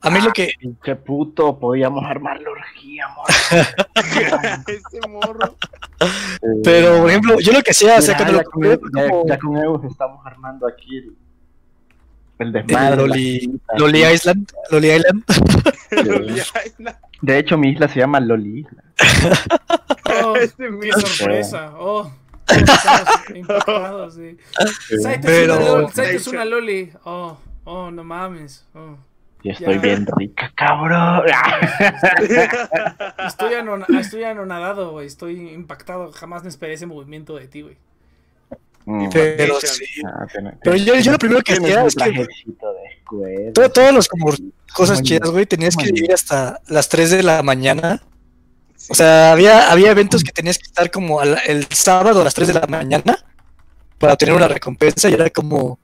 [0.00, 0.52] a mí lo que...
[0.58, 3.32] Pinche puto, podíamos armar la orgía, morro.
[4.66, 5.56] Ese morro.
[6.64, 8.70] Pero, por ejemplo, yo lo que hacía, o sea, cuando ya, lo con, compré,
[9.02, 11.16] ya- como- ya con Eus estamos armando aquí el,
[12.42, 12.96] el el desmadre.
[12.96, 13.58] Loli.
[14.14, 15.24] Island, Loli Island.
[17.20, 18.82] De hecho, mi isla se llama Loli Isla.
[20.24, 21.00] Oh, qué mismo.
[21.00, 21.72] sorpresa.
[21.78, 22.12] Oh,
[23.34, 24.36] impactados, sí.
[25.02, 25.92] Saito Pero- es una loli.
[25.92, 26.92] Saito es una loli.
[27.04, 28.66] Oh, oh, no mames.
[28.74, 28.96] Oh.
[29.44, 29.80] Y estoy Ya.
[29.80, 31.22] bien rica, cabrón.
[33.26, 35.06] Estoy, anon- estoy anonadado, güey.
[35.06, 36.12] Estoy impactado.
[36.12, 37.76] Jamás me esperé ese movimiento de ti, güey.
[38.84, 39.84] Mm, Pero sí.
[40.04, 42.26] ah, tiene- Pero yo, yo lo primero que hacía es que
[43.54, 44.32] todo- todos los como
[44.74, 48.02] cosas Muy chidas, güey, tenías que vivir hasta las 3 de la mañana.
[48.88, 52.34] O sea, había, había eventos que tenías que estar como al- el sábado a las
[52.34, 53.16] 3 de la mañana
[53.98, 55.78] para obtener una recompensa y era como...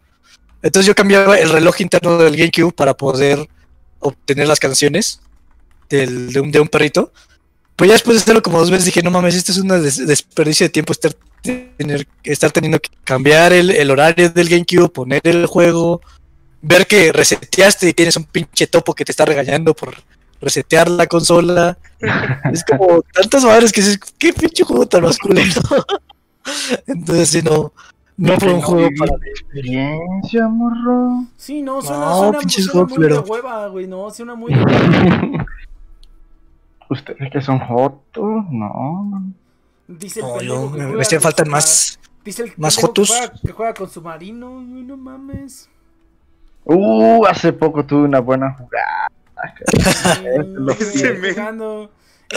[0.62, 3.48] Entonces yo cambiaba el reloj interno del GameCube para poder
[4.00, 5.20] obtener las canciones
[5.88, 7.12] del- de, un, de un perrito.
[7.76, 10.04] Pero ya después de hacerlo como dos veces dije, no mames, esto es un des-
[10.04, 11.12] desperdicio de tiempo estar,
[11.42, 16.00] tener, estar teniendo que cambiar el, el horario del GameCube, poner el juego,
[16.62, 19.94] ver que reseteaste y tienes un pinche topo que te está regañando por
[20.40, 21.78] resetear la consola.
[22.52, 25.54] Es como tantas madres que dices, qué pinche juego tan masculino.
[26.86, 27.72] Entonces, sí, no,
[28.16, 29.28] no fue un juego para mí.
[29.28, 31.24] Experiencia, morro.
[31.36, 33.86] Sí, no, suena, No, suena, pinches suena muy de hueva, güey.
[33.86, 35.46] No, suena muy de hueva.
[36.90, 38.44] ¿Ustedes que son jotos?
[38.50, 39.22] No.
[39.88, 41.98] Dice el No, pendejo que me, hacían con falta su- más.
[42.24, 44.58] Dice el más pendejo que juega, que juega con submarino.
[44.58, 45.68] Ay, No mames.
[46.64, 49.08] Uh, hace poco tuve una buena jugada.
[50.78, 51.90] Ese jugando.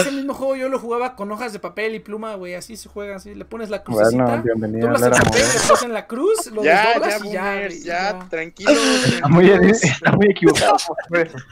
[0.10, 2.56] Mismo juego yo lo jugaba con hojas de papel y pluma, güey.
[2.56, 3.36] Así se juega, así.
[3.36, 4.23] Le pones la crucecita.
[4.23, 5.68] Bueno, bienvenido a doblas la el papel, le moderna.
[5.68, 8.30] pones en la cruz, lo Ya, desdoblas ya, y ya, boomers, güey, ya, ya.
[8.30, 8.78] tranquilos.
[9.15, 10.78] Está muy, está muy equivocado.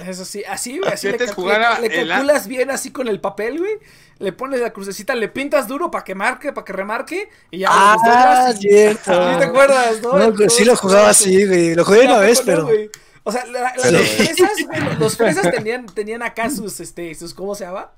[0.07, 3.09] Eso sí, así, güey, así le, antes calcu- jugara le- el- calculas bien así con
[3.09, 3.73] el papel, güey.
[4.19, 7.29] Le pones la crucecita, le pintas duro para que marque, para que remarque.
[7.51, 9.31] Y ya Ah, cierto.
[9.33, 10.17] ¿Sí te acuerdas, no?
[10.19, 11.73] No, pues sí lo jugaba así, güey.
[11.73, 12.65] Lo jugué una ¿A vez, pero.
[12.65, 12.89] güey?
[13.23, 14.51] O sea, la- la- Pero- los fresas,
[14.99, 17.91] los fresas tenían, tenían acá sus, este, sus, ¿cómo se llama?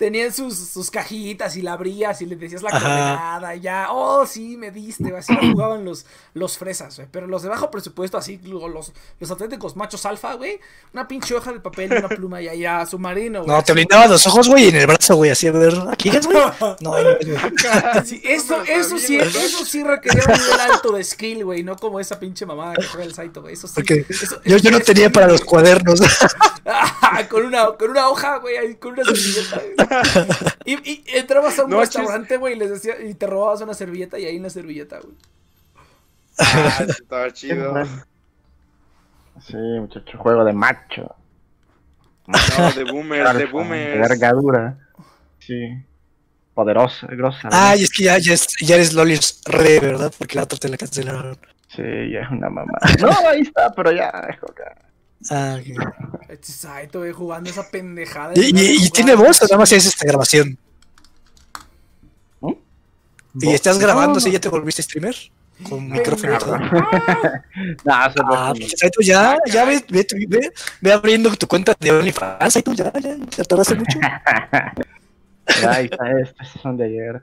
[0.00, 4.24] Tenían sus, sus cajitas y la abrías y le decías la coordenada y ya, oh,
[4.24, 7.06] sí, me diste, así jugaban los, los fresas, güey.
[7.12, 10.58] Pero los de bajo presupuesto, así, lo- los, los auténticos machos alfa, güey,
[10.94, 13.54] una pinche hoja de papel y una pluma y ya, submarino, güey.
[13.54, 15.74] No, te así, blindaba los ojos, güey, y en el brazo, güey, así a ver.
[15.90, 16.20] ¿Aquí güey?
[16.32, 17.16] No, no güey.
[18.06, 22.00] Sí, eso, eso sí, eso sí requería un nivel alto de skill, güey, no como
[22.00, 23.52] esa pinche mamada que juega el Saito, güey.
[23.52, 23.82] Eso sí.
[24.08, 26.00] Eso- Yo, yo no tenía para los cuadernos.
[27.30, 29.60] con una, con una hoja, güey, ahí, con una servilleta.
[29.60, 30.38] güey.
[30.64, 33.74] Y, y entrabas a un No, restaurante, güey, y les decía, y te robabas una
[33.74, 35.14] servilleta y ahí en la servilleta, güey.
[36.38, 37.74] Ah, estaba chido.
[39.46, 41.14] Sí, muchacho, juego de macho.
[42.26, 44.08] No, de boomers, de boomers.
[44.08, 44.78] vergadura.
[45.38, 45.84] Sí.
[46.54, 47.48] Poderosa, grosa.
[47.50, 50.12] Ay, es que ya, ya, es- ya eres Lolis re, ¿verdad?
[50.16, 51.38] Porque la otra te la cancelaron.
[51.68, 51.82] Sí,
[52.12, 52.72] ya es una mamá.
[53.00, 54.76] No, ahí está, pero ya es coca.
[55.28, 56.28] Ah, ok.
[56.30, 58.32] Este Saito, güey, jugando esa pendejada.
[58.36, 60.56] ¿Y, y- y tiene voz o nada más es esta grabación?
[63.34, 64.20] ¿Y estás grabando no.
[64.20, 65.14] si ya te volviste streamer?
[65.68, 66.38] Con micrófono
[67.86, 68.12] Ah,
[68.54, 72.72] es pues Saito, ya, ya ve, ve, ve, ve abriendo tu cuenta de OnlyFans, Saito,
[72.72, 73.98] ya, ya, te tardaste mucho.
[75.46, 77.22] Está, estas son de ayer.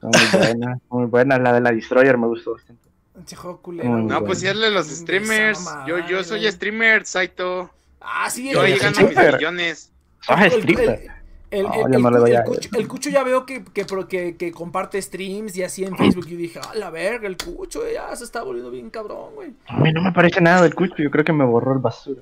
[0.00, 1.40] Son muy buenas, muy buenas.
[1.40, 2.87] La de la Destroyer me gustó bastante.
[3.18, 4.26] Pinche juego culero, Muy No, güey.
[4.26, 5.64] pues sí, hazle a los streamers.
[5.86, 7.70] Yo, yo soy streamer, Saito.
[8.00, 9.92] Ah, sí, Yo el- llegando a el- mis millones.
[10.28, 11.10] El- stripper.
[11.50, 15.56] El, yo no a cucho, el Cucho ya veo que, que, que, que comparte streams
[15.56, 16.26] y así en Facebook.
[16.28, 19.54] Y dije, a la verga, el cucho ya se está volviendo bien cabrón, güey.
[19.66, 20.96] A mí no me parece nada del cucho.
[20.98, 22.20] Yo creo que me borró el basura.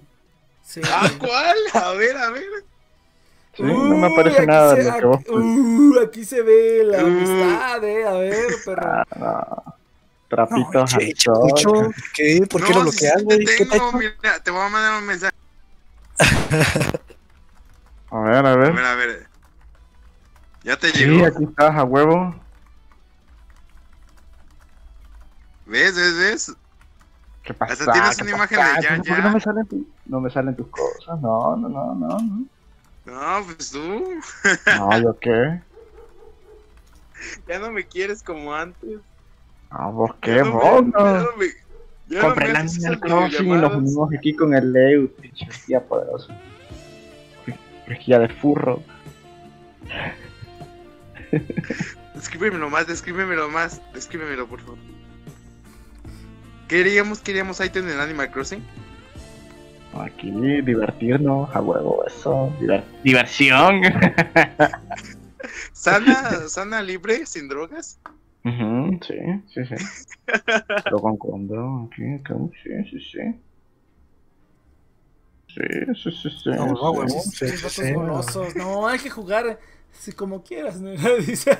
[0.63, 0.81] Sí.
[0.85, 1.57] Ah, ¿cuál?
[1.75, 2.45] A ver, a ver.
[3.55, 6.43] Sí, no me parece aquí nada se- de lo que vos aquí, uh, aquí se
[6.43, 7.07] ve la Uh.
[7.07, 8.05] amistad, eh.
[8.07, 8.83] A ver, perro.
[8.87, 9.76] Ah, no.
[10.51, 11.69] No, Trapitos al che,
[12.15, 12.47] ¿qué?
[12.51, 13.39] ¿Por qué No, lo si bloqueas, sí güey?
[13.39, 14.01] te ¿Qué tengo, tal?
[14.01, 15.33] mira, te voy a mandar un mensaje.
[18.11, 18.73] A ver, a A ver.
[18.73, 19.31] ver, a ver.
[20.63, 21.25] Ya te Sí, llegó.
[21.25, 22.35] aquí estás a huevo.
[25.67, 26.57] ¿Ves, ves, ves?
[27.43, 27.73] ¿Qué pasa?
[27.73, 28.37] Hasta tienes ¿Qué una pasa?
[28.37, 29.23] imagen de ya, ¿Por qué ya.
[29.23, 31.21] no me salen, tu- no me salen tus cosas?
[31.21, 32.21] No, no, no, no.
[32.21, 32.49] No,
[33.05, 34.21] No, pues tú.
[34.69, 35.63] no ¿yo qué?
[37.47, 39.01] Ya no me quieres como antes.
[39.71, 40.37] Ah, ¿vos qué?
[40.37, 40.99] no ¿Vos me- no?
[40.99, 41.47] ya no me-
[42.09, 45.81] ya no Compré haces Animal Crossing y nos unimos aquí con el Leo, pinche tía
[45.81, 46.29] poderoso.
[47.85, 48.83] Fresquilla de furro.
[52.15, 54.79] Descríbemelo más, descríbemelo más, descríbemelo por favor.
[56.69, 58.63] ¿Qué queríamos, queríamos ahí en el Animal Crossing?
[60.01, 60.31] Aquí,
[60.63, 62.53] divertirnos, a huevo, eso.
[62.61, 63.81] diver- diversión.
[65.73, 67.99] ¿Sana, sana libre, sin drogas?
[68.47, 69.15] Ujú, sí,
[69.53, 69.75] sí, sí.
[70.85, 73.21] Pero con condón, aquí, acá, sí, sí, sí.
[75.49, 75.63] Sí,
[75.95, 76.51] sí, sí, sí.
[76.51, 77.93] No, no, Sí, sí, sí.
[78.59, 79.59] No, hay que jugar
[79.91, 80.91] sí, como quieras, ¿no?
[81.27, 81.59] Dice.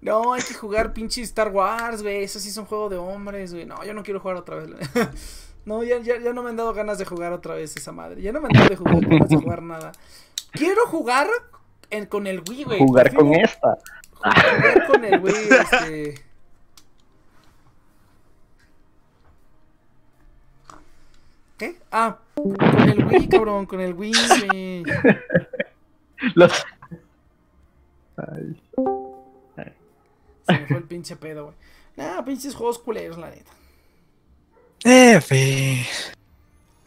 [0.00, 2.22] No, hay que jugar pinche Star Wars, güey.
[2.22, 3.66] Eso sí es un juego de hombres, güey.
[3.66, 4.68] No, yo no quiero jugar otra vez.
[5.64, 8.22] No, ya, ya, ya no me han dado ganas de jugar otra vez esa madre.
[8.22, 9.92] Ya no me han dado de jugar, ganas de jugar nada.
[10.52, 11.28] Quiero jugar
[11.90, 12.78] en- con el Wii, güey.
[12.78, 13.78] Jugar Prefiero con esta.
[14.18, 16.24] Jugar con el Wii, este.
[21.56, 21.76] ¿Qué?
[21.90, 24.84] Ah, con el Wii, cabrón, con el Wii, güey.
[26.34, 26.66] Los...
[28.16, 28.60] Ay,
[30.46, 31.56] Se me fue el pinche pedo, güey.
[31.96, 33.52] Nah, pinches juegos culeros, la neta.
[34.84, 35.84] Eh, fe.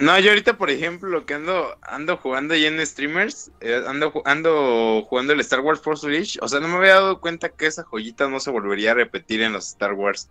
[0.02, 4.11] No, yo ahorita, por ejemplo, lo que ando ando jugando ahí en streamers, eh, ando,
[4.26, 6.41] ando jugando el Star Wars Force Unleashed.
[6.41, 9.44] O sea, no me había dado cuenta que esa joyita no se volvería a repetir
[9.44, 10.28] en los Star Wars.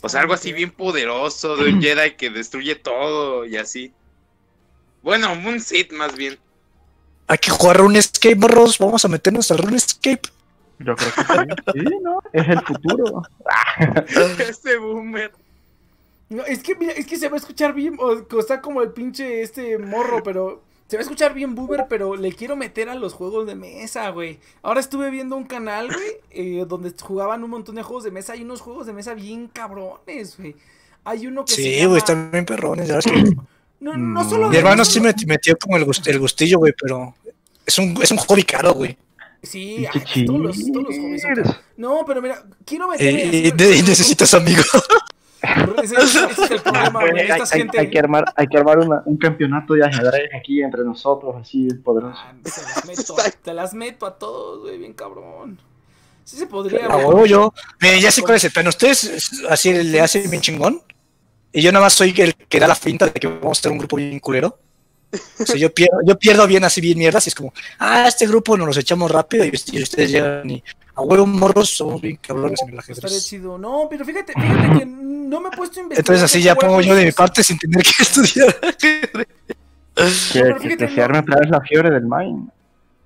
[0.00, 3.92] O sea, algo así bien poderoso de un Jedi que destruye todo y así.
[5.02, 6.38] Bueno, un Sith más bien.
[7.26, 8.78] Hay que jugar RuneScape, morros.
[8.78, 10.22] Vamos a meternos al RuneScape.
[10.78, 11.80] yo creo que sí.
[11.80, 12.20] Sí, ¿no?
[12.32, 13.22] Es el futuro.
[14.38, 15.32] este boomer.
[16.30, 18.82] No, es que, mira, es que se va a escuchar bien, o, o está como
[18.82, 22.88] el pinche este morro, pero se va a escuchar bien boomer, pero le quiero meter
[22.88, 24.38] a los juegos de mesa, güey.
[24.62, 28.32] Ahora estuve viendo un canal, güey, eh, donde jugaban un montón de juegos de mesa.
[28.34, 30.54] Hay unos juegos de mesa bien cabrones, güey.
[31.04, 32.86] Hay uno que se Sí, llama- güey, están bien perrones.
[32.88, 33.36] ya ves que-
[33.80, 36.74] No, no solo Mi hermano no sí me metió como el, gust- el gustillo, güey,
[36.80, 37.14] pero
[37.66, 38.96] es un, es un hobby caro, güey.
[39.42, 39.84] Sí,
[40.14, 41.56] ay, todos los, todos los hobbies son.
[41.76, 44.66] No, pero mira, quiero Eh, y, de- y necesitas amigos.
[45.82, 47.20] Ese, ese es el problema, güey.
[47.20, 47.80] Hay, Esta hay- gente.
[47.80, 51.68] hay que armar, hay que armar una- un campeonato de ajedrez aquí entre nosotros, así
[51.74, 52.18] poderoso.
[52.20, 55.58] Ah, te las meto, te las meto a todos, güey, bien cabrón.
[56.24, 57.52] Sí se podría, A huevo yo.
[57.80, 58.68] Mire, ya sé cuál es el plan.
[58.68, 60.80] Ustedes así le hacen bien chingón.
[61.52, 63.72] Y yo nada más soy el que da la finta de que vamos a ser
[63.72, 64.58] un grupo bien culero.
[65.40, 67.18] O sea, yo pierdo, yo pierdo bien así, bien mierda.
[67.18, 70.62] Así es como, ah, este grupo nos los echamos rápido y, y ustedes llegan y
[71.00, 73.24] a huevo morros somos bien cabrones en el Estaría ajedrez.
[73.24, 73.58] chido.
[73.58, 75.98] No, pero fíjate, fíjate que no me he puesto a investigar.
[75.98, 78.54] Entonces así ya pongo yo de mi parte sin tener que estudiar.
[78.76, 79.26] Que,
[80.32, 82.48] pero que, que se arme otra vez la fiebre del mine.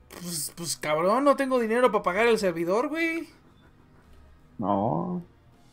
[0.08, 3.28] Pues, pues cabrón, no tengo dinero para pagar el servidor, güey.
[4.58, 5.22] No,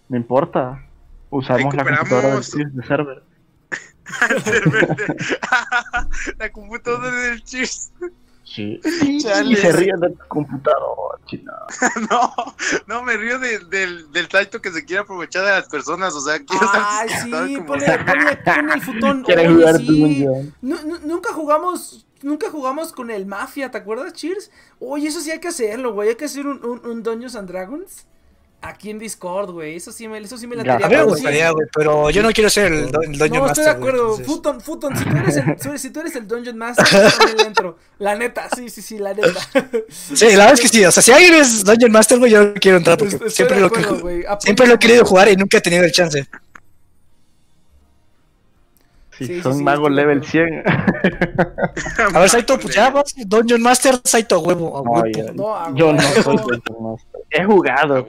[0.10, 0.86] no importa.
[1.30, 3.24] Usamos la computadora del de server.
[6.38, 7.92] La computadora del Cheers.
[8.54, 8.80] Sí.
[9.22, 9.54] Chale.
[9.54, 11.54] Y se ríen de tu computador, chino.
[12.10, 12.34] No,
[12.88, 16.14] no, me río de- del, del taito que se quiere aprovechar de las personas.
[16.16, 19.24] O sea, quiero Ay, estar sí, como- ponle, ponle, ponle el futón.
[19.26, 20.26] Quiere Oye, jugar sí.
[20.62, 24.52] nunca jugamos, nunca jugamos con el Mafia, ¿te acuerdas, Cheers?
[24.80, 26.10] Oye, eso sí hay que hacerlo, güey.
[26.10, 28.06] Hay que hacer un, un, un Dungeons and Dragons.
[28.64, 29.76] Aquí en Discord, güey.
[29.78, 32.22] Eso sí me, eso sí me la Ya, A mí me gustaría, güey, pero yo
[32.22, 33.50] no quiero ser el, do- el Dungeon No, Master.
[33.50, 34.02] estoy de acuerdo.
[34.12, 36.86] entonces- Futon, Futon, si tú eres el, si- tú eres el Dungeon Master,
[37.40, 37.78] yo entro.
[37.98, 39.34] La neta, sí, sí, sí, la neta.
[39.90, 40.86] Sí, la verdad es que sí.
[40.86, 43.62] O sea, si alguien es Dungeon Master, güey, yo quiero entrar porque Estoy siempre, de
[43.64, 46.28] lo, que, siempre lo he querido jugar y nunca he tenido el chance.
[49.22, 50.32] Si Sí, sí, son sí, magos level acuerdo.
[50.32, 50.64] 100.
[52.16, 53.14] A ver, Saito, pues ya vas.
[53.16, 54.84] Dungeon Master, Saito, a huevo.
[54.84, 56.24] No, yo, No, a yo no huevo.
[56.24, 57.22] soy Dungeon Master.
[57.30, 58.06] He jugado,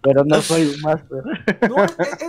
[0.00, 1.22] pero no soy un Master.
[1.68, 1.84] No,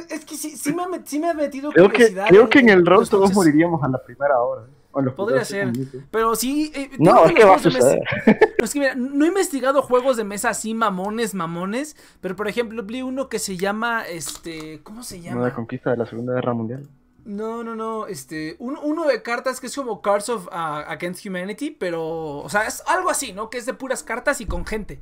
[0.10, 0.84] es, que sí, sí me
[1.30, 4.64] ha, metido Creo que, creo que en el rol todos moriríamos a la primera hora.
[5.02, 5.72] Los Podría ser.
[6.10, 6.72] Pero sí.
[6.73, 7.99] eh, No, digo es que los va a suceder.
[8.26, 8.34] No,
[8.65, 11.97] es que mira, no he investigado juegos de mesa así mamones, mamones.
[12.22, 14.03] Pero por ejemplo, vi uno que se llama.
[14.07, 14.81] Este.
[14.84, 15.53] ¿Cómo se llama?
[15.53, 16.88] conquista de la Segunda Guerra Mundial.
[17.26, 18.07] No, no, no.
[18.07, 18.56] Este.
[18.60, 21.72] un- uno de cartas que es como Cards of ah, Against Humanity.
[21.72, 22.38] Pero.
[22.38, 23.49] O sea, es algo así, ¿no?
[23.49, 24.99] Que es de puras cartas y con gente.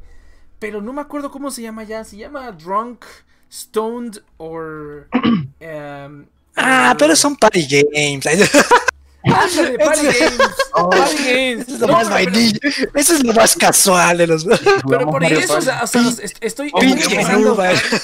[0.59, 2.03] Pero no me acuerdo cómo se llama ya.
[2.05, 3.05] Se llama Drunk,
[3.51, 5.09] Stoned or.
[5.59, 6.25] em,
[6.55, 8.25] Ah, eh, pero son party games.
[9.25, 10.37] Ándale, Party Games.
[10.73, 11.67] Party Games.
[11.67, 12.59] Eso es lo No, más pero- vainilla.
[12.93, 14.45] Eso es lo más casual de los.
[14.45, 17.57] Pero por eso, o sea, o sea, los- est- estoy, Pinche empezando.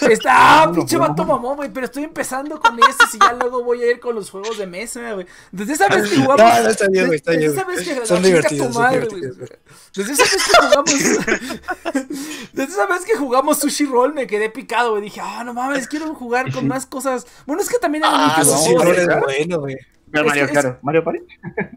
[0.09, 1.69] Está, ah, pinche vato mamón, güey.
[1.73, 2.97] Pero estoy empezando con eso.
[3.13, 5.25] Y ya luego voy a ir con los juegos de mesa, güey.
[5.51, 6.37] Desde esa vez que jugamos.
[6.37, 7.75] No, no, está bien, güey, está desde bien, esa güey.
[7.77, 8.91] vez que Son chinga divertidos, son.
[9.95, 10.93] Desde esa vez que jugamos.
[12.53, 15.03] desde esa vez que jugamos Sushi Roll me quedé picado, güey.
[15.03, 17.25] Dije, ah, no mames, quiero jugar con más cosas.
[17.45, 19.77] Bueno, es que también hay Ah, muchos no de- es bueno, güey.
[20.11, 20.79] Pero Es que Mario, es- claro.
[20.81, 21.19] Mario Party.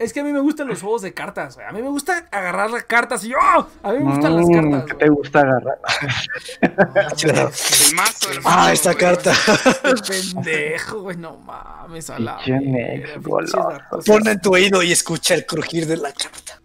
[0.00, 1.66] Es que a mí me gustan los juegos de cartas, güey.
[1.66, 3.38] A mí me gusta agarrar las cartas y yo.
[3.82, 4.84] A mí me gustan las Mm, cartas.
[4.84, 4.98] ¿Qué güey.
[4.98, 5.78] te gusta agarrar?
[6.62, 8.48] El mazo, el mazo.
[8.58, 9.00] Ah, esta güey.
[9.00, 9.32] carta.
[9.82, 9.94] Qué
[10.34, 12.38] pendejo, güey, no mames, a la.
[14.06, 16.60] Pon en tu oído y escucha el crujir de la carta.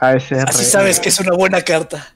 [0.00, 0.44] ASRM.
[0.48, 2.14] Así sabes que es una buena carta.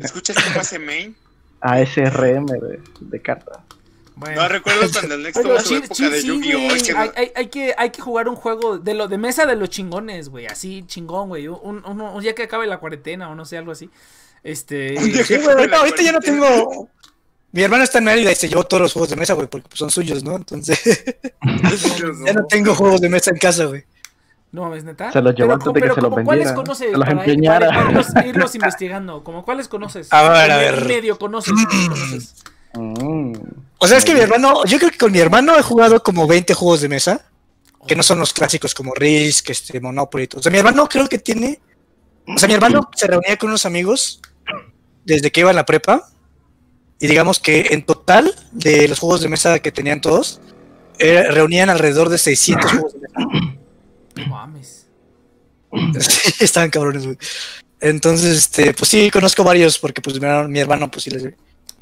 [0.00, 1.16] ¿Escuchas cómo hace main?
[1.60, 3.60] ASRM de, de carta.
[4.18, 4.42] Bueno.
[4.42, 6.58] No recuerdo cuando el Next tuvo su época sí, de Yu-Gi-Oh!
[6.68, 6.82] güey.
[6.82, 9.46] que no- hay, hay- hay que, hay que jugar un juego de lo de mesa
[9.46, 10.46] de los chingones, güey.
[10.46, 11.46] Así chingón, güey.
[11.48, 13.88] Un, un, un día que acabe la cuarentena o no sé, algo así.
[14.42, 14.94] Este.
[14.98, 16.88] Un día Sí, que güey, ahorita, ya no tengo.
[17.50, 19.68] Mi hermano está en Mérida y se llevó todos los juegos de mesa, güey, porque
[19.74, 20.36] son suyos, ¿no?
[20.36, 20.78] Entonces,
[22.26, 23.84] ya no tengo juegos de mesa en casa, güey.
[24.52, 25.12] No mames, neta.
[25.12, 26.90] Se los llevó antes de que se los como ¿Cuáles vendiera, conoces?
[26.90, 27.68] se los para, empeñara.
[27.68, 29.22] para irlos, irlos investigando.
[29.24, 30.12] Como cuáles conoces.
[30.12, 30.84] A ver, a ver.
[30.86, 31.52] Medio conoces.
[31.54, 32.34] medio conoces.
[32.74, 33.32] Mm.
[33.78, 36.26] O sea, es que mi hermano, yo creo que con mi hermano he jugado como
[36.26, 37.24] 20 juegos de mesa,
[37.86, 40.28] que no son los clásicos como Risk, este, Monopoly.
[40.34, 41.60] O sea, mi hermano creo que tiene.
[42.26, 44.20] O sea, mi hermano se reunía con unos amigos
[45.04, 46.08] desde que iba en la prepa.
[47.00, 50.40] Y digamos que en total, de los juegos de mesa que tenían todos,
[50.98, 53.14] eh, reunían alrededor de 600 juegos de mesa.
[54.16, 54.86] No mames.
[56.00, 57.18] Sí, estaban cabrones, güey.
[57.80, 61.24] Entonces, este, pues sí, conozco varios, porque pues mi hermano, mi hermano, pues sí les
[61.24, 61.30] A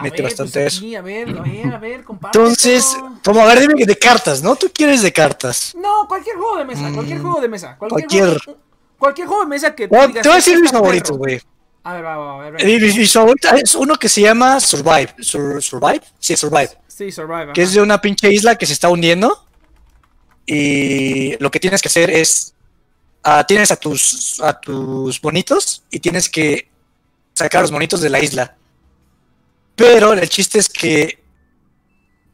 [0.02, 0.98] mete bastante pues eso.
[0.98, 2.38] a ver, a ver, a ver, comparte.
[2.38, 4.56] Entonces, como a ver, dime de cartas, ¿no?
[4.56, 5.74] Tú quieres de cartas.
[5.74, 7.76] No, cualquier juego de mesa, cualquier Mm, juego de mesa.
[7.78, 8.00] Cualquier.
[8.08, 8.42] cualquier.
[8.42, 8.60] Juego,
[8.98, 11.18] cualquier juego de mesa que Bueno, digas, te voy a "Este decir mis favoritos, perro".
[11.18, 11.40] güey.
[11.84, 12.64] A ver, va, va, va, a ver.
[12.66, 15.14] Mi, mi- favorito es uno que se llama Survive.
[15.20, 16.02] Sur- ¿Survive?
[16.18, 16.70] Sí, Survive.
[16.88, 17.52] Sí, Survive.
[17.52, 19.46] Que es de una pinche isla que se está hundiendo.
[20.46, 22.52] Y lo que tienes que hacer es.
[23.22, 26.68] ah, tienes a tus, a tus bonitos y tienes que
[27.34, 28.56] sacar a los bonitos de la isla.
[29.76, 31.22] Pero el chiste es que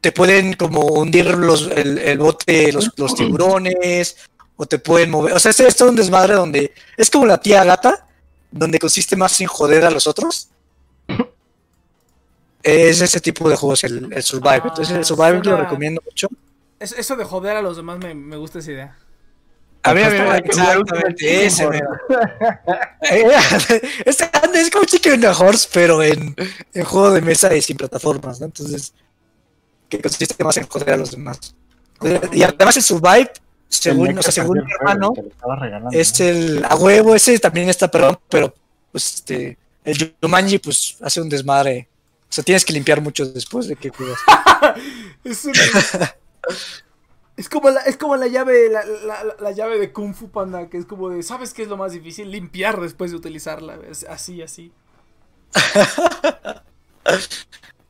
[0.01, 4.17] te pueden como hundir los, el, el bote, los, los tiburones,
[4.55, 5.33] o te pueden mover.
[5.33, 8.07] O sea, este es todo un desmadre donde es como la tía gata,
[8.51, 10.49] donde consiste más en joder a los otros.
[12.61, 14.61] Es ese tipo de juegos, el, el Survive.
[14.63, 16.29] Entonces, el Survive lo recomiendo mucho.
[16.79, 18.97] Es- eso de joder a los demás me, me gusta esa idea.
[19.83, 21.89] A mí, a jugar exactamente, ese, mero.
[24.05, 26.33] es, como Chicken Horse, pero en,
[26.73, 28.45] en juego de mesa y sin plataformas, ¿no?
[28.45, 28.93] Entonces,
[29.89, 31.53] que consiste más en joder a los demás.
[32.31, 33.31] Y además el Survive,
[33.67, 35.13] según, El o sea, según mi hermano,
[35.91, 38.53] es el a huevo, ese también está perdón, pero
[38.91, 41.87] pues este, el Jumanji pues hace un desmadre.
[42.23, 44.19] O sea, tienes que limpiar mucho después de que juegas.
[45.23, 45.53] Es, un-
[47.37, 50.29] es como la, es como la llave, la, la- la- la llave de Kung Fu
[50.29, 52.29] Panda, que es como de, ¿sabes qué es lo más difícil?
[52.31, 53.79] Limpiar después de utilizarla.
[53.89, 54.71] Es así, así.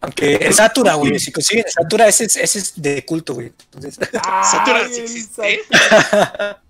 [0.01, 3.53] Aunque el Satura, güey, si consiguen Satura, ese es, ese es de culto, güey.
[3.73, 3.95] Entonces,
[4.51, 5.61] ¿Satura sí existe?
[5.69, 6.61] Satura.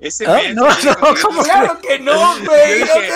[0.00, 0.34] Ese ¿Ah?
[0.34, 2.78] mes, No, no, ¿cómo Claro que no, Yo güey.
[2.80, 3.10] dije,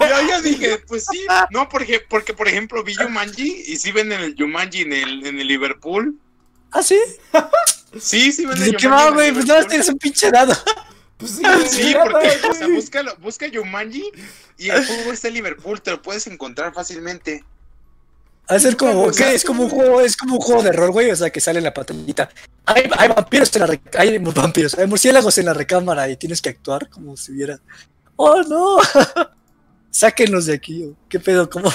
[0.00, 4.20] yo, yo dije, pues sí, no, porque, porque por ejemplo vi Jumanji y sí venden
[4.20, 6.18] el Jumanji en el, en el Liverpool.
[6.72, 6.98] ¿Ah, sí?
[8.00, 9.32] Sí, sí venden ¿De qué el güey?
[9.32, 10.54] Pues nada más tienes un pinche dado.
[11.18, 11.38] Pues
[11.70, 14.10] sí, porque, o sea, búscalo, busca Jumanji
[14.58, 17.44] y el juego está en Liverpool, te lo puedes encontrar fácilmente.
[18.58, 19.34] Ser como, ¿qué?
[19.34, 21.58] Es como un juego, es como un juego de rol, güey, o sea, que sale
[21.58, 22.28] en la pantallita.
[22.66, 26.50] Hay, hay vampiros en la hay vampiros, hay murciélagos en la recámara y tienes que
[26.50, 27.60] actuar como si hubiera.
[28.16, 28.78] ¡Oh, no!
[29.90, 30.92] Sáquenlos de aquí.
[31.08, 31.48] ¿qué pedo?
[31.48, 31.70] ¿Cómo,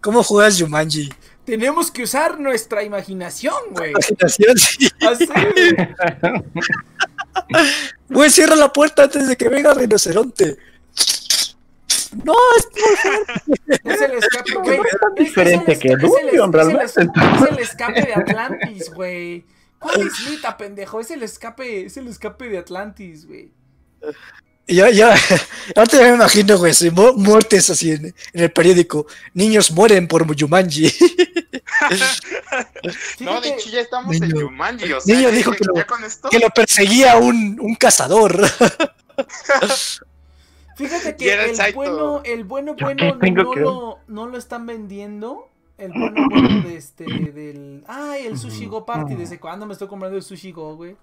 [0.00, 1.08] cómo juegas Jumanji?
[1.46, 3.90] Tenemos que usar nuestra imaginación, güey.
[3.92, 4.88] Imaginación, sí.
[5.06, 5.28] Así.
[8.08, 10.56] Güey, cierra la puerta antes de que venga el rinoceronte.
[12.24, 12.68] No, es
[13.84, 14.78] Es el escape, güey.
[14.80, 17.10] es tan Es- es diferente el- que es Dungeon, es el-.
[17.52, 19.44] Es escape de Atlantis, güey.
[19.78, 21.00] ¿Cuál islita, pendejo?
[21.00, 23.50] Es el escape, es el escape de Atlantis, güey.
[24.68, 25.14] Ya, ya,
[25.76, 29.06] ahorita ya me imagino, güey, mu- muertes así en, en el periódico.
[29.32, 30.92] Niños mueren por Jumanji.
[33.20, 34.46] No, de hecho ya estamos en Niño.
[34.46, 35.74] Jumanji, o sea, Niño dijo que lo-
[36.30, 38.34] que lo perseguía un, un cazador.
[40.76, 41.76] Fíjate que el Saito.
[41.76, 43.18] bueno, el bueno, ¿Yo bueno no
[43.52, 45.48] que lo, no lo están vendiendo.
[45.78, 47.84] El bueno, bueno de este, del...
[47.86, 49.14] Ay, el Sushi Go Party.
[49.14, 50.96] ¿Desde cuándo me estoy comprando el Sushi Go, güey?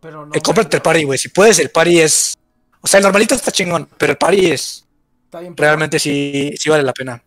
[0.00, 0.34] Pero no.
[0.34, 1.18] Eh, cómprate el party, güey.
[1.18, 2.36] Si puedes, el party es.
[2.80, 4.86] O sea, el normalito está chingón, pero el party es.
[5.24, 7.22] Está bien Realmente sí, sí vale la pena.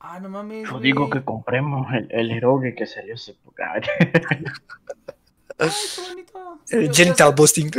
[0.00, 0.68] Ah, no mames.
[0.68, 3.56] Yo digo que compremos el, el que salió hace poco.
[3.62, 3.82] Ay,
[5.58, 6.60] qué bonito.
[6.70, 7.70] El genital boosting.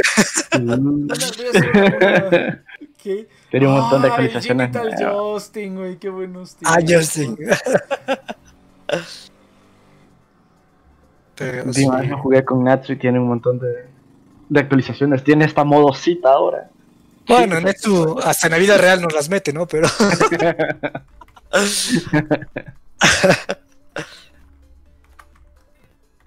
[3.02, 3.28] ¿Qué?
[3.50, 4.72] Tiene un montón de Ah, el actualizaciones.
[4.72, 6.78] Genital Justin, güey, qué buenos Ah.
[6.88, 7.38] Justin.
[11.36, 11.86] Pero sí.
[11.86, 13.86] Lo jugué con Natsu y tiene un montón de,
[14.50, 15.24] de actualizaciones.
[15.24, 16.70] Tiene esta modosita ahora.
[17.30, 19.68] Bueno, en esto, hasta en la vida real nos las mete, ¿no?
[19.68, 19.88] Pero.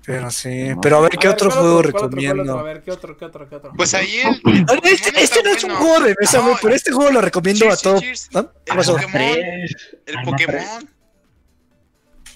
[0.04, 0.72] Pero sí.
[0.82, 2.58] Pero a ver, ¿qué A ver, otro ¿cuál juego recomiendo?
[2.58, 3.72] A ver, ¿qué otro, qué otro, qué otro?
[3.76, 4.80] Pues ahí el.
[4.82, 7.66] Este, este no es un juego de mesa, güey, No, pero este juego lo recomiendo
[7.66, 8.00] a Cheers, todo.
[8.00, 8.28] cheers.
[8.32, 8.50] ¿no?
[8.64, 8.84] ¿Qué El?
[8.84, 9.22] Pokémon.
[10.06, 10.22] El.
[10.24, 10.90] Pokémon.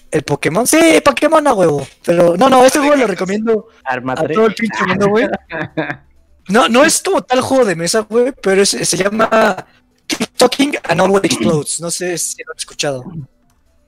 [0.09, 0.65] ¿El Pokémon?
[0.67, 1.85] Sí, Pokémon a huevo.
[2.05, 4.33] Pero no, no, este juego lo recomiendo Arma a 3.
[4.33, 5.27] todo el pinche mundo, güey.
[6.49, 9.65] No, no es como tal juego de mesa, güey, pero es- se llama
[10.07, 11.81] Keep Talking and Always Explodes.
[11.81, 13.03] No sé si lo han escuchado.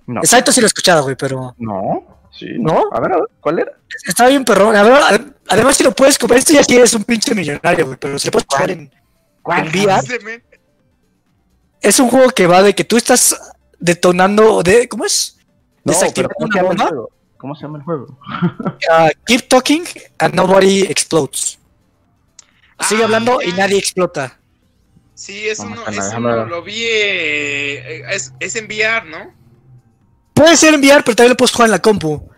[0.07, 0.19] No.
[0.21, 2.17] Exacto, sí lo he escuchado, güey, pero No.
[2.31, 2.83] Sí, ¿No?
[2.91, 3.71] A ver, a ver, ¿cuál era?
[4.07, 4.75] está bien perrón.
[4.75, 7.85] A ver, ad- además, si lo puedes comprar, esto ya sí es un pinche millonario,
[7.87, 8.91] güey, pero se puede jugar en,
[9.41, 9.67] ¿Cuál?
[9.75, 9.89] en.
[9.89, 10.43] Ese men.
[11.81, 13.35] Es un juego que va de que tú estás
[13.79, 15.37] detonando, de, ¿cómo es?
[15.83, 16.89] No, Desactivando ¿cómo una se llama el bomba.
[16.89, 17.09] juego?
[17.37, 18.19] ¿Cómo se llama el juego?
[18.91, 19.83] Ah, keep talking
[20.19, 21.57] and nobody explodes.
[22.87, 24.39] Sigue Ah, hablando y nadie explota.
[25.13, 29.33] Sí, es uno, es uno, lo vi, eh, es, es enviar, ¿no?
[30.33, 32.29] Puede ser enviar, pero también lo puedes jugar en la compu.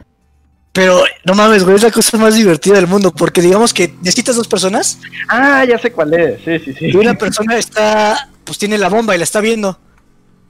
[0.73, 3.11] Pero no mames, güey, es la cosa más divertida del mundo.
[3.13, 4.97] Porque digamos que necesitas dos personas
[5.27, 6.41] Ah, ya sé cuál es.
[6.43, 6.85] Sí, sí, sí.
[6.87, 9.79] y una persona está, pues tiene la bomba y la está viendo.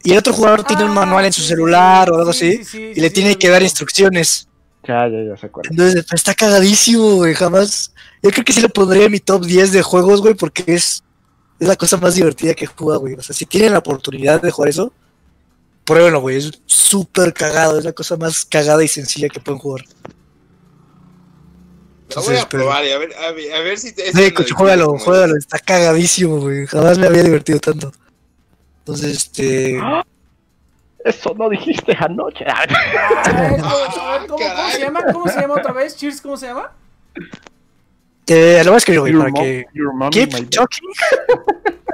[0.04, 2.52] Y el otro jugador tiene un Ah, manual en su sí, celular o algo sí,
[2.52, 2.58] así.
[2.58, 4.48] sí, sí, y le sí, tiene que dar instrucciones.
[4.84, 5.72] Ya, ya, ya cuál es.
[5.72, 7.94] Entonces está cagadísimo, güey, jamás.
[8.24, 11.04] Yo creo que sí lo pondría en mi top 10 de juegos, güey, porque es,
[11.60, 13.14] es la cosa más divertida que jugado, güey.
[13.14, 14.92] O sea, si tienen la oportunidad de jugar eso,
[15.86, 16.38] pruébenlo, güey.
[16.38, 19.86] Es súper cagado, es la cosa más cagada y sencilla que pueden jugar.
[22.16, 23.90] Lo voy a probar y a ver, a ver, a ver si...
[23.90, 26.66] es Sí, coche, juégalo, juégalo, está cagadísimo, güey.
[26.66, 27.92] Jamás me había divertido tanto.
[28.80, 29.80] Entonces, este.
[31.12, 32.46] Eso no dijiste anoche.
[32.48, 32.70] A ver,
[33.60, 35.02] ¿cómo, a ver, ¿cómo- Ah, cómo se llama?
[35.14, 35.96] ¿Cómo se llama otra vez?
[35.98, 36.72] Cheers, ¿cómo se llama?
[38.28, 39.44] Eh, lo voy a escribir, güey, Your para mom-
[40.14, 40.28] que.
[40.28, 40.90] Keep talking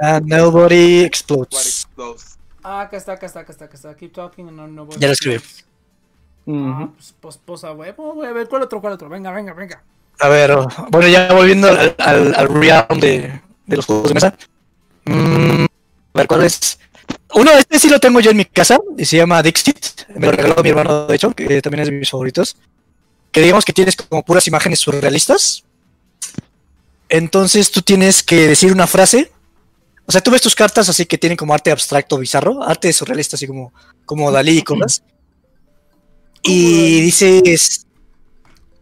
[0.00, 1.88] and nobody explodes.
[2.62, 3.96] Ah, acá está, acá está, acá está, acá está.
[3.96, 5.36] Keep talking and no, no Ya lo escribí.
[5.36, 6.92] Ah, Ujú.
[6.94, 8.28] pues, pues, pues, a huevo, güey.
[8.28, 9.08] A ver, ¿cuál otro, cuál otro?
[9.08, 9.82] Venga, venga, venga.
[10.20, 10.50] A ver,
[10.90, 14.34] bueno, ya volviendo al, al, al round de, de los juegos de mesa.
[15.04, 15.64] Mm,
[16.14, 16.78] a ver, ¿cuál es?
[17.34, 20.08] Uno, este sí lo tengo yo en mi casa y se llama Dixit.
[20.14, 22.56] Me lo regaló mi hermano, de hecho, que también es de mis favoritos.
[23.30, 25.64] Que digamos que tienes como puras imágenes surrealistas.
[27.08, 29.30] Entonces tú tienes que decir una frase.
[30.06, 33.36] O sea, tú ves tus cartas así que tienen como arte abstracto, bizarro, arte surrealista,
[33.36, 33.72] así como,
[34.06, 35.02] como Dalí y cosas.
[36.42, 37.86] Y dices,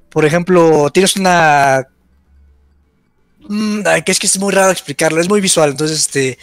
[0.09, 1.89] por ejemplo, tienes una
[3.49, 5.71] Mm, ay, que es que es muy raro explicarlo, es muy visual.
[5.71, 6.39] Entonces, este.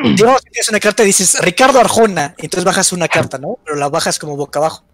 [0.16, 3.58] digamos que tienes una carta y dices Ricardo Arjona, y entonces bajas una carta, ¿no?
[3.64, 4.84] Pero la bajas como boca abajo.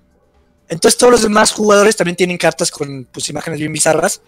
[0.69, 4.21] Entonces, todos los demás jugadores también tienen cartas con pues, imágenes bien bizarras,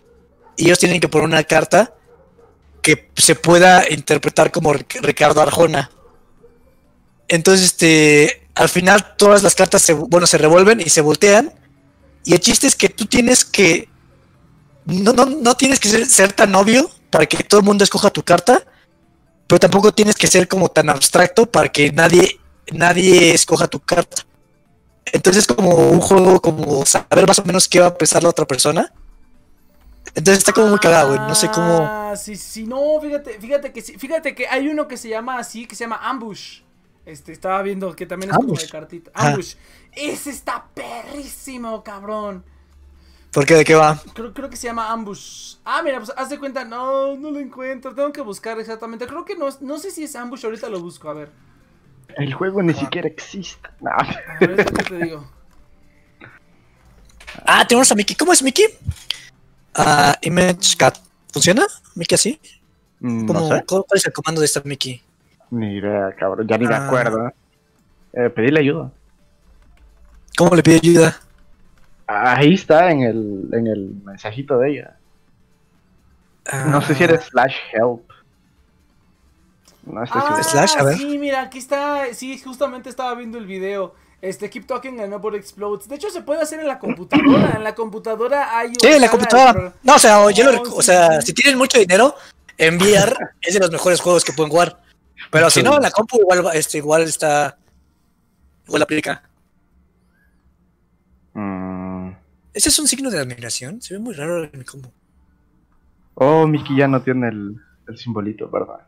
[0.56, 1.94] y ellos tienen que poner una carta
[2.82, 5.90] que se pueda interpretar como Ric- Ricardo Arjona.
[7.28, 8.48] Entonces, este.
[8.54, 11.54] Al final, todas las cartas se, bueno, se revuelven y se voltean.
[12.24, 13.88] Y el chiste es que tú tienes que
[14.84, 18.10] no, no, no tienes que ser, ser tan obvio para que todo el mundo escoja
[18.10, 18.64] tu carta,
[19.50, 22.38] pero tampoco tienes que ser como tan abstracto para que nadie,
[22.72, 24.22] nadie escoja tu carta.
[25.06, 28.28] Entonces es como un juego como saber más o menos qué va a pensar la
[28.28, 28.92] otra persona.
[30.14, 31.18] Entonces está como muy cagado, güey.
[31.26, 31.80] No sé cómo.
[31.80, 35.36] Ah, sí, sí, no, fíjate, fíjate que sí, fíjate que hay uno que se llama
[35.36, 36.60] así, que se llama Ambush.
[37.04, 38.62] Este, estaba viendo que también es como Ambush.
[38.62, 39.10] de cartita.
[39.14, 39.30] Ah.
[39.30, 39.54] Ambush.
[39.90, 42.44] Ese está perrísimo, cabrón.
[43.32, 43.54] ¿Por qué?
[43.54, 44.00] ¿De qué va?
[44.14, 45.56] Creo, creo que se llama Ambush.
[45.64, 47.94] Ah, mira, pues haz de cuenta, no, no lo encuentro.
[47.94, 49.06] Tengo que buscar exactamente.
[49.06, 51.30] Creo que no, es- no sé si es Ambush, ahorita lo busco, a ver.
[52.16, 53.68] El juego ni siquiera existe.
[53.80, 53.90] No.
[53.92, 54.04] A
[54.40, 55.30] ver, ahorita te digo.
[57.46, 58.16] Ah, tenemos a Mickey.
[58.16, 58.64] ¿Cómo es Mickey?
[59.74, 60.98] Ah, Image Cat.
[61.32, 61.64] ¿Funciona?
[61.94, 62.40] ¿Mickey así?
[62.98, 63.64] Mm, ¿Cómo- No sé.
[63.66, 65.00] ¿Cuál es el comando de esta Mickey?
[65.50, 66.48] Ni idea, cabrón.
[66.48, 66.86] Ya ni me Ah.
[66.86, 67.32] acuerdo.
[68.12, 68.90] Eh, pedirle ayuda.
[70.36, 71.20] ¿Cómo le pide ayuda?
[72.12, 74.96] Ahí está en el, en el mensajito de ella.
[76.66, 78.02] No sé si Ah, eres slash help.
[79.84, 80.42] No estoy Ah.
[80.42, 80.96] Slash, a ver.
[80.96, 82.12] sí, mira, aquí está.
[82.12, 83.94] Sí, justamente estaba viendo el video.
[84.20, 85.88] Este, Keep Talking and Nobody Explodes.
[85.88, 87.52] De hecho, se puede hacer en la computadora.
[87.56, 88.72] En la computadora hay.
[88.80, 89.72] Sí, en la computadora.
[89.82, 91.28] No, o sea, o yo lo rec- sí, o sea, sí.
[91.28, 92.14] si tienen mucho dinero,
[92.58, 94.80] en VR es de los mejores juegos que pueden jugar.
[95.30, 97.56] Pero si no, en la compu igual, va- este, igual está.
[98.66, 99.22] Igual aplica.
[101.34, 101.89] Mm.
[102.52, 103.80] ¿Ese es un signo de admiración?
[103.80, 104.64] Se ve muy raro en mi.
[106.14, 107.56] Oh, Mickey ya no tiene el,
[107.88, 108.86] el simbolito, ¿verdad?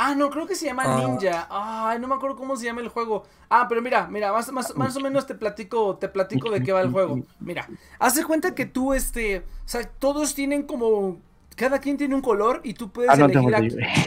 [0.00, 1.04] Ah, no, creo que se llama Ah.
[1.04, 1.48] Ninja.
[1.50, 3.24] Ay, no me acuerdo cómo se llama el juego.
[3.50, 6.70] Ah, pero mira, mira, más, más, más o menos te platico, te platico de qué
[6.72, 7.20] va el juego.
[7.40, 7.68] Mira,
[7.98, 11.18] haz de cuenta que tú, este, o sea, todos tienen como,
[11.56, 13.60] cada quien tiene un color y tú puedes Ah, no elegir a,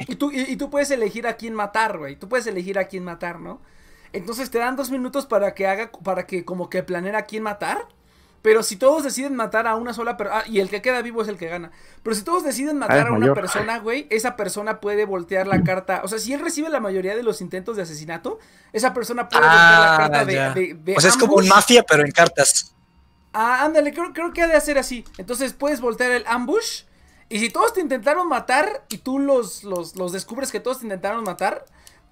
[0.07, 2.15] y tú, y, y tú puedes elegir a quién matar, güey.
[2.15, 3.59] Tú puedes elegir a quién matar, ¿no?
[4.13, 7.43] Entonces te dan dos minutos para que haga, para que como que planee a quién
[7.43, 7.87] matar.
[8.41, 11.27] Pero si todos deciden matar a una sola persona, y el que queda vivo es
[11.27, 11.69] el que gana.
[12.01, 13.35] Pero si todos deciden matar es a una mayor.
[13.35, 16.01] persona, güey, esa persona puede voltear la carta.
[16.03, 18.39] O sea, si él recibe la mayoría de los intentos de asesinato,
[18.73, 20.53] esa persona puede voltear la carta de, Ah, ya.
[20.55, 22.73] de- de O sea, es como un mafia, pero en cartas.
[23.31, 25.05] Ah, ándale, creo, creo que ha de hacer así.
[25.19, 26.83] Entonces puedes voltear el ambush.
[27.29, 30.85] Y si todos te intentaron matar y tú los, los, los descubres que todos te
[30.85, 31.63] intentaron matar,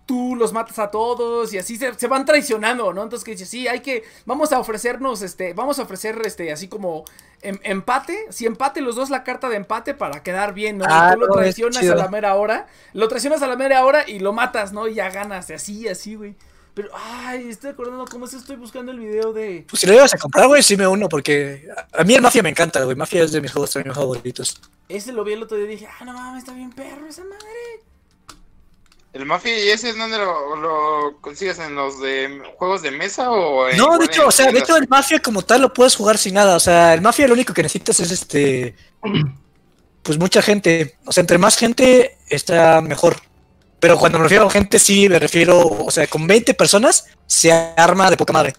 [0.09, 3.03] tú los matas a todos y así se, se van traicionando, ¿no?
[3.03, 6.67] Entonces que dices, sí, hay que, vamos a ofrecernos, este, vamos a ofrecer, este, así
[6.67, 7.05] como
[7.43, 10.85] em- empate, si empate los dos la carta de empate para quedar bien, ¿no?
[10.89, 13.85] Ah, y tú lo no, traicionas a la mera hora, lo traicionas a la mera
[13.85, 14.87] hora y lo matas, ¿no?
[14.87, 16.33] Y ya ganas, así, así, güey.
[16.73, 19.67] Pero, ay, estoy acordando cómo es, estoy buscando el video de...
[19.69, 22.21] Pues si lo ibas a comprar, güey, sí me uno, porque a a mí el
[22.23, 22.95] Mafia me encanta, güey.
[22.95, 24.59] Mafia es de mis juegos también favoritos.
[24.87, 27.23] Ese lo vi el otro día y dije, ah, no mames, está bien perro esa
[27.25, 27.88] madre.
[29.11, 33.31] ¿El Mafia y ese es donde lo, lo consigues en los de juegos de mesa
[33.31, 35.95] o en- No, de hecho, o sea, de hecho el Mafia como tal lo puedes
[35.95, 36.55] jugar sin nada.
[36.55, 38.75] O sea, el Mafia lo único que necesitas es este.
[40.03, 40.95] Pues mucha gente.
[41.05, 43.17] O sea, entre más gente está mejor.
[43.79, 45.59] Pero cuando me refiero a gente, sí me refiero.
[45.59, 48.53] O sea, con 20 personas se arma de poca madre.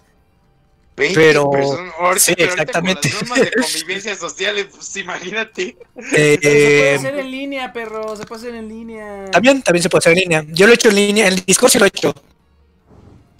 [0.95, 1.93] 20 pero- personas.
[1.99, 3.09] Ahorita- sí, pero exactamente.
[3.09, 5.77] Con las normas de convivencia social, pues imagínate.
[6.13, 9.25] Eh, se puede eh, hacer en línea, perro, se puede hacer en línea.
[9.31, 10.45] también, también se puede hacer en línea.
[10.49, 11.27] Yo lo he hecho en línea.
[11.27, 12.13] En el Discord sí lo he hecho.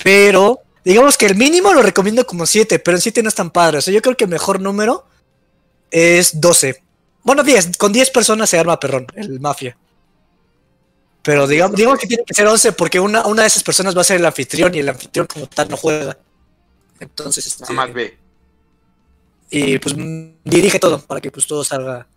[0.04, 2.80] Pero, digamos que el mínimo lo recomiendo como 7.
[2.80, 3.78] Pero el 7 no es tan padre.
[3.78, 5.06] O sea, yo creo que el mejor número
[5.92, 6.82] es 12.
[7.24, 7.78] Bueno, 10.
[7.78, 9.78] Con 10 personas se arma perrón, el Mafia.
[11.22, 14.02] Pero digamos, digamos que tiene que ser 11 porque una, una de esas personas va
[14.02, 16.18] a ser el anfitrión y el anfitrión como tal no juega.
[17.02, 18.18] Entonces, este, Nada más ve.
[19.50, 19.96] y pues
[20.46, 22.08] dirige todo para que pues todo salga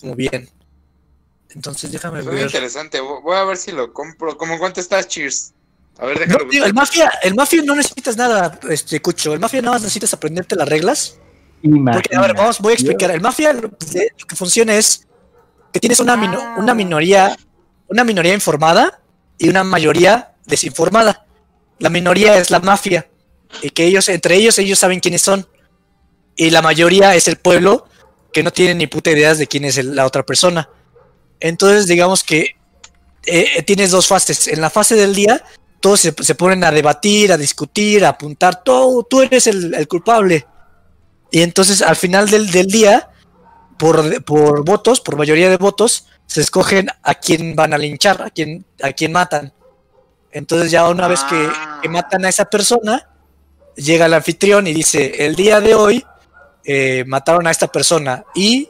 [0.00, 0.48] como bien.
[1.50, 2.46] Entonces déjame Suena ver.
[2.46, 3.00] interesante.
[3.02, 4.38] Vo- Voy a ver si lo compro.
[4.38, 5.52] ¿Cómo cuánto estás, Cheers?
[5.98, 6.44] A ver, No, déjalo.
[6.50, 9.34] digo, el mafia, el mafia no necesitas nada, este Cucho.
[9.34, 11.18] El mafia nada más necesitas aprenderte las reglas.
[11.60, 13.10] Porque, a ver, vamos, voy a explicar.
[13.10, 15.06] El mafia lo, que funciona es
[15.72, 16.54] que tienes una, Ah.
[16.56, 17.36] una minoría,
[17.88, 19.02] una minoría informada
[19.36, 21.26] y una mayoría desinformada.
[21.80, 23.09] La minoría es la mafia
[23.62, 25.46] y que ellos, entre ellos, ellos saben quiénes son.
[26.36, 27.86] Y la mayoría es el pueblo
[28.32, 30.68] que no tiene ni puta idea de quién es el- la otra persona.
[31.40, 32.56] Entonces, digamos que
[33.26, 34.48] eh, tienes dos fases.
[34.48, 35.44] En la fase del día,
[35.80, 38.62] todos se, se ponen a debatir, a discutir, a apuntar.
[38.62, 40.46] Tú, tú eres el, el culpable.
[41.30, 43.10] Y entonces, al final del, del día,
[43.78, 48.30] por, por votos, por mayoría de votos, se escogen a quién van a linchar, a
[48.30, 49.52] quién, a quién matan.
[50.32, 51.48] Entonces, ya una vez que,
[51.82, 53.09] que matan a esa persona,
[53.76, 56.04] llega el anfitrión y dice: El día de hoy
[56.64, 58.68] eh, mataron a esta persona y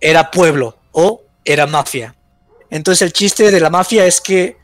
[0.00, 2.14] era pueblo o era mafia.
[2.70, 4.56] Entonces el chiste de la mafia es que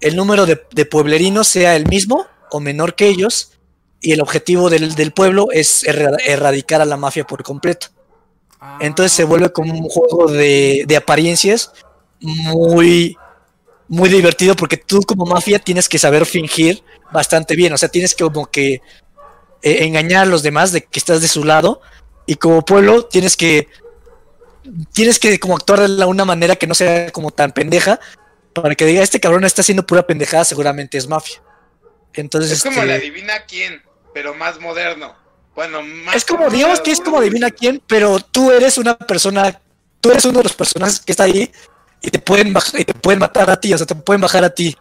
[0.00, 3.52] el número de, de pueblerinos sea el mismo o menor que ellos
[4.00, 7.88] y el objetivo del, del pueblo es erra- erradicar a la mafia por completo.
[8.60, 8.78] Ah.
[8.80, 11.72] Entonces se vuelve como un juego de, de apariencias
[12.20, 13.16] muy,
[13.88, 16.82] muy divertido porque tú como mafia tienes que saber fingir
[17.12, 18.80] bastante bien, o sea, tienes que como que
[19.62, 21.80] eh, engañar a los demás de que estás de su lado
[22.26, 23.68] y como pueblo tienes que
[24.92, 28.00] tienes que como actuar de una manera que no sea como tan pendeja
[28.52, 31.42] para que diga este cabrón está haciendo pura pendejada, seguramente es mafia.
[32.14, 33.82] Entonces Es como este, la adivina quién,
[34.14, 35.14] pero más moderno.
[35.54, 39.60] Bueno, más es como digamos que es como adivina quién, pero tú eres una persona,
[40.00, 41.50] tú eres uno de los personajes que está ahí
[42.00, 44.50] y te pueden y te pueden matar a ti, o sea, te pueden bajar a
[44.50, 44.76] ti.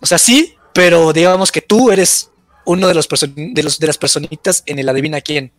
[0.00, 2.30] O sea, sí, pero digamos que tú eres
[2.66, 5.52] uno de los de los de las personitas en el adivina quién.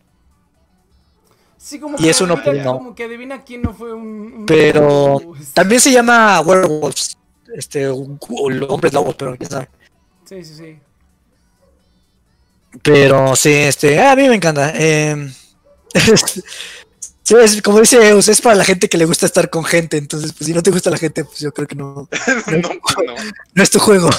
[1.57, 2.63] Sí, como Y que adivina-.
[2.73, 4.05] Como que adivina quién no fue un.
[4.39, 5.19] un- Pero
[5.53, 7.17] también se llama werewolves,
[7.55, 9.69] este, hombres lobos, pero quién sabe.
[10.29, 10.79] Sí, sí, sí.
[12.83, 14.71] Pero sí, este, a mí me encanta.
[14.75, 15.31] eh,
[17.25, 19.97] sí, es- como dice Eus, es para la gente que le gusta estar con gente.
[19.97, 22.07] Entonces, pues si no te gusta la gente, pues yo creo que no,
[22.47, 22.69] no, no.
[23.53, 24.09] no es tu juego.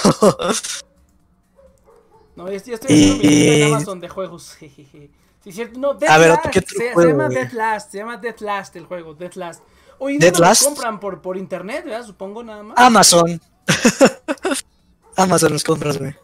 [2.35, 4.55] No, ya estoy viendo mi lista en Y- Amazon de juegos.
[4.59, 5.11] jejeje.
[5.43, 5.79] Sí, cierto.
[5.79, 7.39] No, Death A ver, Last, ¿qué se, se juego, llama güey?
[7.39, 9.63] Death Last, se llama Death Last el juego, Death Last.
[9.99, 10.65] Oye, ¿no Death lo Last?
[10.65, 12.05] compran por, por internet, ¿verdad?
[12.05, 12.77] Supongo nada más.
[12.79, 13.41] Amazon.
[15.17, 16.15] Amazon los compras, güey.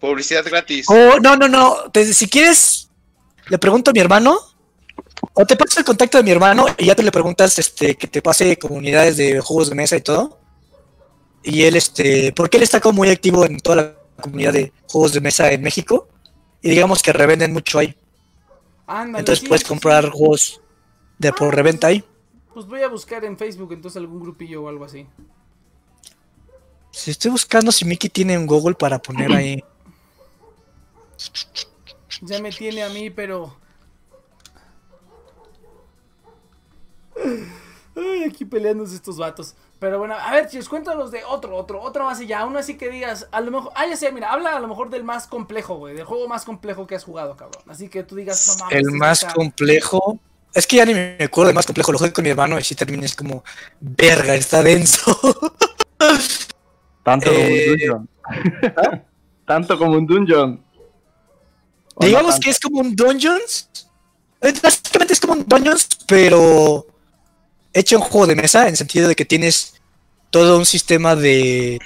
[0.00, 0.86] Publicidad gratis.
[0.88, 1.76] Oh, no, no, no.
[1.92, 2.90] te- si quieres,
[3.46, 4.36] le pregunto a mi hermano.
[5.34, 8.06] O te paso el contacto de mi hermano y ya te le preguntas este, que
[8.06, 10.38] te pase comunidades de juegos de mesa y todo.
[11.42, 15.12] Y él, este, porque él está como muy activo en toda la comunidad de juegos
[15.12, 16.08] de mesa en México.
[16.60, 17.96] Y digamos que revenden mucho ahí.
[18.86, 20.60] Ándale, Entonces sí, puedes sí, comprar juegos
[21.18, 22.04] de por reventa ahí.
[22.52, 25.06] Pues voy a buscar en Facebook entonces algún grupillo o algo así.
[26.90, 29.64] Si estoy buscando si Mickey tiene un Google para poner ahí.
[32.20, 33.56] Ya me tiene a mí, pero.
[37.94, 39.54] Ay, aquí peleándose estos vatos.
[39.78, 42.44] Pero bueno, a ver, chicos, cuéntanos de otro, otro, otro más y ya.
[42.46, 43.72] Uno así que digas, a lo mejor.
[43.74, 45.94] Ah, ya sé, mira, habla a lo mejor del más complejo, güey.
[45.94, 47.62] Del juego más complejo que has jugado, cabrón.
[47.68, 48.78] Así que tú digas, no mames.
[48.78, 50.18] El más está- complejo.
[50.54, 51.92] Es que ya ni me acuerdo del más complejo.
[51.92, 53.42] Lo jugué con mi hermano y si termina es como.
[53.80, 55.18] Verga, está denso.
[57.02, 58.08] Tanto como Eh, un dungeon.
[59.46, 60.64] Tanto como un dungeon.
[62.00, 63.68] No Digamos que es como un Dungeons.
[64.40, 66.86] Eh, Básicamente es como un Dungeons, pero
[67.72, 69.74] hecho un juego de mesa, en sentido de que tienes
[70.30, 71.78] todo un sistema de,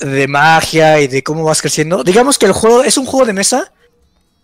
[0.00, 2.02] de magia y de cómo vas creciendo.
[2.04, 3.72] Digamos que el juego es un juego de mesa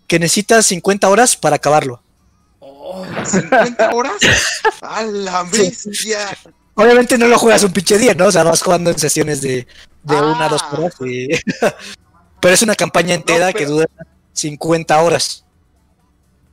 [0.06, 2.02] que necesitas 50 horas para acabarlo.
[2.61, 4.15] Oh, ¿50 horas?
[4.82, 6.19] ¡A la bestia!
[6.74, 8.27] Obviamente no lo juegas un pinche día, ¿no?
[8.27, 9.66] O sea, vas jugando en sesiones de,
[10.02, 10.23] de Ah.
[10.35, 10.94] una a dos horas.
[11.06, 11.28] y-
[12.40, 13.86] pero es una campaña entera que pero- dura
[14.32, 15.43] 50 horas.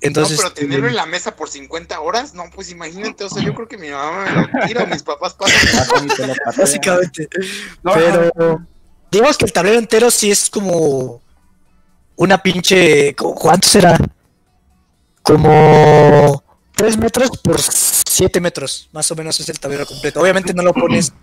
[0.02, 3.30] Enentonces, no, pero tenerlo en eh, la mesa por 50 horas, no, pues imagínate, o
[3.30, 5.60] sea, yo creo que mi mamá me lo tira o mis papás pasan.
[5.88, 6.34] Patean.
[6.58, 7.30] básicamente.
[7.84, 8.66] No, Pero
[9.12, 11.22] digamos que el tablero entero sí es como
[12.16, 13.16] una pinche.
[13.16, 13.98] ¿cu- ¿Cuánto será?
[15.24, 16.44] Como
[16.76, 18.90] 3 metros por 7 metros.
[18.92, 20.20] Más o menos es el tablero completo.
[20.20, 21.14] Obviamente no lo pones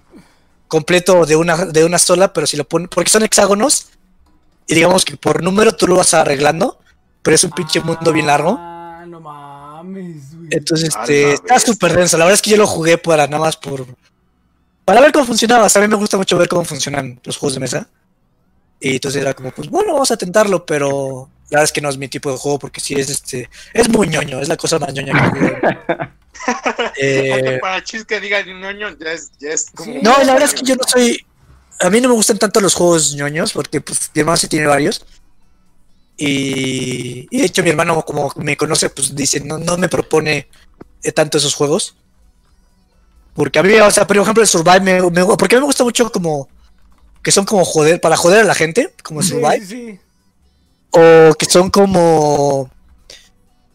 [0.68, 2.88] completo de una, de una sola, pero si lo pones.
[2.94, 3.88] Porque son hexágonos.
[4.66, 6.78] Y digamos que por número tú lo vas arreglando.
[7.28, 8.56] Pero es un pinche mundo bien largo.
[8.58, 10.48] Ah, no mames, güey.
[10.50, 12.16] Entonces, este, la está súper denso.
[12.16, 13.84] La verdad es que yo lo jugué para nada más por.
[14.86, 15.66] Para ver cómo funcionaba.
[15.66, 17.86] O sea, a mí me gusta mucho ver cómo funcionan los juegos de mesa.
[18.80, 21.90] Y entonces era como, pues bueno, vamos a tentarlo, pero la verdad es que no
[21.90, 23.50] es mi tipo de juego porque sí es este.
[23.74, 25.58] Es muy ñoño, es la cosa más ñoña que.
[26.46, 29.92] Hasta Eh, para chis que diga ñoño, ya es, ya es como.
[29.92, 30.00] Sí.
[30.00, 31.26] no, la verdad es que yo no soy.
[31.78, 34.66] A mí no me gustan tanto los juegos ñoños porque, pues, mi hermano sí tiene
[34.66, 35.04] varios.
[36.18, 40.48] Y, y de hecho, mi hermano, como me conoce, pues dice, no, no me propone
[41.04, 41.94] eh, tanto esos juegos.
[43.34, 45.66] Porque a mí, o sea, por ejemplo, el Survive, me, me- porque a mí me
[45.66, 46.48] gusta mucho como
[47.22, 50.00] que son como joder, para joder a la gente, como Sí, Survive, sí, sí.
[50.90, 52.70] o que son como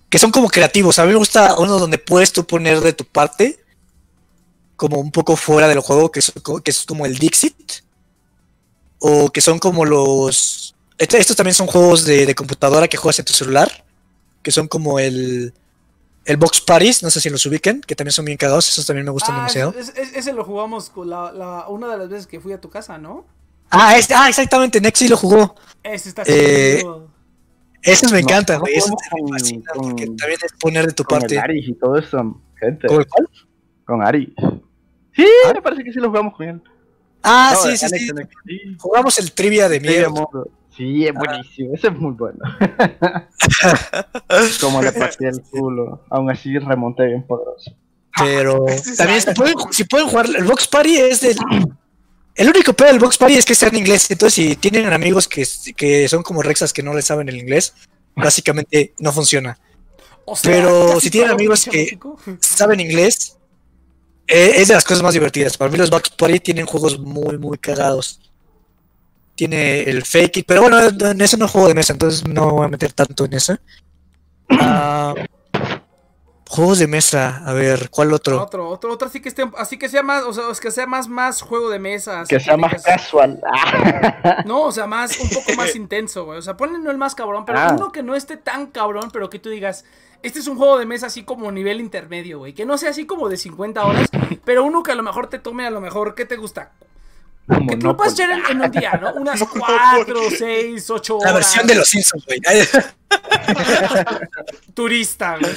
[0.09, 0.99] que son como creativos.
[0.99, 3.59] A mí me gusta uno donde puedes tú poner de tu parte,
[4.75, 6.31] como un poco fuera del juego, que es,
[6.63, 7.83] que es como el Dixit,
[8.99, 10.72] o que son como los...
[10.97, 13.85] este- Estos también son juegos de, de computadora que juegas en tu celular,
[14.41, 15.53] que son como el,
[16.25, 19.05] el Box Paris, no sé si los ubiquen, que también son bien cagados, esos también
[19.05, 19.73] me gustan Ah, demasiado.
[19.77, 22.97] ese, lo jugamos con la, la- una de las veces que fui a tu casa,
[22.97, 23.25] ¿no?
[23.69, 25.55] Ah, este- ah, exactamente, Nexi lo jugó.
[25.81, 27.07] Ese está Eh, chido.
[27.81, 28.75] Esos me No, encantan, no güey.
[28.79, 31.35] Jugamos me con- fascinan con- porque también es poner de tu Con parte.
[31.35, 32.87] el Aris y todo eso, gente.
[32.87, 33.29] ¿Con el cuál?
[33.85, 34.29] Con Aris.
[35.15, 35.51] Sí, ¿Ah?
[35.53, 36.61] me parece que sí lo jugamos con él.
[37.23, 38.09] Ah, No, sí, sí, Alex, sí.
[38.11, 38.59] Alex, sí.
[38.79, 40.13] Jugamos el trivia de miedo.
[40.75, 42.39] Sí, es buenísimo, ese es muy bueno.
[44.61, 46.03] Como le pateé el culo.
[46.09, 47.75] Aún así remonté bien poderoso.
[48.17, 48.65] Pero
[48.97, 50.27] también si pueden, si pueden jugar.
[50.35, 51.37] El Box Party es del.
[52.35, 54.09] El único pedo del Box Party es que está en inglés.
[54.09, 55.45] Entonces, si tienen amigos que,
[55.75, 57.75] que son como Rexas que no les saben el inglés,
[58.15, 59.59] básicamente no funciona.
[60.25, 62.17] O sea, Pero si tienen amigos que- México.
[62.39, 63.37] Saben inglés,
[64.25, 65.57] eh, es de las cosas más divertidas.
[65.57, 68.19] Para mí, los Box Party tienen juegos muy, muy cagados.
[69.35, 72.51] Tiene el Fake It, pero bueno, en ese no es juego de mesa, entonces no
[72.51, 73.57] voy a meter tanto en ese.
[74.49, 75.15] Ah,
[76.47, 78.39] juegos de mesa, a ver, ¿cuál otro?
[78.39, 81.07] Otro, otro, otro así que esté, así que sea más, o sea, que sea más,
[81.07, 82.21] más juego de mesa.
[82.21, 83.41] así Que sea más casual.
[84.45, 86.37] No, o sea, más, un poco más intenso, güey.
[86.37, 87.73] O sea, ponle no el más cabrón, pero Ah.
[87.75, 89.83] uno que no esté tan cabrón, pero que tú digas,
[90.21, 92.53] este es un juego de mesa así como nivel intermedio, güey.
[92.53, 94.07] Que no sea así como de 50 horas,
[94.45, 96.71] pero uno que a lo mejor te tome, a lo mejor, ¿qué te gusta?
[97.47, 99.13] Que tú lo puedes echar en, en un día, ¿no?
[99.15, 101.31] Unas 4, 6, 8 horas.
[101.31, 102.39] La versión de los Simpsons, güey.
[104.73, 105.53] Turista, güey.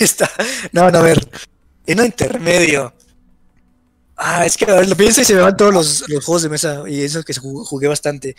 [0.00, 0.30] Está-
[0.72, 1.26] No, no, a ver.
[1.86, 2.94] En un intermedio.
[4.16, 6.42] Ah, es que a ver, lo pienso y se me van todos los, los juegos
[6.42, 8.36] de mesa y eso que jugué bastante.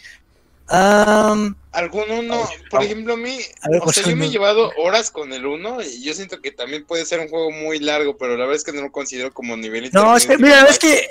[0.68, 4.72] Am, Algún uno, por ejemplo, a mí, A ver, o sea, yo me he llevado
[4.78, 8.16] horas con el uno y yo siento que también puede ser un juego muy largo,
[8.16, 10.78] pero la verdad es que no lo considero como nivel no, es que, mira, es
[10.78, 11.10] que,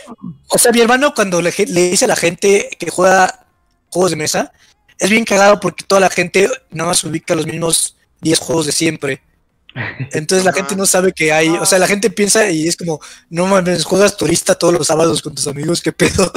[0.49, 3.47] o sea, mi hermano cuando le, le dice a la gente que juega
[3.91, 4.53] juegos de mesa,
[4.99, 8.73] es bien cagado porque toda la gente nada más ubica los mismos 10 juegos de
[8.73, 9.23] siempre.
[10.13, 10.61] Entonces la Ajá.
[10.61, 13.01] gente no sabe que hay, o sea, la gente piensa y es como,
[13.31, 16.33] no mames, juegas turista todos los sábados con tus amigos, qué pedo.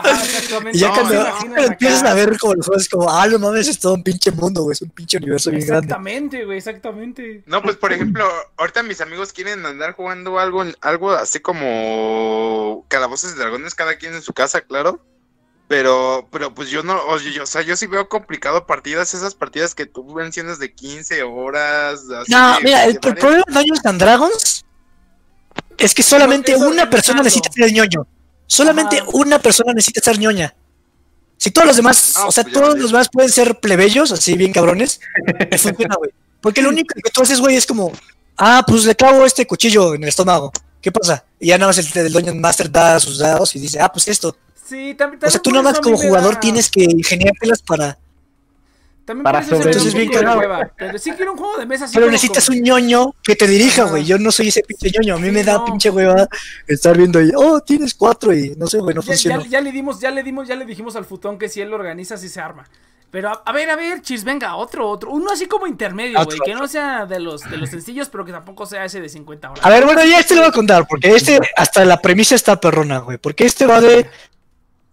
[0.00, 0.78] Ajá, exactamente.
[0.78, 1.14] Y ya No, cuando,
[1.48, 4.02] no, empiezas a ver como los juegos, es como, ah, no mames, es todo un
[4.02, 5.86] pinche mundo, güey, es un pinche universo bien grande.
[5.86, 7.42] Exactamente, güey, exactamente.
[7.46, 8.24] No, pues por ejemplo,
[8.56, 14.14] ahorita mis amigos quieren andar jugando algo, algo así como calabozos y dragones, cada quien
[14.14, 15.04] en su casa, claro.
[15.68, 19.36] Pero, pero pues yo no, oye, yo, o sea, yo sí veo complicado partidas, esas
[19.36, 22.00] partidas que tú mencionas de 15 horas.
[22.10, 24.64] así No, que- mira, el, el problema de Dungeons and Dragons
[25.78, 28.04] es que solamente una persona necesita ser ñoño.
[28.50, 29.06] Solamente Ajá.
[29.12, 30.52] una persona necesita ser ñoña.
[31.36, 34.34] Si todos los demás, No, o sea, pues todos los demás pueden ser plebeyos, así
[34.36, 35.00] bien cabrones,
[35.58, 36.10] funciona, güey.
[36.40, 37.92] Porque lo único que tú haces, güey, es como,
[38.36, 40.52] ah, pues le clavo este cuchillo en el estómago.
[40.82, 41.24] ¿Qué pasa?
[41.38, 44.08] Y ya nada más el, el Dungeon Master da sus dados y dice, ah, pues
[44.08, 44.36] esto.
[44.68, 45.20] Sí, también.
[45.24, 47.98] O sea, también tú nada más como jugador da- tienes que ingeniártelas para...
[49.04, 50.08] También para sobrevivir.
[50.10, 50.70] bien hueva.
[50.76, 53.84] Pero sí quiero un juego de mesa así Pero necesitas un ñoño que te dirija,
[53.84, 54.04] güey.
[54.04, 55.16] Yo no soy ese pinche ñoño.
[55.16, 55.64] A mí Sí, me da no.
[55.64, 56.28] pinche hueva
[56.68, 59.42] estar viendo ahí, oh, tienes cuatro y no sé, güey, no Ya, funciona.
[59.44, 61.70] ya- ya le dimos, ya le dimos, ya le dijimos al futón que si él
[61.70, 62.68] lo organiza, si se arma.
[63.10, 65.10] Pero a, a ver, a ver, chis, venga, otro, otro.
[65.10, 66.38] Uno así como intermedio, güey.
[66.44, 69.50] Que no sea de los, de los sencillos, pero que tampoco sea ese de 50
[69.50, 69.64] horas.
[69.66, 72.60] A ver, bueno, ya este lo voy a contar, porque este, hasta la premisa está
[72.60, 73.18] perrona, güey.
[73.18, 74.08] Porque este va de.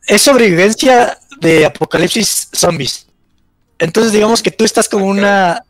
[0.07, 3.06] Es sobrevivencia de apocalipsis zombies.
[3.79, 5.63] Entonces, digamos que tú estás como una.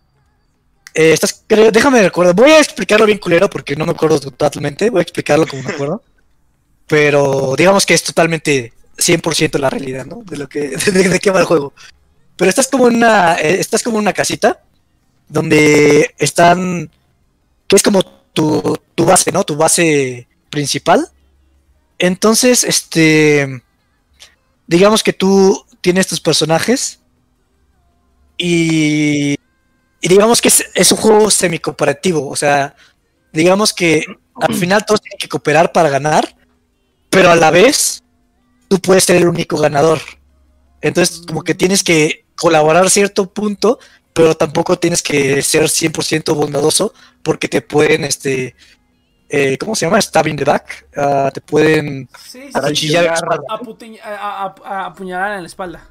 [0.93, 2.33] eh, estás, creo, déjame recordar.
[2.35, 4.89] Voy a explicarlo bien culero porque no me acuerdo totalmente.
[4.89, 6.01] Voy a explicarlo como me acuerdo.
[6.87, 10.23] Pero digamos que es totalmente 100% la realidad, ¿no?
[10.23, 11.73] De lo que de, de qué va el juego.
[12.35, 14.61] Pero estás como una eh, estás como una casita
[15.27, 16.89] donde están
[17.67, 19.43] que es como tu, tu base, ¿no?
[19.43, 21.09] Tu base principal.
[21.99, 23.61] Entonces, este
[24.67, 26.99] digamos que tú tienes tus personajes
[28.37, 29.33] y,
[30.01, 32.75] y digamos que es, es un juego semi-cooperativo, o sea,
[33.33, 34.03] digamos que
[34.41, 36.35] al final todos tienen que cooperar para ganar,
[37.09, 38.03] pero a la vez
[38.67, 39.99] tú puedes ser el único ganador.
[40.81, 43.79] Entonces, como que tienes que colaborar a cierto punto,
[44.13, 46.93] pero tampoco tienes que ser 100% bondadoso
[47.23, 48.55] porque te pueden, este,
[49.29, 50.01] eh, ¿cómo se llama?
[50.01, 50.87] Stab in the back.
[50.95, 52.95] Ah, te pueden Sí, sí, a sí.
[54.65, 55.89] apuñalar en la espalda.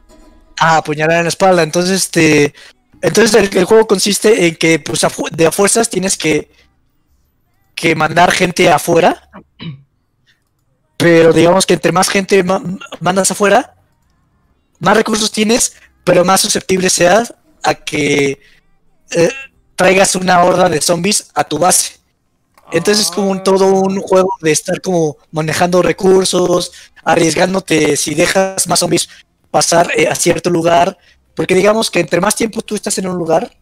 [0.58, 1.62] Ah, apuñalar en la espalda.
[1.62, 2.54] Entonces, este.
[3.02, 5.02] Entonces el, juego consiste en que, pues,
[5.32, 6.50] de a fuerzas tienes que.
[7.74, 9.28] que mandar gente afuera.
[10.96, 12.62] Pero digamos que entre más gente ma-
[13.00, 13.74] mandas afuera,
[14.78, 15.74] más recursos tienes,
[16.04, 18.40] pero más susceptible seas a que
[19.10, 19.30] eh,
[19.74, 21.96] traigas una horda de zombies a tu base.
[22.72, 26.72] Entonces es como un, todo un juego de estar como manejando recursos,
[27.04, 29.08] arriesgándote si dejas más zombies
[29.56, 30.98] pasar eh, a cierto lugar,
[31.34, 33.56] porque digamos que entre más tiempo tú estás en un lugar,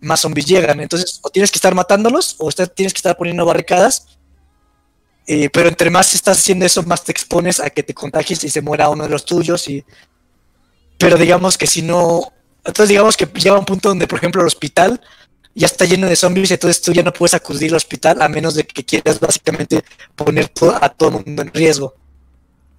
[0.00, 0.80] más zombies llegan.
[0.80, 4.06] Entonces o tienes que estar matándolos o tienes que estar poniendo barricadas.
[5.28, 8.50] eh, pero entre más estás haciendo eso, más te expones a que te contagies y
[8.50, 9.68] se muera uno de los tuyos.
[9.68, 9.84] Y...
[10.98, 12.32] Pero digamos que si no...
[12.64, 15.00] Entonces digamos que llega un punto donde, por ejemplo, el hospital
[15.54, 18.56] ya está lleno de zombies, entonces tú ya no puedes acudir al hospital a menos
[18.56, 19.84] de que quieras básicamente
[20.16, 20.50] poner
[20.80, 21.94] a todo el mundo en riesgo.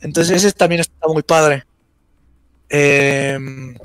[0.02, 1.64] Entonces ese también está muy padre.
[2.70, 3.78] Em,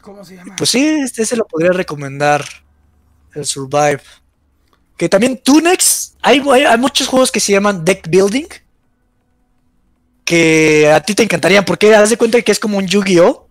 [0.00, 0.54] ¿Cómo se llama?
[0.56, 2.44] pues sí, este se lo podría recomendar.
[3.34, 4.00] El Survive.
[4.96, 6.14] Que también Tunex.
[6.22, 8.46] Hay, hay, hay muchos juegos que se llaman deck building.
[10.24, 13.46] que a ti te encantarían, porque haz de cuenta que es como un Yu-Gi-Oh!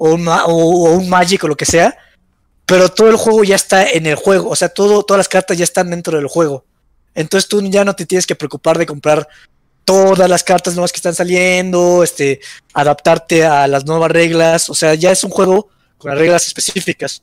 [0.00, 1.96] O un, ma- o, o un Magic o lo que sea,
[2.66, 5.56] pero todo el juego ya está en el juego, o sea, todo, todas las cartas
[5.58, 6.64] ya están dentro del juego.
[7.14, 9.26] Entonces tú ya no te tienes que preocupar de comprar
[9.88, 12.40] todas las cartas nuevas que están saliendo, este,
[12.74, 17.22] adaptarte a las nuevas reglas, o sea, ya es un juego con las reglas específicas.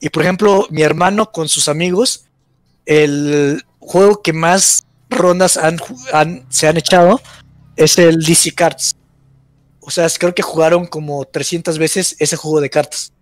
[0.00, 2.24] Y por ejemplo, mi hermano con sus amigos,
[2.86, 5.78] el juego que más rondas han,
[6.48, 7.20] se han echado
[7.76, 8.96] es el DC Cards.
[9.80, 13.12] O sea, creo que jugaron como 300 veces ese juego de cartas.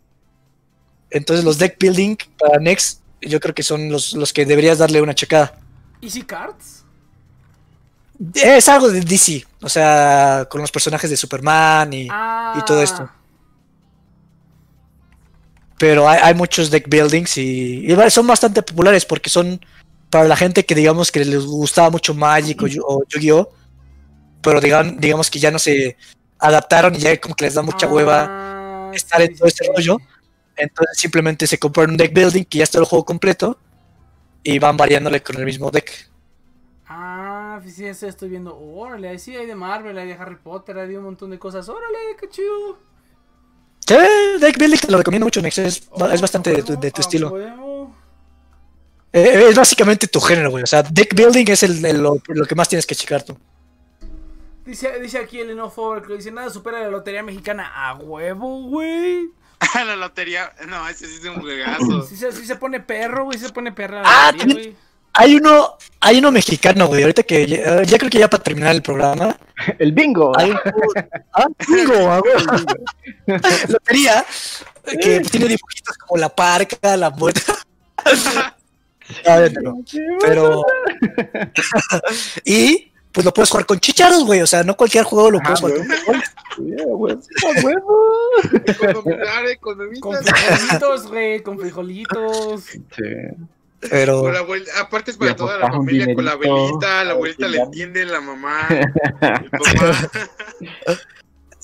[1.11, 5.03] Entonces los deck building para Next yo creo que son los, los que deberías darle
[5.03, 5.59] una checada.
[6.01, 6.78] ¿Easy Cards?
[8.35, 12.09] Es algo de DC, o sea, con los personajes de Superman y...
[12.11, 12.57] Ah.
[12.59, 13.09] y todo esto.
[15.79, 19.61] Pero hay, hay muchos deck buildings y, y son bastante populares porque son
[20.11, 23.49] para la gente que digamos que les gustaba mucho Magic o, Yu- o Yu-Gi-Oh!
[24.43, 25.97] Pero digan, digamos que ya no se
[26.39, 29.99] adaptaron y ya como que les da mucha hueva Ah, estar en todo este rollo.
[30.57, 33.59] Entonces simplemente se compran un deck building que ya está el juego completo
[34.43, 36.09] y van variándole con el mismo deck.
[36.87, 38.57] Ah, sí, sí, estoy viendo.
[38.59, 41.39] Órale, ahí sí hay de Marvel, hay de Harry Potter, hay de un montón de
[41.39, 41.69] cosas.
[41.69, 42.79] Órale, qué chido.
[43.87, 43.95] Sí,
[44.41, 45.59] deck building te lo recomiendo mucho, Nex.
[45.59, 47.31] Es, Oh, es bastante de tu, de tu a estilo.
[47.31, 47.95] huevo.
[49.13, 50.63] Eh, es básicamente tu género, güey.
[50.65, 53.37] O sea, deck building es el, el- lo, lo que más tienes que checar tú.
[54.67, 57.71] Dice, dice aquí el Enough Over que dice, nada supera la lotería mexicana.
[57.75, 59.31] A huevo, güey.
[59.75, 60.53] la lotería.
[60.69, 62.03] No, ese sí es un juegazo.
[62.03, 64.88] Sí se, sí se pone perro, güey, se pone perra Ah, la lotería, también- güey.
[65.13, 67.03] Hay uno, hay uno mexicano, güey.
[67.03, 69.37] Ahorita que ya, ya creo que ya para terminar el programa.
[69.79, 70.33] El bingo.
[70.39, 70.59] Hay un
[71.33, 73.39] ah, bingo, ah, güey.
[73.69, 74.25] Lotería.
[75.01, 77.43] Que tiene dibujitos como la parca, la muerte.
[79.27, 79.83] Ah, no.
[80.21, 80.63] Pero.
[82.45, 84.43] y pues lo puedes jugar con chicharos, güey.
[84.43, 85.73] O sea, no cualquier juego lo puedes Ah, jugar
[89.61, 90.01] con güey.
[90.01, 92.65] Con frijolitos, güey, con frijolitos.
[92.65, 92.79] Sí.
[93.81, 94.23] Pero.
[94.23, 97.59] Con la abuela- aparte es para toda la familia, con la abuelita, la abuelita le
[97.59, 100.11] entiende, la mamá, el papá.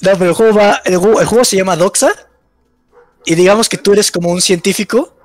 [0.01, 0.81] No, pero el juego va.
[0.85, 2.13] El juego, el juego se llama Doxa.
[3.25, 5.17] Y digamos que tú eres como un científico.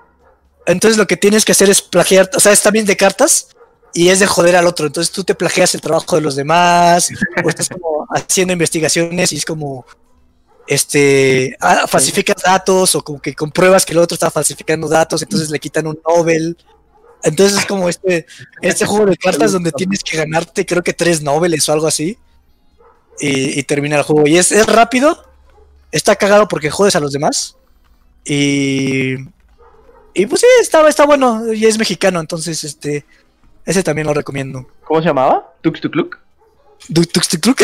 [0.66, 2.30] Entonces lo que tienes que hacer es plagiar.
[2.36, 3.50] O sea, es también de cartas.
[3.94, 4.86] Y es de joder al otro.
[4.88, 7.10] Entonces tú te plagias el trabajo de los demás.
[7.44, 9.86] o estás como haciendo investigaciones y es como.
[10.68, 11.58] Este.
[11.60, 12.96] ah, falsificas datos.
[12.96, 15.22] O como que compruebas que el otro está falsificando datos.
[15.22, 16.56] Entonces le quitan un Nobel.
[17.24, 18.26] Entonces es como este,
[18.62, 22.18] este juego de cartas donde tienes que ganarte, creo que tres Nobeles o algo así.
[23.20, 24.26] Y, y termina el juego.
[24.28, 25.26] Y es, es rápido.
[25.92, 27.58] Está cagado porque jodes a los demás.
[28.24, 29.16] Y.
[30.14, 31.54] Y pues sí, está, está bueno.
[31.54, 33.06] Y es mexicano, entonces este.
[33.66, 34.68] Ese también lo recomiendo.
[34.86, 35.54] ¿Cómo se llamaba?
[35.62, 36.18] Tux Tucluc.
[36.88, 37.62] Du- tux, tuk, tuk.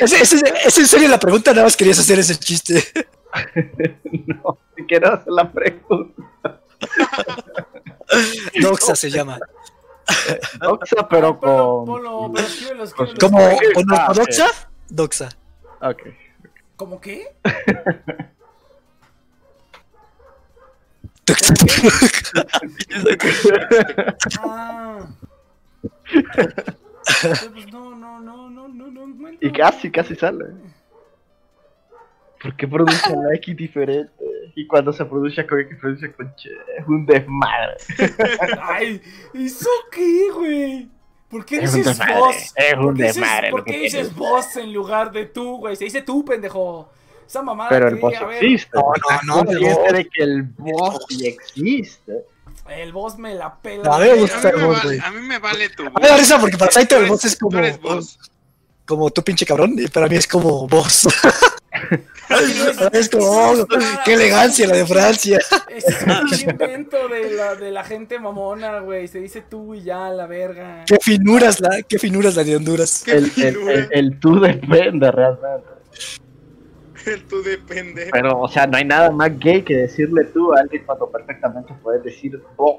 [0.00, 1.50] ¿Es, es, es en serio la pregunta?
[1.52, 2.84] Nada más querías hacer ese chiste.
[4.26, 6.60] No, si quiero hacer la pregunta.
[8.60, 9.38] Doxa se llama.
[10.60, 11.84] Doxa, pero con.
[11.86, 13.14] ponlo, pero escríbelo.
[13.20, 13.38] ¿Como
[13.94, 14.46] Ah, ortodoxa?
[14.88, 15.28] Doxa.
[15.80, 16.02] Ok.
[16.76, 17.34] ¿Cómo qué?
[24.40, 25.06] Ah.
[27.22, 29.28] Pues no, no, no, no, no, no.
[29.40, 30.46] Y casi, casi sale.
[32.42, 34.12] ¿Por qué pronuncian la X diferente?
[34.54, 36.50] Y cuando se pronuncia con X, pronuncia con Che.
[36.78, 37.76] Es un desmadre.
[38.62, 39.00] Ay,
[39.34, 40.88] ¿eso qué, güey?
[41.28, 42.34] ¿Por qué Es dices vos?
[42.56, 44.14] es un ¿Por qué dices- desmadre ¿Por qué dices es.
[44.16, 45.76] vos en lugar de tú, güey?
[45.76, 46.90] Se dice tú, pendejo.
[47.26, 48.70] Esa mamada Pero el que, boss a ver, existe.
[48.76, 48.92] No,
[49.24, 52.24] no, no, el de que el boss sí existe.
[52.68, 53.84] el boss me la pela.
[53.84, 54.20] No, a mí me A mí,
[54.56, 54.98] me vos, vale, güey.
[54.98, 57.12] a mí me vale tu A mí me da risa porque para Saito el Tú
[57.12, 57.60] boss es como.
[57.78, 58.00] tú.
[58.86, 59.74] Como tu pinche cabrón.
[59.78, 61.06] Y para mí es como boss.
[62.92, 63.26] Es como.
[63.26, 63.66] oh,
[64.04, 65.38] qué elegancia la de Francia.
[65.68, 69.08] Ese es un invento de la, de la gente mamona, güey.
[69.08, 70.84] Se dice tú y ya, la verga.
[70.86, 73.06] Qué finuras la, qué finuras la de Honduras.
[73.08, 73.72] El, el, finura.
[73.74, 75.68] el, el tú depende realmente.
[77.06, 78.10] El tú depende.
[78.12, 81.72] Pero, o sea, no hay nada más gay que decirle tú a alguien cuando perfectamente
[81.82, 82.76] puedes decir vos.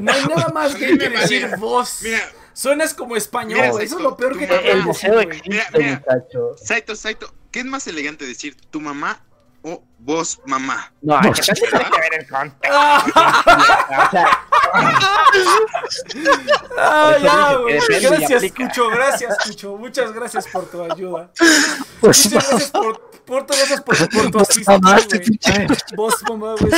[0.00, 2.00] No hay nada más A que decir vos.
[2.02, 2.20] Mira,
[2.54, 3.84] Suenas como español, Mira, güey.
[3.84, 6.02] Eso es lo peor que te El deseo existe, Mira, mira.
[6.56, 8.56] Saito, Saito, ¿qué es más elegante decir?
[8.72, 9.20] ¿Tu mamá
[9.62, 10.92] o vos, mamá?
[11.02, 12.76] No, que tiene que ver el contexto.
[12.76, 14.40] O sea,
[16.76, 17.58] Ah, ya,
[18.10, 18.52] Gracias.
[18.52, 18.88] Cucho.
[18.88, 19.76] Gracias, Cucho.
[19.76, 21.30] Muchas gracias por tu ayuda.
[22.00, 25.66] Pues, Muchas gracias por, Muchas gracias por, por tu assist, güey.
[25.96, 26.72] Vos, mamá, güey.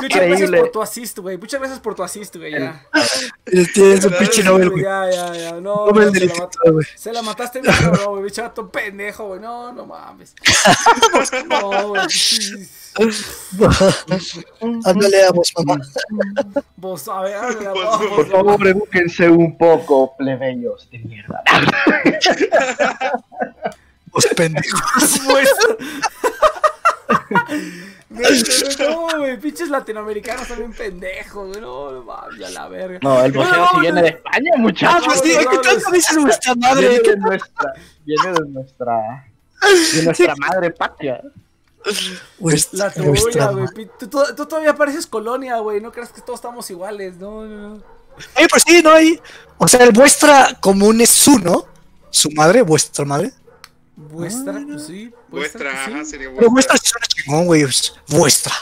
[0.00, 1.36] Muchas gracias por tu assist, güey.
[1.38, 2.52] Muchas gracias por tu assist, güey.
[2.52, 2.86] Ya.
[3.72, 4.82] Tienes un pinche Nobel, güey.
[4.82, 5.52] Ya, ya, ya.
[5.60, 6.48] No, no, se, la
[6.96, 8.32] se la mataste bien, cabrón, güey.
[8.72, 9.40] Pendejo, güey.
[9.40, 10.34] No, no mames.
[11.48, 12.02] No, güey.
[14.84, 15.80] Ándale a vos, mamá.
[16.76, 21.42] Vos, a ver, ver, a Vos, Por favor, edúquense un poco, plebeyos de mierda.
[24.12, 24.78] Vos pendejo.
[25.30, 25.48] Pues.
[28.10, 31.60] No, no, güey, pinches latinoamericanos son bien pendejos, güey.
[31.60, 32.98] No, no mames, a la verga.
[33.02, 35.04] No, el boxeo No, sí no, viene de España, Ah, muchachos.
[35.06, 36.88] pues sí, ¿qué tanto dices vuestra madre?
[36.88, 37.72] Viene ¿Qué de nuestra,
[38.04, 39.26] viene de nuestra,
[39.94, 41.22] de nuestra madre patria.
[42.38, 43.66] vuestra, La tuya, güey.
[43.98, 44.08] Tú,
[44.46, 45.80] todavía pareces colonia, güey.
[45.80, 47.16] No creas que todos estamos iguales.
[47.16, 47.82] No, no, no.
[48.36, 49.18] Eh, pues sí, no hay.
[49.56, 51.64] O sea, el vuestra común es su, ¿no?
[52.10, 53.32] Su madre, vuestra madre.
[53.94, 55.12] Vuestra, pues sí.
[55.28, 56.10] Vuestra, pues ajá, sí.
[56.10, 56.74] sería Pero vuestra.
[56.74, 57.62] vuestra sí suena chingón, güey.
[57.62, 58.52] es Vuestra.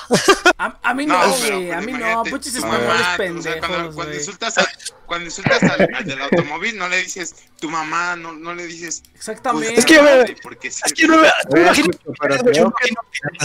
[0.58, 1.42] A, a mí no, No, güey.
[1.42, 1.98] pero, a pues, mí no.
[1.98, 4.68] imagínate, Pinches tu españoles mamá, o sea, pendejos, cuando, insultas, a-
[5.06, 9.02] cuando insultas al, al del automóvil, no le dices tu mamá, no, no le dices.
[9.14, 9.78] Exactamente.
[9.78, 11.88] Es que, güey, porque sí, Es que no me, no me imagino
[12.20, 12.72] pero no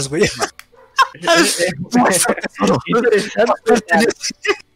[0.08, 0.28] güey.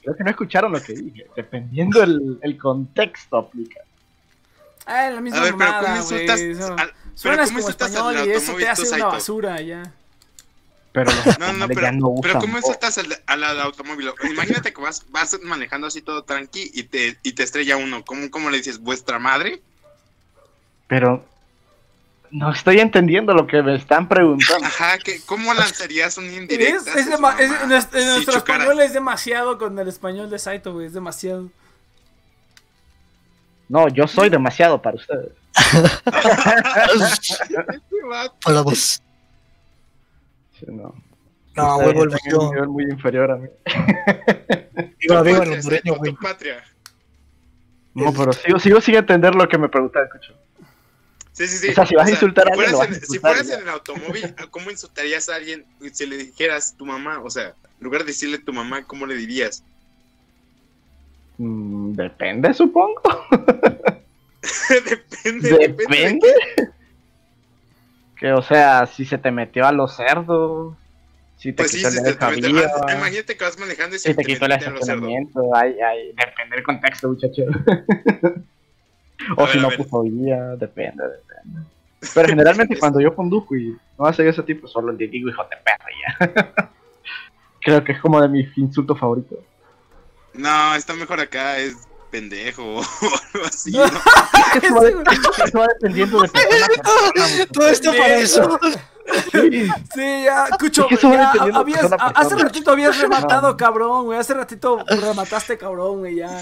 [0.02, 1.26] Creo que no escucharon lo que dije.
[1.36, 3.80] Dependiendo el, el contexto aplica.
[4.90, 6.76] Ah, la misma A ver, pero ¿cómo insultas eso.
[6.78, 9.92] al- Suenas cómo como insultas al español y eso te automóvil, hace una basura ya.
[10.92, 14.10] Pero los No, no, pero, ya no pero ¿cómo insultas al, al, al automóvil?
[14.28, 18.04] Imagínate que vas, vas manejando así todo tranqui y te, y te estrella uno.
[18.04, 18.80] ¿Cómo, ¿Cómo le dices?
[18.80, 19.60] ¿Vuestra madre?
[20.88, 21.24] Pero
[22.32, 24.66] no estoy entendiendo lo que me están preguntando.
[24.66, 26.90] Ajá, ¿qué, ¿cómo lanzarías un Es, indirecto?
[26.90, 28.64] es es- nuestro, Si nuestro chocara.
[28.64, 30.86] español es demasiado con el español de Saito, güey.
[30.86, 31.48] Es demasiado.
[33.70, 35.30] No, yo soy demasiado para ustedes.
[38.44, 39.02] Para vos.
[40.58, 40.94] Sí, no.
[41.56, 42.50] No, el están en un yo.
[42.52, 43.48] nivel muy inferior a mí.
[45.00, 46.14] Viva, viva el hondureño, güey.
[46.14, 46.62] patria.
[47.94, 50.34] No, pero sigo, sigo sin entender lo que me preguntaste, escucho.
[51.32, 51.68] Sí, sí, sí.
[51.70, 53.68] O sea, si vas a insultar a si alguien, fueras en- Si fueras en el
[53.68, 57.20] automóvil, ¿cómo insultarías a alguien si le dijeras tu mamá?
[57.22, 59.64] O sea, en lugar de decirle tu mamá, ¿cómo le dirías?
[61.40, 63.00] Mm, depende, supongo.
[64.68, 65.78] depende, depende.
[65.86, 66.28] Depende.
[68.14, 70.74] Que, o sea, si se te metió a los cerdos,
[71.36, 74.14] si te Pues sí, quitó si te, te- ah, imagínate que vas manejando y se
[74.14, 77.44] te quitó el estacionamiento, ay, ay, depende del contexto, muchacho.
[79.38, 81.60] o si no puso guía, depende, depende.
[82.14, 85.56] Pero generalmente cuando yo conduzco y no hacen ese tipo, solo le digo hijo de
[85.56, 86.70] perra ya.
[87.62, 89.38] Creo que es como de mis insultos favoritos.
[90.32, 91.76] No, está mejor acá, es
[92.10, 92.82] pendejo o
[93.34, 93.84] algo así, ¿no?
[94.62, 94.90] Eso va, de-
[95.44, 97.46] eso va dependiendo de persona persona.
[97.52, 98.58] Todo esto para eso.
[99.32, 99.68] Sí.
[99.94, 100.66] Sí, ya, Es que
[101.58, 104.18] habías- persona a- hace ratito habías rematado, cabrón, güey.
[104.18, 106.40] Hace ratito remataste, cabrón, güey, ya.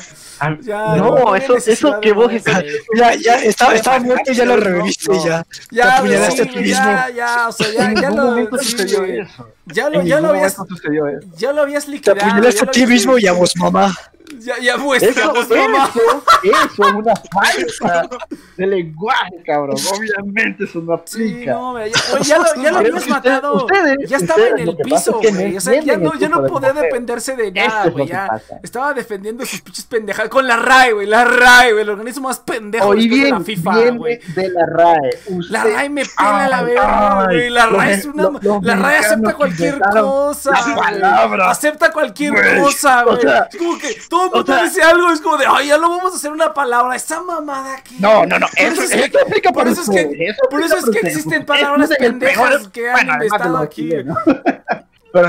[0.62, 2.62] Ya, no, eso, eso que vos estás.
[2.94, 5.24] Ya, ya, estaba, estaba muerto y ya lo reviviste no.
[5.24, 5.44] ya.
[5.44, 6.84] Te Ya, apuñalaste a ti mismo.
[6.84, 9.48] ya, ya, o sea, ya, en ya ningún lo, sí, sucedió eso.
[9.66, 11.28] Ya lo, ya lo habías, momento sucedió eso.
[11.36, 12.20] ya lo habías Te liquidado.
[12.20, 13.94] apuñalaste ya a lo ti mismo y a vos, mamá.
[14.40, 18.18] Ya, ya muestra, Eso, eso, eso es una falta
[18.56, 19.76] de lenguaje, cabrón.
[19.96, 21.52] Obviamente eso no Sí, aplica.
[21.52, 23.54] no, güey, ya, ya lo, ya lo habías usted- matado.
[23.54, 25.56] ustedes- ya estaba ustedes, en el piso, es no güey.
[25.56, 26.84] O sea, ya no, ya no de podía mujer.
[26.84, 28.08] dependerse de nada, es güey.
[28.08, 28.40] pasa.
[28.62, 30.30] estaba defendiendo sus pinches pendejadas.
[30.30, 31.06] Con la RAE, güey.
[31.06, 31.82] La RAE, güey.
[31.82, 34.18] El organismo más pendejo después de bien, la FIFA, güey.
[34.34, 35.10] de la RAE.
[35.26, 37.50] Usted- La RAE me pela la Ay, verga, ay, güey.
[37.50, 38.22] La RAE es una.
[38.24, 40.50] los- los la RAE acepta cualquier cosa.
[40.68, 41.50] la palabra.
[41.50, 43.22] Acepta cualquier cosa, o güey.
[43.22, 43.96] sea, es como que
[44.30, 45.10] todo el mundo dice algo.
[45.12, 46.94] Es como de, ay, ya lo vamos a hacer una palabra.
[46.96, 47.96] Esa mamada aquí.
[47.98, 48.46] No, no, no.
[48.56, 50.98] Eso, eso es que- eso aplica por eso es que- ustedes, por eso es que
[51.06, 53.90] existen palabras pendejas que han inventado aquí.
[55.12, 55.28] Pero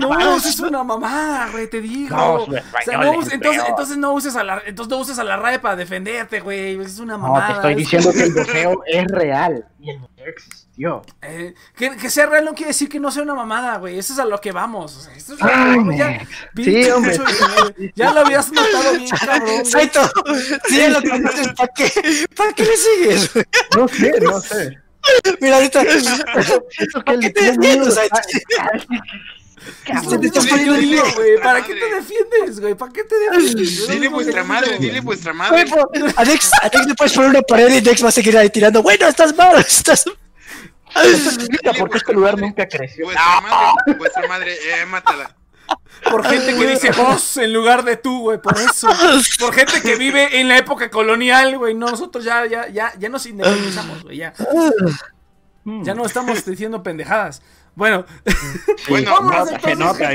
[0.00, 0.36] No palabras.
[0.38, 2.16] uses una mamada, güey, te digo.
[2.16, 2.46] No, o
[2.84, 5.36] sea, no es uses- entonces, entonces no uses a la, entonces no uses a la
[5.36, 6.80] RAE para defenderte, güey.
[6.80, 7.46] Es una No, mamada.
[7.46, 9.66] te estoy es- diciendo que el boxeo es real.
[9.80, 11.02] Y el boxeo existió.
[11.22, 13.98] Eh, que, que sea real no quiere decir que no sea una mamada, güey.
[13.98, 14.96] Eso es a lo que vamos.
[14.96, 16.26] O sea, esto es Ay, ya,
[16.56, 17.18] Sí, hombre.
[17.18, 17.92] güey.
[17.94, 19.64] Ya lo habías matado bien, cabrón.
[19.64, 20.00] Saito,
[20.70, 22.26] ya lo conoces, ¿para qué?
[22.36, 23.30] ¿Para qué le sigues?
[23.76, 24.78] No sé, no sé.
[25.40, 25.84] Mira, ahorita.
[27.22, 27.94] Qué te defiendes,
[30.32, 31.40] te poniendo güey.
[31.40, 32.74] ¿Para qué te defiendes, güey?
[32.74, 33.88] ¿Para qué te defiendes?
[33.88, 35.66] Dile vuestra madre, dile vuestra madre.
[35.66, 38.36] pues, a Dex, a Dex le puedes poner una pared y Dex va a seguir
[38.36, 38.82] ahí tirando.
[38.82, 40.04] Bueno, estás mal, estás.
[40.94, 43.06] Explica por qué este lugar nunca creció.
[43.06, 45.36] Vuestra madre, vuestra madre, eh, mátala.
[46.10, 48.88] Por gente que dice vos en lugar de tú, güey, por eso.
[49.38, 51.74] Por gente que vive en la época colonial, güey.
[51.74, 54.34] No, nosotros ya, ya, ya, ya nos independizamos, güey, ya.
[55.64, 55.84] Hmm.
[55.84, 57.42] Ya no estamos diciendo pendejadas.
[57.74, 58.04] Bueno,
[58.88, 60.08] Bueno, nota, entonces, nota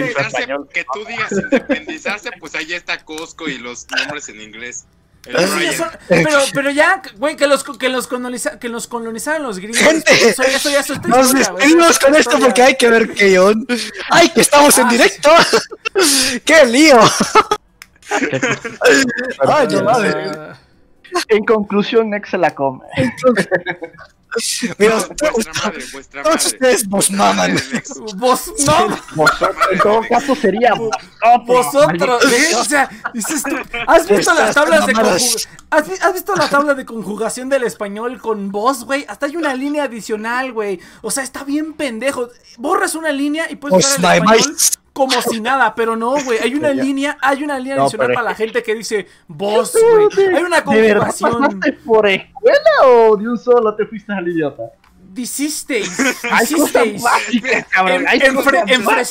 [0.72, 4.86] que tú digas independizarse, pues ahí está Costco y los nombres en inglés.
[5.30, 9.44] Eso ya son- pero, pero ya, güey, que los, que los, coloniza- que los colonizaron
[9.44, 9.80] los gringos.
[9.80, 13.14] Gente, eso, eso ya es otra Nos despedimos con es esto porque hay que ver
[13.14, 13.32] que
[14.10, 15.30] ¡Ay, que estamos en Ah, directo!
[16.46, 17.00] ¡Qué lío!
[19.48, 20.16] Ay, no mames.
[21.30, 22.84] En conclusión, Nex se la come.
[24.78, 26.36] Mira, No, vuestra madre, vuestra madre.
[26.38, 27.56] ustedes vos maman.
[28.18, 30.74] Vos, no, Vosotros, en todo caso sería
[31.46, 32.56] vosotros, ¿eh?
[32.56, 33.56] o sea, dices tú,
[33.88, 34.94] ¿has visto las tablas de?
[35.70, 39.06] ¿Has, vi- has visto la tabla de conjugación del español con vos, güey?
[39.08, 40.80] Hasta hay una línea adicional, güey.
[41.02, 42.30] O sea, está bien pendejo.
[42.58, 44.56] Borras una línea y puedes Os usar el español.
[44.98, 46.40] Como si nada, pero no, güey.
[46.40, 50.08] Hay una línea, hay una línea No, adicional para la gente que dice vos, güey.
[50.36, 51.60] Hay una ¿De verdad conjugación.
[51.86, 54.64] por escuela o de un solo te fuiste al idiota?
[57.88, 59.06] En- madre,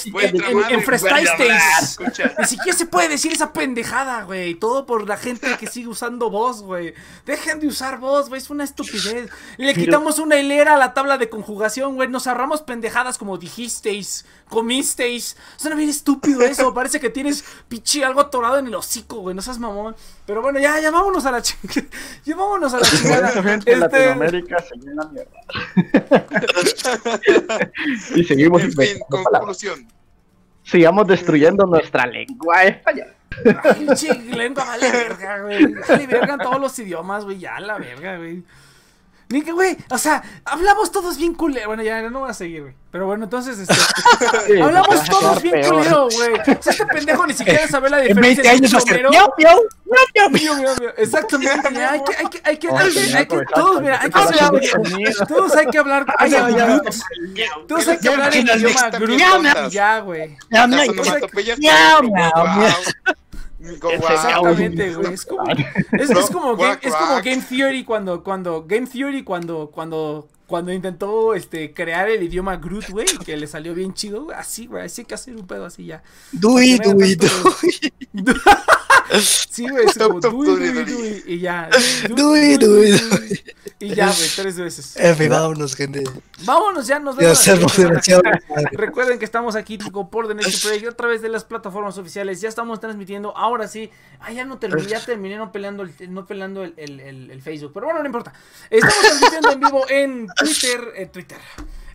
[0.69, 1.99] enfrestasteis.
[2.39, 4.55] Ni siquiera se puede decir esa pendejada, güey.
[4.55, 6.95] Todo por la gente que sigue usando voz, güey.
[7.25, 8.41] Dejen de usar voz, güey.
[8.41, 9.31] Es una estupidez.
[9.57, 12.09] Le quitamos una hilera a la tabla de conjugación, güey.
[12.09, 15.37] Nos ahorramos pendejadas como dijisteis, comisteis.
[15.57, 16.73] Suena bien estúpido eso.
[16.75, 19.35] Parece que tienes pichi algo atorado en el hocico, güey.
[19.35, 19.97] No seas mamón.
[20.27, 21.87] Pero bueno, ya, ya vámonos a la chingada.
[22.25, 23.29] Ya vámonos a la chingada.
[23.29, 25.31] Este, Latinoamérica se llena mierda.
[28.15, 29.41] y seguimos En fin, palabras.
[29.41, 29.87] conclusión.
[30.63, 33.13] Sigamos destruyendo nuestra lengua española.
[33.63, 35.75] Ay, pinche lengua vale verga, güey.
[35.75, 37.39] Vale verga en todos los idiomas, güey.
[37.39, 38.43] Ya la verga, güey.
[39.29, 41.67] Ni que, güey, o sea, hablamos todos bien culero.
[41.67, 42.75] Bueno, ya no voy a seguir, güey.
[42.93, 43.75] Pero bueno, entonces, este.
[44.47, 45.75] Sí, hablamos todos bien peor.
[45.75, 46.33] culero, güey.
[46.35, 49.61] O sea, este pendejo ni siquiera sabe la En diferencia 20 años plomero- miau, miau,
[50.15, 50.91] miau, miau, mío, mío.
[50.97, 54.11] Exactamente, ya, hay que, hay que, hay que, hay que, hay que, todos, mira, hay
[54.11, 54.51] que hablar,
[55.29, 56.83] todos hay que hablar, hay que hablar,
[57.67, 60.37] todos hay que hablar en idioma Groot, ya, güey.
[60.51, 61.53] miau, Las miau.
[61.59, 62.73] Miau,
[63.73, 65.15] Exactamente, güey.
[65.15, 67.17] Es como, es, es como, Quack, game, es como.
[67.23, 72.91] Game Theory cuando, cuando, Game Theory cuando, cuando, cuando intentó, este, crear el idioma Groot,
[72.91, 74.37] güey, que le salió bien chido, güey.
[74.37, 76.03] Así, güey, así hay que hacer un pedo así ya.
[76.33, 77.33] Dui, Para que dui, vean
[78.13, 78.35] dui.
[79.21, 80.21] Sí, güey, es como
[81.27, 81.69] y ya.
[82.11, 83.43] Dui, dui, dui.
[83.79, 84.97] Y ya, güey, tres veces.
[84.97, 86.03] En fin, vámonos, gente.
[86.45, 87.39] Vámonos ya, nos vemos.
[88.73, 92.41] Recuerden que estamos aquí por The Next Project a través de las plataformas oficiales.
[92.41, 93.37] Ya estamos transmitiendo.
[93.37, 93.91] Ahora sí.
[94.21, 97.43] Ah, ya no terminé, ya terminé no peleando el, no peleando el, el- el- el
[97.43, 97.73] Facebook.
[97.75, 98.33] Pero bueno, no importa.
[98.71, 101.39] Estamos transmitiendo en vivo en Twitter, eh, Twitter.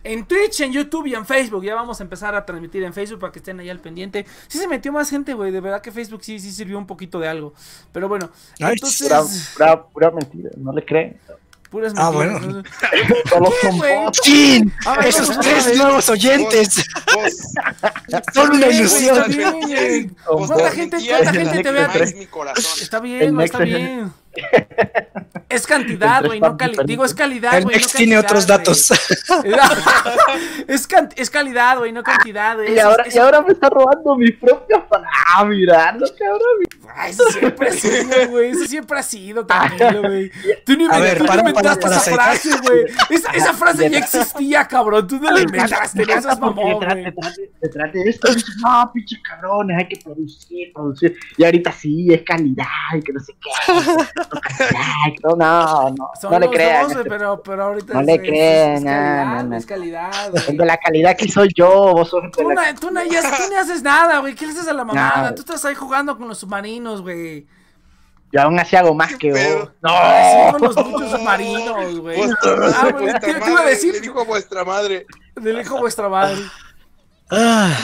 [0.04, 1.64] En Twitch, en YouTube y en Facebook.
[1.64, 4.26] Ya vamos a empezar a transmitir en Facebook para que estén ahí al pendiente.
[4.48, 5.50] Sí se metió más gente, güey.
[5.52, 7.54] De verdad que Facebook sí, sí sirvió un poquito de algo.
[7.92, 8.72] Pero bueno, Nice.
[8.72, 9.08] entonces.
[9.54, 11.18] Pura, pura, pura mentira, no le creen.
[11.70, 12.62] Puras Ah, mentiras.
[13.78, 14.12] bueno.
[14.84, 16.84] A ver, Esos a tres nuevos oyentes
[17.14, 17.32] Vos,
[18.34, 19.24] son una ilusión.
[20.26, 22.82] ¿Cuánta gente, cuánta gente te ve corazón.
[22.82, 24.12] Está bien, está bien.
[25.48, 26.84] Es cantidad, güey, no calidad.
[26.84, 27.78] Digo, es calidad, güey.
[27.78, 28.90] no tiene otros datos.
[30.66, 32.74] es, can- es calidad, güey, no cantidad, güey.
[32.74, 35.12] Y ahora, y ahora me está robando mis propias palabras.
[35.36, 36.40] Ah, mirando, cabrón.
[36.94, 38.50] Ay, eso siempre ha sido, güey.
[38.50, 40.30] Eso siempre ha sido, tranquilo, güey.
[40.64, 42.84] Tú ni A ver, tú para, inventaste para, esa frase, güey.
[43.10, 45.06] Esa, esa frase ya existía, cabrón.
[45.06, 47.04] Tú no la inventaste, no seas mamón, Detrás, güey.
[47.04, 48.28] de- detrás de esto,
[48.62, 51.16] no, pinches cabrones, hay que producir, producir.
[51.36, 52.66] Y ahorita sí, es calidad,
[52.96, 53.50] y que no sé qué.
[55.24, 56.84] No, no, no, Son no le crean.
[56.84, 59.56] dos, güey, pero, pero ahorita No es- le crean, no, no, no.
[59.56, 60.56] es calidad, güey.
[60.56, 64.34] de la calidad que soy yo, vos sos Tú, no, tú, no, haces nada, güey.
[64.34, 65.30] ¿Qué le haces a la mamada?
[65.30, 65.34] No.
[65.34, 67.46] Tú estás ahí jugando con los submarinos, güey.
[68.32, 69.70] Y aún así hago más que vos.
[69.82, 72.16] No, Así con los muchos submarinos, güey.
[72.16, 74.64] Vuestra madre, Ah, güey, vuestra te, te iba a madre, decir, Le dijo a vuestra
[74.64, 75.06] madre.
[75.36, 76.42] le dijo vuestra madre.
[77.30, 77.76] Ah,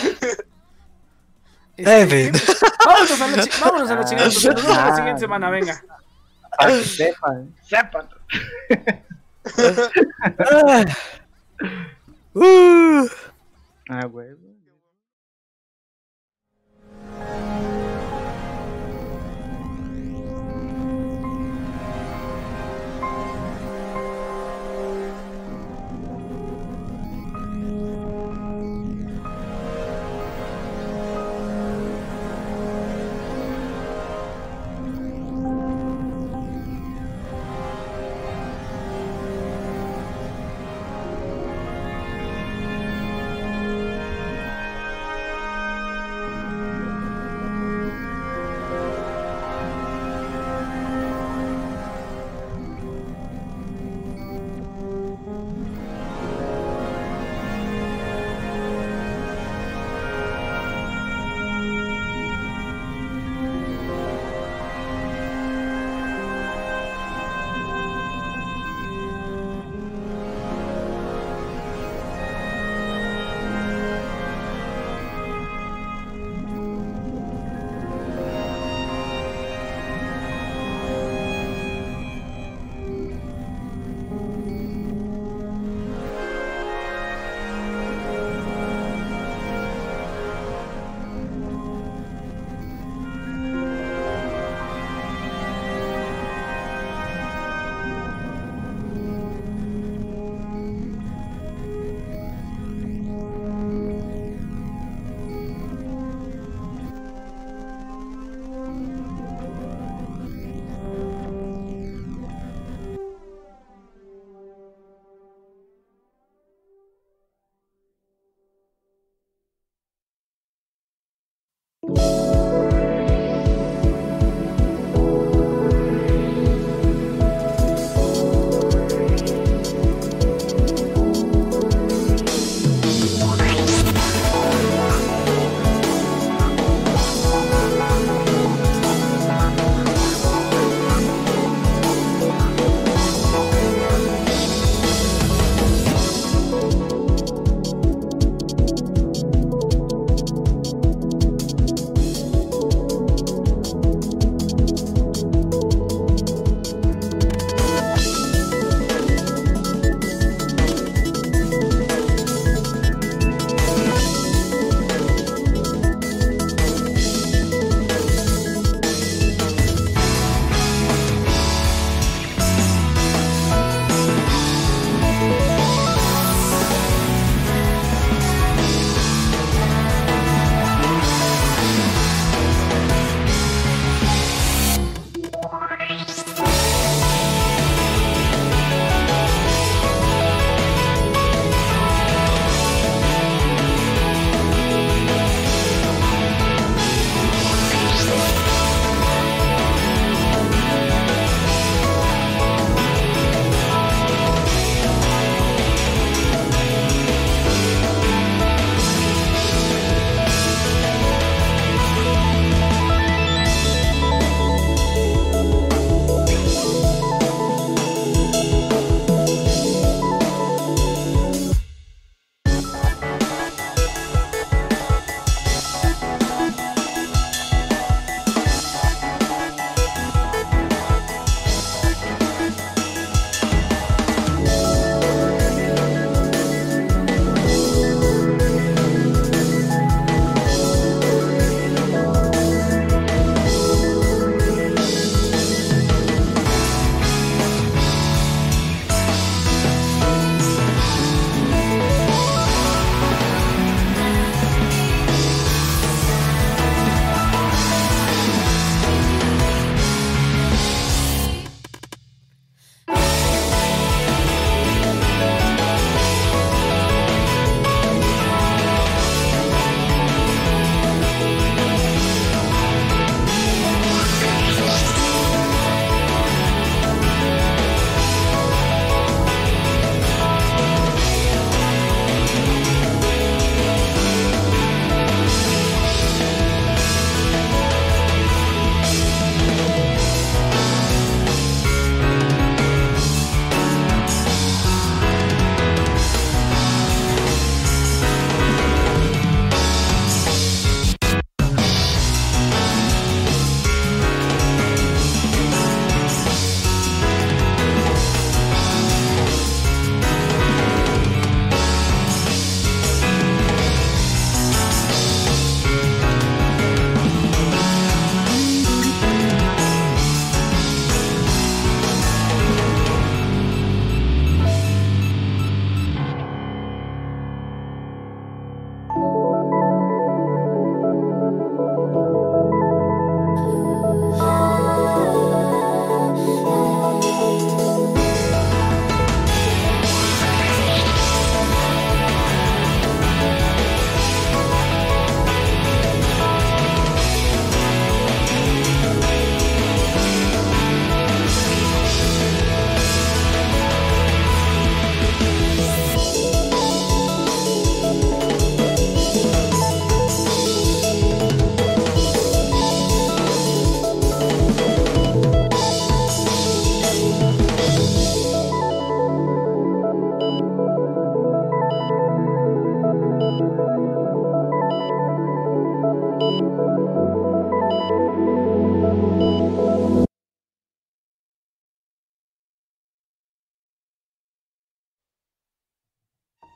[1.76, 2.32] Este, fin.
[2.32, 2.40] ¿qué?
[2.86, 4.26] Vámonos a la, chi- vámonos a la chingada.
[4.28, 5.82] Nos vemos la siguiente semana, venga.
[6.56, 8.08] para que sepan, sepan.
[10.50, 10.84] ah.
[12.34, 13.06] Uh.
[13.90, 14.28] Ah, güey.